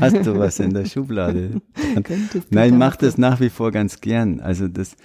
Hast 0.00 0.26
du 0.26 0.38
was 0.38 0.60
in 0.60 0.74
der 0.74 0.84
Schublade? 0.84 1.62
Nein, 2.50 2.72
ich 2.72 2.78
mache 2.78 2.98
das 2.98 3.18
nach 3.18 3.40
wie 3.40 3.50
vor 3.50 3.70
ganz 3.72 4.00
gern. 4.00 4.40
Also 4.40 4.68
das, 4.68 4.96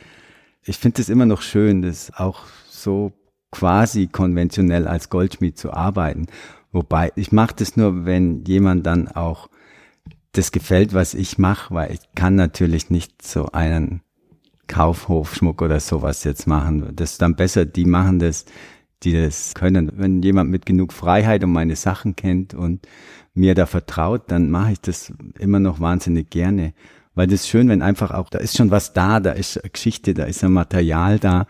ich 0.63 0.77
finde 0.77 0.97
das 0.97 1.09
immer 1.09 1.25
noch 1.25 1.41
schön, 1.41 1.81
das 1.81 2.11
auch 2.15 2.41
so 2.69 3.13
quasi 3.51 4.07
konventionell 4.07 4.87
als 4.87 5.09
Goldschmied 5.09 5.57
zu 5.57 5.71
arbeiten. 5.73 6.27
Wobei, 6.71 7.11
ich 7.15 7.31
mache 7.31 7.55
das 7.57 7.77
nur, 7.77 8.05
wenn 8.05 8.43
jemand 8.45 8.85
dann 8.85 9.07
auch 9.07 9.49
das 10.33 10.51
gefällt, 10.51 10.93
was 10.93 11.13
ich 11.13 11.37
mache, 11.37 11.73
weil 11.73 11.91
ich 11.93 12.01
kann 12.15 12.35
natürlich 12.35 12.89
nicht 12.89 13.21
so 13.23 13.47
einen 13.51 14.01
Kaufhofschmuck 14.67 15.61
oder 15.63 15.79
sowas 15.79 16.23
jetzt 16.23 16.45
machen. 16.45 16.95
Das 16.95 17.13
ist 17.13 17.21
dann 17.21 17.35
besser, 17.35 17.65
die 17.65 17.85
machen 17.85 18.19
das, 18.19 18.45
die 19.03 19.13
das 19.13 19.53
können. 19.53 19.91
Wenn 19.95 20.21
jemand 20.21 20.49
mit 20.49 20.65
genug 20.65 20.93
Freiheit 20.93 21.43
und 21.43 21.51
meine 21.51 21.75
Sachen 21.75 22.15
kennt 22.15 22.53
und 22.53 22.87
mir 23.33 23.55
da 23.55 23.65
vertraut, 23.65 24.23
dann 24.27 24.49
mache 24.49 24.73
ich 24.73 24.81
das 24.81 25.13
immer 25.37 25.59
noch 25.59 25.79
wahnsinnig 25.79 26.29
gerne. 26.29 26.73
Weil 27.15 27.27
das 27.27 27.41
ist 27.41 27.49
schön, 27.49 27.69
wenn 27.69 27.81
einfach 27.81 28.11
auch, 28.11 28.29
da 28.29 28.39
ist 28.39 28.57
schon 28.57 28.71
was 28.71 28.93
da, 28.93 29.19
da 29.19 29.31
ist 29.31 29.61
Geschichte, 29.73 30.13
da 30.13 30.25
ist 30.25 30.43
ein 30.43 30.53
Material 30.53 31.19
da. 31.19 31.47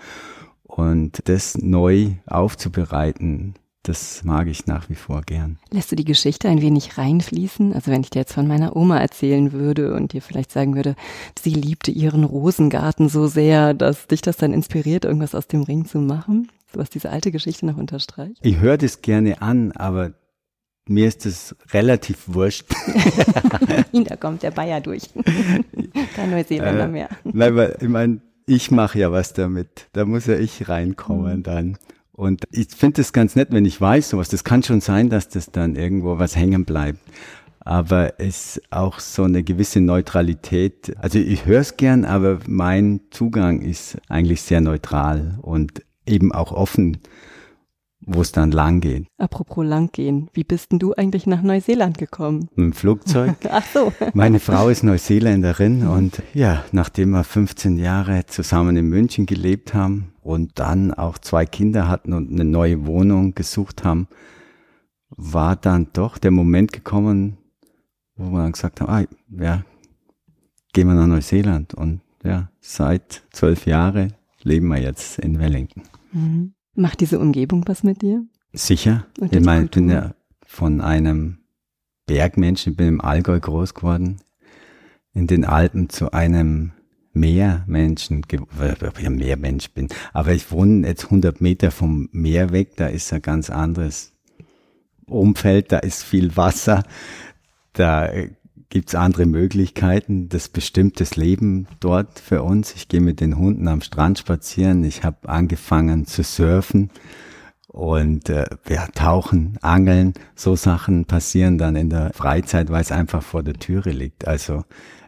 Und 0.63 1.27
das 1.27 1.57
neu 1.57 2.11
aufzubereiten, 2.27 3.55
das 3.89 4.23
mag 4.23 4.45
ich 4.45 4.67
nach 4.67 4.87
wie 4.87 4.95
vor 4.95 5.23
gern. 5.23 5.57
Lässt 5.71 5.91
du 5.91 5.95
die 5.95 6.05
Geschichte 6.05 6.47
ein 6.47 6.61
wenig 6.61 6.99
reinfließen? 6.99 7.73
Also 7.73 7.89
wenn 7.89 8.01
ich 8.01 8.11
dir 8.11 8.19
jetzt 8.19 8.33
von 8.33 8.47
meiner 8.47 8.75
Oma 8.75 8.99
erzählen 8.99 9.51
würde 9.51 9.95
und 9.95 10.13
dir 10.13 10.21
vielleicht 10.21 10.51
sagen 10.51 10.75
würde, 10.75 10.95
sie 11.41 11.49
liebte 11.49 11.89
ihren 11.89 12.23
Rosengarten 12.23 13.09
so 13.09 13.25
sehr, 13.25 13.73
dass 13.73 14.05
dich 14.05 14.21
das 14.21 14.37
dann 14.37 14.53
inspiriert, 14.53 15.05
irgendwas 15.05 15.33
aus 15.33 15.47
dem 15.47 15.63
Ring 15.63 15.85
zu 15.85 15.97
machen, 16.01 16.51
was 16.71 16.91
diese 16.91 17.09
alte 17.09 17.31
Geschichte 17.31 17.65
noch 17.65 17.77
unterstreicht? 17.77 18.37
Ich 18.43 18.59
höre 18.59 18.77
das 18.77 19.01
gerne 19.01 19.41
an, 19.41 19.71
aber 19.71 20.13
mir 20.87 21.07
ist 21.07 21.25
es 21.25 21.55
relativ 21.71 22.25
wurscht. 22.27 22.67
da 23.91 24.15
kommt 24.17 24.43
der 24.43 24.51
Bayer 24.51 24.81
durch. 24.81 25.09
Kein 26.15 26.29
Neuseeländer 26.29 26.83
äh, 26.83 26.89
mehr. 26.89 27.09
Nein, 27.23 27.55
weil 27.55 27.75
ich 27.81 27.89
meine, 27.89 28.21
ich 28.45 28.69
mache 28.69 28.99
ja 28.99 29.11
was 29.11 29.33
damit. 29.33 29.87
Da 29.93 30.05
muss 30.05 30.27
ja 30.27 30.37
ich 30.37 30.69
reinkommen 30.69 31.37
mhm. 31.37 31.43
dann. 31.43 31.77
Und 32.19 32.43
ich 32.51 32.67
finde 32.75 32.99
es 32.99 33.13
ganz 33.13 33.37
nett, 33.37 33.47
wenn 33.51 33.63
ich 33.63 33.79
weiß 33.79 34.09
sowas. 34.09 34.27
Das 34.27 34.43
kann 34.43 34.61
schon 34.61 34.81
sein, 34.81 35.09
dass 35.09 35.29
das 35.29 35.53
dann 35.53 35.77
irgendwo 35.77 36.19
was 36.19 36.35
hängen 36.35 36.65
bleibt. 36.65 36.99
Aber 37.61 38.19
es 38.19 38.57
ist 38.57 38.73
auch 38.73 38.99
so 38.99 39.23
eine 39.23 39.41
gewisse 39.41 39.79
Neutralität. 39.79 40.93
Also 40.97 41.17
ich 41.17 41.45
höre 41.45 41.61
es 41.61 41.77
gern, 41.77 42.03
aber 42.03 42.39
mein 42.45 42.99
Zugang 43.09 43.61
ist 43.61 43.99
eigentlich 44.09 44.41
sehr 44.41 44.59
neutral 44.59 45.39
und 45.41 45.81
eben 46.05 46.33
auch 46.33 46.51
offen 46.51 46.97
wo 48.01 48.21
es 48.21 48.31
dann 48.31 48.51
lang 48.51 48.81
geht. 48.81 49.05
Apropos 49.17 49.63
lang 49.63 49.91
gehen, 49.91 50.29
wie 50.33 50.43
bist 50.43 50.71
denn 50.71 50.79
du 50.79 50.93
eigentlich 50.95 51.27
nach 51.27 51.43
Neuseeland 51.43 51.97
gekommen? 51.97 52.49
Mit 52.55 52.65
dem 52.65 52.73
Flugzeug. 52.73 53.35
Ach 53.51 53.65
so. 53.71 53.93
Meine 54.13 54.39
Frau 54.39 54.69
ist 54.69 54.83
Neuseeländerin 54.83 55.85
und 55.85 56.23
ja, 56.33 56.63
nachdem 56.71 57.11
wir 57.11 57.23
15 57.23 57.77
Jahre 57.77 58.25
zusammen 58.25 58.77
in 58.77 58.87
München 58.87 59.25
gelebt 59.25 59.73
haben 59.73 60.13
und 60.29 60.59
dann 60.59 60.93
auch 60.93 61.17
zwei 61.17 61.47
Kinder 61.47 61.87
hatten 61.87 62.13
und 62.13 62.31
eine 62.31 62.45
neue 62.45 62.85
Wohnung 62.85 63.33
gesucht 63.33 63.83
haben, 63.83 64.07
war 65.09 65.55
dann 65.55 65.87
doch 65.93 66.19
der 66.19 66.29
Moment 66.29 66.71
gekommen, 66.71 67.37
wo 68.15 68.29
wir 68.29 68.43
dann 68.43 68.51
gesagt 68.51 68.79
haben, 68.79 68.91
ah, 68.91 69.41
ja, 69.43 69.65
gehen 70.71 70.87
wir 70.87 70.93
nach 70.93 71.07
Neuseeland 71.07 71.73
und 71.73 72.01
ja, 72.23 72.51
seit 72.59 73.23
zwölf 73.31 73.65
Jahren 73.65 74.13
leben 74.43 74.67
wir 74.67 74.79
jetzt 74.79 75.17
in 75.17 75.39
Wellington. 75.39 75.81
Mhm. 76.11 76.53
Macht 76.75 76.99
diese 76.99 77.17
Umgebung 77.19 77.67
was 77.67 77.81
mit 77.81 78.03
dir? 78.03 78.23
Sicher. 78.53 79.07
Ich 79.31 79.43
meine, 79.43 79.65
ich 79.65 79.71
bin 79.71 79.89
ja 79.89 80.13
von 80.45 80.79
einem 80.79 81.39
Bergmenschen, 82.05 82.73
ich 82.73 82.77
bin 82.77 82.87
im 82.87 83.01
Allgäu 83.01 83.39
groß 83.39 83.73
geworden, 83.73 84.17
in 85.11 85.25
den 85.25 85.43
Alpen 85.43 85.89
zu 85.89 86.11
einem 86.11 86.73
Meermenschen, 87.13 88.23
ob 88.25 88.99
ich 88.99 89.05
ein 89.05 89.15
Meermensch 89.15 89.71
bin, 89.71 89.89
aber 90.13 90.31
ich 90.33 90.51
wohne 90.51 90.87
jetzt 90.87 91.05
100 91.05 91.41
Meter 91.41 91.71
vom 91.71 92.09
Meer 92.11 92.51
weg, 92.51 92.75
da 92.77 92.87
ist 92.87 93.11
ein 93.13 93.21
ganz 93.21 93.49
anderes 93.49 94.13
Umfeld, 95.05 95.71
da 95.71 95.79
ist 95.79 96.03
viel 96.03 96.37
Wasser, 96.37 96.83
da 97.73 98.09
gibt's 98.69 98.95
andere 98.95 99.25
Möglichkeiten. 99.25 100.29
Das 100.29 100.47
bestimmt 100.47 100.99
das 100.99 101.15
Leben 101.15 101.67
dort 101.79 102.19
für 102.19 102.43
uns. 102.43 102.75
Ich 102.75 102.87
gehe 102.87 103.01
mit 103.01 103.19
den 103.19 103.37
Hunden 103.37 103.67
am 103.67 103.81
Strand 103.81 104.19
spazieren. 104.19 104.83
Ich 104.83 105.03
habe 105.03 105.27
angefangen 105.27 106.05
zu 106.05 106.23
surfen 106.23 106.91
und 107.67 108.29
äh, 108.29 108.45
ja, 108.67 108.87
tauchen, 108.87 109.57
angeln. 109.61 110.13
So 110.35 110.55
Sachen 110.55 111.05
passieren 111.05 111.57
dann 111.57 111.75
in 111.75 111.89
der 111.89 112.11
Freizeit, 112.13 112.69
weil 112.69 112.81
es 112.81 112.91
einfach 112.91 113.23
vor 113.23 113.43
der 113.43 113.55
Türe 113.55 113.91
liegt. 113.91 114.27
Also 114.27 114.63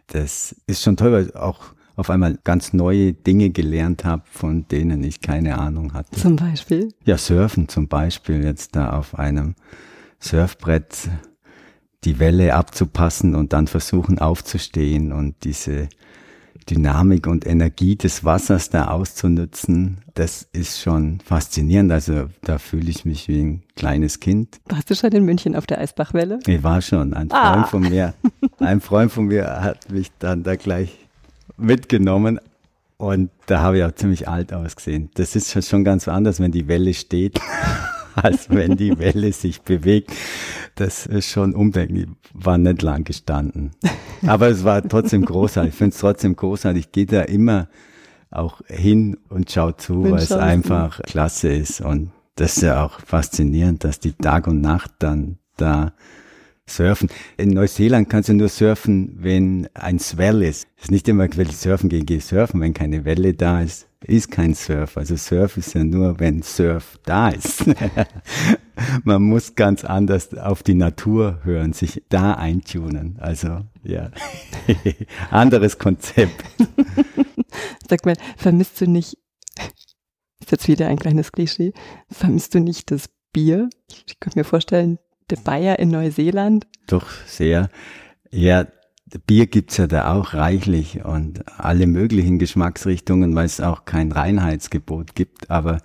das 0.08 0.56
ist 0.66 0.82
schon 0.82 0.96
toll, 0.96 1.12
weil 1.12 1.32
auch 1.34 1.74
auf 2.02 2.10
einmal 2.10 2.36
ganz 2.42 2.72
neue 2.72 3.12
Dinge 3.12 3.50
gelernt 3.50 4.04
habe, 4.04 4.24
von 4.28 4.66
denen 4.66 5.04
ich 5.04 5.20
keine 5.20 5.56
Ahnung 5.56 5.92
hatte. 5.92 6.18
Zum 6.18 6.34
Beispiel? 6.34 6.88
Ja, 7.04 7.16
surfen 7.16 7.68
zum 7.68 7.86
Beispiel 7.86 8.42
jetzt 8.42 8.74
da 8.74 8.98
auf 8.98 9.16
einem 9.16 9.54
Surfbrett 10.18 11.08
die 12.02 12.18
Welle 12.18 12.56
abzupassen 12.56 13.36
und 13.36 13.52
dann 13.52 13.68
versuchen 13.68 14.18
aufzustehen 14.18 15.12
und 15.12 15.36
diese 15.44 15.88
Dynamik 16.68 17.28
und 17.28 17.46
Energie 17.46 17.94
des 17.94 18.24
Wassers 18.24 18.70
da 18.70 18.88
auszunutzen, 18.88 19.98
das 20.14 20.48
ist 20.52 20.80
schon 20.80 21.20
faszinierend. 21.20 21.92
Also 21.92 22.24
da 22.42 22.58
fühle 22.58 22.90
ich 22.90 23.04
mich 23.04 23.28
wie 23.28 23.42
ein 23.42 23.62
kleines 23.76 24.18
Kind. 24.18 24.60
Warst 24.68 24.90
du 24.90 24.96
schon 24.96 25.12
in 25.12 25.24
München 25.24 25.54
auf 25.54 25.66
der 25.66 25.78
Eisbachwelle? 25.78 26.40
Ich 26.46 26.64
war 26.64 26.82
schon. 26.82 27.14
Ein 27.14 27.30
ah. 27.30 27.52
Freund 27.52 27.68
von 27.68 27.82
mir, 27.82 28.14
ein 28.58 28.80
Freund 28.80 29.12
von 29.12 29.26
mir 29.26 29.62
hat 29.62 29.90
mich 29.92 30.10
dann 30.18 30.42
da 30.42 30.56
gleich 30.56 31.01
mitgenommen 31.62 32.38
und 32.96 33.30
da 33.46 33.60
habe 33.60 33.78
ich 33.78 33.84
auch 33.84 33.92
ziemlich 33.92 34.28
alt 34.28 34.52
ausgesehen. 34.52 35.10
Das 35.14 35.34
ist 35.34 35.68
schon 35.68 35.84
ganz 35.84 36.08
anders, 36.08 36.40
wenn 36.40 36.52
die 36.52 36.68
Welle 36.68 36.94
steht. 36.94 37.40
als 38.14 38.50
wenn 38.50 38.76
die 38.76 38.98
Welle 38.98 39.32
sich 39.32 39.62
bewegt. 39.62 40.12
Das 40.74 41.06
ist 41.06 41.28
schon 41.30 41.54
undenklich. 41.54 42.08
War 42.32 42.58
nicht 42.58 42.82
lang 42.82 43.04
gestanden. 43.04 43.72
Aber 44.26 44.48
es 44.48 44.64
war 44.64 44.86
trotzdem 44.86 45.24
großartig. 45.24 45.72
Ich 45.72 45.78
finde 45.78 45.94
es 45.94 46.00
trotzdem 46.00 46.36
großartig. 46.36 46.86
Ich 46.86 46.92
gehe 46.92 47.06
da 47.06 47.22
immer 47.22 47.68
auch 48.30 48.62
hin 48.66 49.18
und 49.28 49.50
schaue 49.50 49.76
zu, 49.76 50.10
weil 50.10 50.22
es 50.22 50.32
einfach 50.32 51.02
klasse 51.02 51.52
ist. 51.52 51.80
Und 51.80 52.10
das 52.36 52.56
ist 52.56 52.62
ja 52.62 52.84
auch 52.84 53.00
faszinierend, 53.00 53.84
dass 53.84 54.00
die 54.00 54.12
Tag 54.12 54.46
und 54.46 54.60
Nacht 54.60 54.92
dann 54.98 55.38
da 55.56 55.92
surfen. 56.68 57.08
In 57.36 57.50
Neuseeland 57.50 58.08
kannst 58.08 58.28
du 58.28 58.34
nur 58.34 58.48
surfen, 58.48 59.16
wenn 59.20 59.68
ein 59.74 59.98
Swell 59.98 60.42
ist. 60.42 60.68
Es 60.76 60.84
ist 60.84 60.90
nicht 60.90 61.08
immer, 61.08 61.24
ich 61.24 61.36
will 61.36 61.50
surfen 61.50 61.88
gehen, 61.88 62.06
geh 62.06 62.18
surfen, 62.18 62.60
wenn 62.60 62.74
keine 62.74 63.04
Welle 63.04 63.34
da 63.34 63.62
ist 63.62 63.88
ist 64.04 64.30
kein 64.30 64.54
Surf. 64.54 64.96
Also 64.96 65.16
Surf 65.16 65.56
ist 65.56 65.74
ja 65.74 65.84
nur, 65.84 66.18
wenn 66.18 66.42
Surf 66.42 66.98
da 67.04 67.30
ist. 67.30 67.64
Man 69.04 69.22
muss 69.22 69.54
ganz 69.54 69.84
anders 69.84 70.34
auf 70.34 70.62
die 70.62 70.74
Natur 70.74 71.40
hören, 71.44 71.72
sich 71.72 72.02
da 72.08 72.34
eintunen. 72.34 73.16
Also 73.20 73.60
ja, 73.84 74.10
anderes 75.30 75.78
Konzept. 75.78 76.44
Sag 77.88 78.04
mal, 78.06 78.16
vermisst 78.36 78.80
du 78.80 78.86
nicht, 78.86 79.18
ist 80.40 80.50
jetzt 80.50 80.68
wieder 80.68 80.88
ein 80.88 80.98
kleines 80.98 81.32
Klischee, 81.32 81.72
vermisst 82.10 82.54
du 82.54 82.60
nicht 82.60 82.90
das 82.90 83.08
Bier? 83.32 83.68
Ich 84.06 84.18
könnte 84.20 84.38
mir 84.38 84.44
vorstellen, 84.44 84.98
der 85.32 85.40
Bayer 85.42 85.78
in 85.78 85.90
Neuseeland. 85.90 86.66
Doch, 86.86 87.08
sehr. 87.26 87.70
Ja, 88.30 88.66
Bier 89.26 89.46
gibt's 89.46 89.76
ja 89.76 89.86
da 89.86 90.12
auch 90.12 90.34
reichlich 90.34 91.04
und 91.04 91.44
alle 91.58 91.86
möglichen 91.86 92.38
Geschmacksrichtungen, 92.38 93.34
weil 93.34 93.46
es 93.46 93.60
auch 93.60 93.84
kein 93.84 94.12
Reinheitsgebot 94.12 95.14
gibt. 95.14 95.50
Aber 95.50 95.78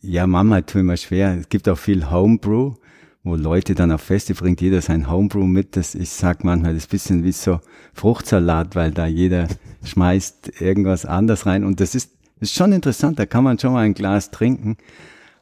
ja, 0.00 0.26
Mama 0.26 0.60
tut 0.62 0.82
mir 0.82 0.96
schwer. 0.96 1.36
Es 1.38 1.48
gibt 1.48 1.68
auch 1.68 1.78
viel 1.78 2.10
Homebrew, 2.10 2.74
wo 3.22 3.34
Leute 3.34 3.74
dann 3.74 3.92
auf 3.92 4.02
Feste 4.02 4.34
bringt 4.34 4.60
jeder 4.60 4.80
sein 4.80 5.10
Homebrew 5.10 5.46
mit. 5.46 5.76
Das, 5.76 5.94
ich 5.94 6.10
sag 6.10 6.44
manchmal, 6.44 6.74
das 6.74 6.84
ist 6.84 6.90
bisschen 6.90 7.24
wie 7.24 7.32
so 7.32 7.60
Fruchtsalat, 7.94 8.76
weil 8.76 8.90
da 8.90 9.06
jeder 9.06 9.48
schmeißt 9.84 10.60
irgendwas 10.60 11.04
anders 11.04 11.46
rein. 11.46 11.64
Und 11.64 11.80
das 11.80 11.94
ist, 11.94 12.12
ist 12.40 12.54
schon 12.54 12.72
interessant. 12.72 13.18
Da 13.18 13.26
kann 13.26 13.44
man 13.44 13.58
schon 13.58 13.72
mal 13.72 13.84
ein 13.84 13.94
Glas 13.94 14.30
trinken. 14.30 14.76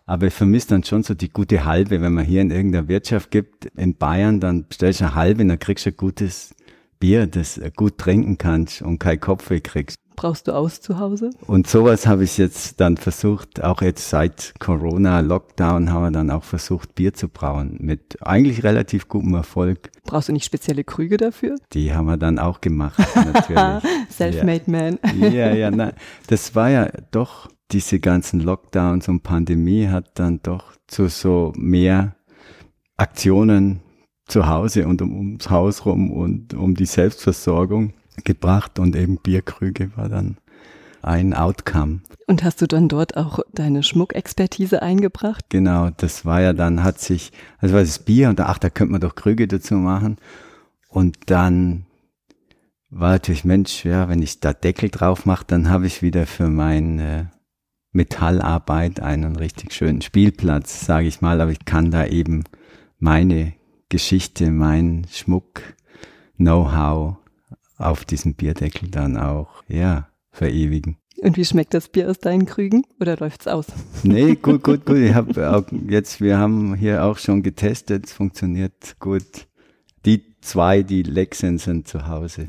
Aber 0.07 0.29
ich 0.29 0.35
vermisse 0.35 0.69
dann 0.69 0.85
schon 0.85 1.03
so 1.03 1.15
die 1.15 1.31
gute 1.31 1.65
Halbe, 1.65 2.01
wenn 2.01 2.15
man 2.15 2.25
hier 2.25 2.41
in 2.41 2.53
irgendeiner 2.53 2.87
Wirtschaft 2.87 3.33
gibt, 3.33 3.67
in 3.77 3.97
Bayern, 3.97 4.39
dann 4.39 4.67
bestellst 4.69 5.01
du 5.01 5.07
eine 5.07 5.15
halbe, 5.17 5.45
dann 5.45 5.59
kriegst 5.59 5.85
du 5.85 5.91
ein 5.91 5.97
gutes 5.97 6.55
Bier, 7.01 7.27
das 7.27 7.61
gut 7.75 7.99
trinken 7.99 8.39
kannst 8.39 8.83
und 8.83 9.01
kein 9.01 9.21
Kopfweh 9.21 9.61
kriegst. 9.61 9.97
Brauchst 10.15 10.49
du 10.49 10.53
aus 10.53 10.81
zu 10.81 10.99
Hause? 10.99 11.31
Und 11.47 11.67
sowas 11.67 12.07
habe 12.07 12.25
ich 12.25 12.39
jetzt 12.39 12.81
dann 12.81 12.97
versucht, 12.97 13.63
auch 13.63 13.83
jetzt 13.83 14.09
seit 14.09 14.55
Corona, 14.59 15.21
Lockdown, 15.21 15.93
haben 15.93 16.05
wir 16.05 16.11
dann 16.11 16.31
auch 16.31 16.45
versucht, 16.45 16.95
Bier 16.95 17.13
zu 17.13 17.29
brauen. 17.29 17.77
Mit 17.81 18.17
eigentlich 18.23 18.63
relativ 18.63 19.09
gutem 19.09 19.35
Erfolg. 19.35 19.91
Brauchst 20.05 20.31
du 20.31 20.33
nicht 20.33 20.47
spezielle 20.47 20.85
Krüge 20.85 21.19
dafür? 21.19 21.57
Die 21.75 21.93
haben 21.93 22.07
wir 22.07 22.17
dann 22.17 22.39
auch 22.39 22.63
gemacht, 22.63 22.99
natürlich. 23.15 23.83
Self-made 24.11 24.71
man. 24.71 24.99
ja, 25.21 25.53
ja, 25.53 25.71
nein. 25.71 25.93
Das 26.29 26.55
war 26.55 26.71
ja 26.71 26.89
doch, 27.11 27.51
diese 27.73 28.01
ganzen 28.01 28.41
Lockdowns 28.41 29.09
und 29.09 29.23
Pandemie 29.23 29.89
hat 29.89 30.19
dann 30.19 30.41
doch 30.43 30.73
zu 30.87 31.09
so 31.09 31.53
mehr 31.57 32.17
Aktionen 32.97 33.81
zu 34.27 34.47
Hause 34.49 34.87
und 34.87 35.03
um, 35.03 35.17
ums 35.17 35.51
Haus 35.51 35.85
rum 35.85 36.11
und 36.11 36.55
um 36.55 36.75
die 36.75 36.87
Selbstversorgung 36.87 37.93
gebracht 38.25 38.79
und 38.79 38.97
eben 38.97 39.19
Bierkrüge 39.19 39.97
war 39.97 40.09
dann 40.09 40.39
ein 41.03 41.35
Outcome. 41.35 42.01
Und 42.27 42.43
hast 42.43 42.61
du 42.61 42.67
dann 42.67 42.89
dort 42.89 43.17
auch 43.17 43.39
deine 43.53 43.83
Schmuckexpertise 43.83 44.83
eingebracht? 44.83 45.45
Genau, 45.49 45.91
das 45.97 46.25
war 46.25 46.41
ja 46.41 46.53
dann, 46.53 46.83
hat 46.83 46.99
sich, 46.99 47.33
also 47.59 47.75
war 47.75 47.83
das 47.83 48.01
Bier 48.01 48.29
und 48.29 48.41
ach, 48.41 48.59
da 48.59 48.71
könnte 48.71 48.93
man 48.93 49.01
doch 49.01 49.15
Krüge 49.15 49.47
dazu 49.47 49.75
machen. 49.75 50.17
Und 50.89 51.17
dann 51.27 51.87
war 52.91 53.13
natürlich, 53.13 53.45
Mensch, 53.45 53.85
ja, 53.85 54.09
wenn 54.09 54.23
ich 54.23 54.41
da 54.41 54.53
Deckel 54.53 54.89
drauf 54.89 55.27
mache, 55.27 55.45
dann 55.47 55.69
habe 55.69 55.87
ich 55.87 56.03
wieder 56.03 56.27
für 56.27 56.49
meine 56.49 57.31
Metallarbeit 57.97 59.01
einen 59.01 59.37
richtig 59.37 59.73
schönen 59.73 60.03
Spielplatz, 60.03 60.87
sage 60.87 61.09
ich 61.09 61.21
mal, 61.21 61.41
aber 61.41 61.51
ich 61.51 61.65
kann 61.65 61.91
da 61.91 62.07
eben 62.07 62.45
meine 62.99 63.55
Geschichte, 63.89 64.51
mein 64.51 65.07
Schmuck, 65.11 65.63
Know-how 66.37 67.17
auf 67.79 68.05
diesem 68.05 68.35
Bierdeckel 68.35 68.91
dann 68.91 69.17
auch, 69.17 69.65
ja, 69.69 70.09
verewigen. 70.31 70.99
Und 71.23 71.39
wie 71.39 71.45
schmeckt 71.47 71.73
das 71.73 71.89
Bier 71.89 72.11
aus 72.11 72.19
deinen 72.19 72.45
Krügen 72.45 72.85
oder 73.01 73.17
läuft's 73.17 73.49
aus? 73.49 73.67
Nee, 74.03 74.35
gut, 74.43 74.63
gut, 74.63 74.85
gut. 74.85 74.99
Ich 74.99 75.15
habe 75.15 75.51
auch 75.51 75.65
jetzt, 75.89 76.21
wir 76.21 76.39
haben 76.39 76.75
hier 76.75 77.05
auch 77.05 77.17
schon 77.17 77.43
getestet, 77.43 78.07
es 78.07 78.13
funktioniert 78.13 78.97
gut. 79.01 79.49
Die 80.05 80.36
zwei, 80.47 80.83
die 80.83 81.03
leck 81.03 81.35
sind, 81.35 81.61
sind 81.61 81.89
zu 81.89 82.07
Hause. 82.07 82.47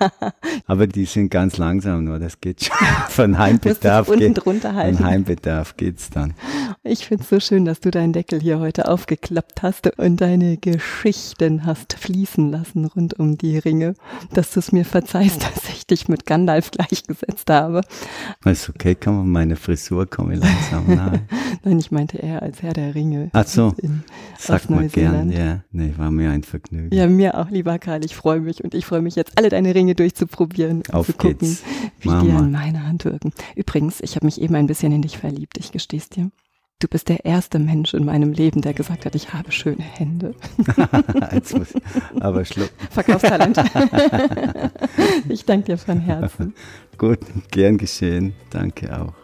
Aber 0.66 0.86
die 0.86 1.04
sind 1.04 1.30
ganz 1.30 1.58
langsam 1.58 2.04
nur, 2.04 2.18
das 2.18 2.40
geht 2.40 2.64
schon. 2.64 2.76
Von 3.08 3.38
Heimbedarf, 3.38 4.10
geht, 4.10 4.42
von 4.42 4.98
Heimbedarf 5.04 5.76
geht's 5.76 6.10
dann. 6.10 6.34
Ich 6.82 7.06
finde 7.06 7.22
es 7.22 7.30
so 7.30 7.38
schön, 7.40 7.64
dass 7.64 7.80
du 7.80 7.90
deinen 7.90 8.12
Deckel 8.12 8.40
hier 8.40 8.58
heute 8.58 8.88
aufgeklappt 8.88 9.62
hast 9.62 9.86
und 9.98 10.20
deine 10.20 10.56
Geschichten 10.56 11.64
hast 11.64 11.94
fließen 11.94 12.50
lassen 12.50 12.84
rund 12.84 13.18
um 13.18 13.38
die 13.38 13.58
Ringe, 13.58 13.94
dass 14.32 14.52
du 14.52 14.60
es 14.60 14.72
mir 14.72 14.84
verzeihst, 14.84 15.42
dass 15.54 15.68
ich 15.68 15.86
dich 15.86 16.08
mit 16.08 16.26
Gandalf 16.26 16.70
gleichgesetzt 16.72 17.48
habe. 17.50 17.82
Ist 18.44 18.68
okay, 18.68 18.94
kann 18.94 19.16
man 19.16 19.28
meine 19.28 19.56
Frisur 19.56 20.06
komme 20.06 20.34
langsam 20.34 20.94
nahe. 20.94 21.22
Nein, 21.62 21.78
ich 21.78 21.90
meinte 21.90 22.18
eher 22.18 22.42
als 22.42 22.62
Herr 22.62 22.72
der 22.72 22.94
Ringe. 22.94 23.30
Ach 23.32 23.46
so, 23.46 23.74
in, 23.78 24.02
sag 24.38 24.68
mal 24.68 24.88
gern, 24.88 25.30
ja. 25.30 25.60
Nee, 25.72 25.94
war 25.96 26.10
mir 26.10 26.30
ein 26.30 26.42
Vergnügen. 26.42 26.94
Ja, 26.94 27.06
mir 27.06 27.23
auch, 27.32 27.50
lieber 27.50 27.78
Karl. 27.78 28.04
Ich 28.04 28.14
freue 28.14 28.40
mich 28.40 28.62
und 28.62 28.74
ich 28.74 28.84
freue 28.86 29.00
mich 29.02 29.16
jetzt, 29.16 29.38
alle 29.38 29.48
deine 29.48 29.74
Ringe 29.74 29.94
durchzuprobieren 29.94 30.78
und 30.78 30.92
Auf 30.94 31.06
zu 31.06 31.12
gucken, 31.14 31.38
geht's. 31.38 31.62
wie 32.00 32.08
Mama. 32.08 32.22
die 32.22 32.30
an 32.32 32.52
meiner 32.52 32.86
Hand 32.86 33.04
wirken. 33.04 33.32
Übrigens, 33.56 34.00
ich 34.00 34.16
habe 34.16 34.26
mich 34.26 34.40
eben 34.40 34.54
ein 34.54 34.66
bisschen 34.66 34.92
in 34.92 35.02
dich 35.02 35.16
verliebt, 35.18 35.56
ich 35.58 35.72
gestehe 35.72 36.00
es 36.00 36.08
dir. 36.08 36.30
Du 36.80 36.88
bist 36.88 37.08
der 37.08 37.24
erste 37.24 37.58
Mensch 37.58 37.94
in 37.94 38.04
meinem 38.04 38.32
Leben, 38.32 38.60
der 38.60 38.74
gesagt 38.74 39.06
hat, 39.06 39.14
ich 39.14 39.32
habe 39.32 39.50
schöne 39.52 39.82
Hände. 39.82 40.34
Jetzt 41.32 41.56
muss 41.56 41.68
ich 41.74 41.82
aber 42.22 42.44
schlucken. 42.44 42.74
Verkaufstalent. 42.90 43.56
ich 45.28 45.44
danke 45.46 45.66
dir 45.66 45.78
von 45.78 46.00
Herzen. 46.00 46.52
Gut, 46.98 47.20
gern 47.50 47.78
geschehen. 47.78 48.34
Danke 48.50 48.94
auch. 49.00 49.23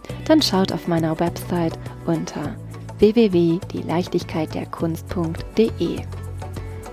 Dann 0.31 0.41
schaut 0.41 0.71
auf 0.71 0.87
meiner 0.87 1.19
Website 1.19 1.77
unter 2.05 2.55
www.dieleichtigkeitderkunst.de. 2.99 5.99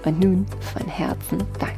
Und 0.05 0.19
nun 0.19 0.45
von 0.61 0.85
Herzen 0.89 1.39
Dank. 1.61 1.78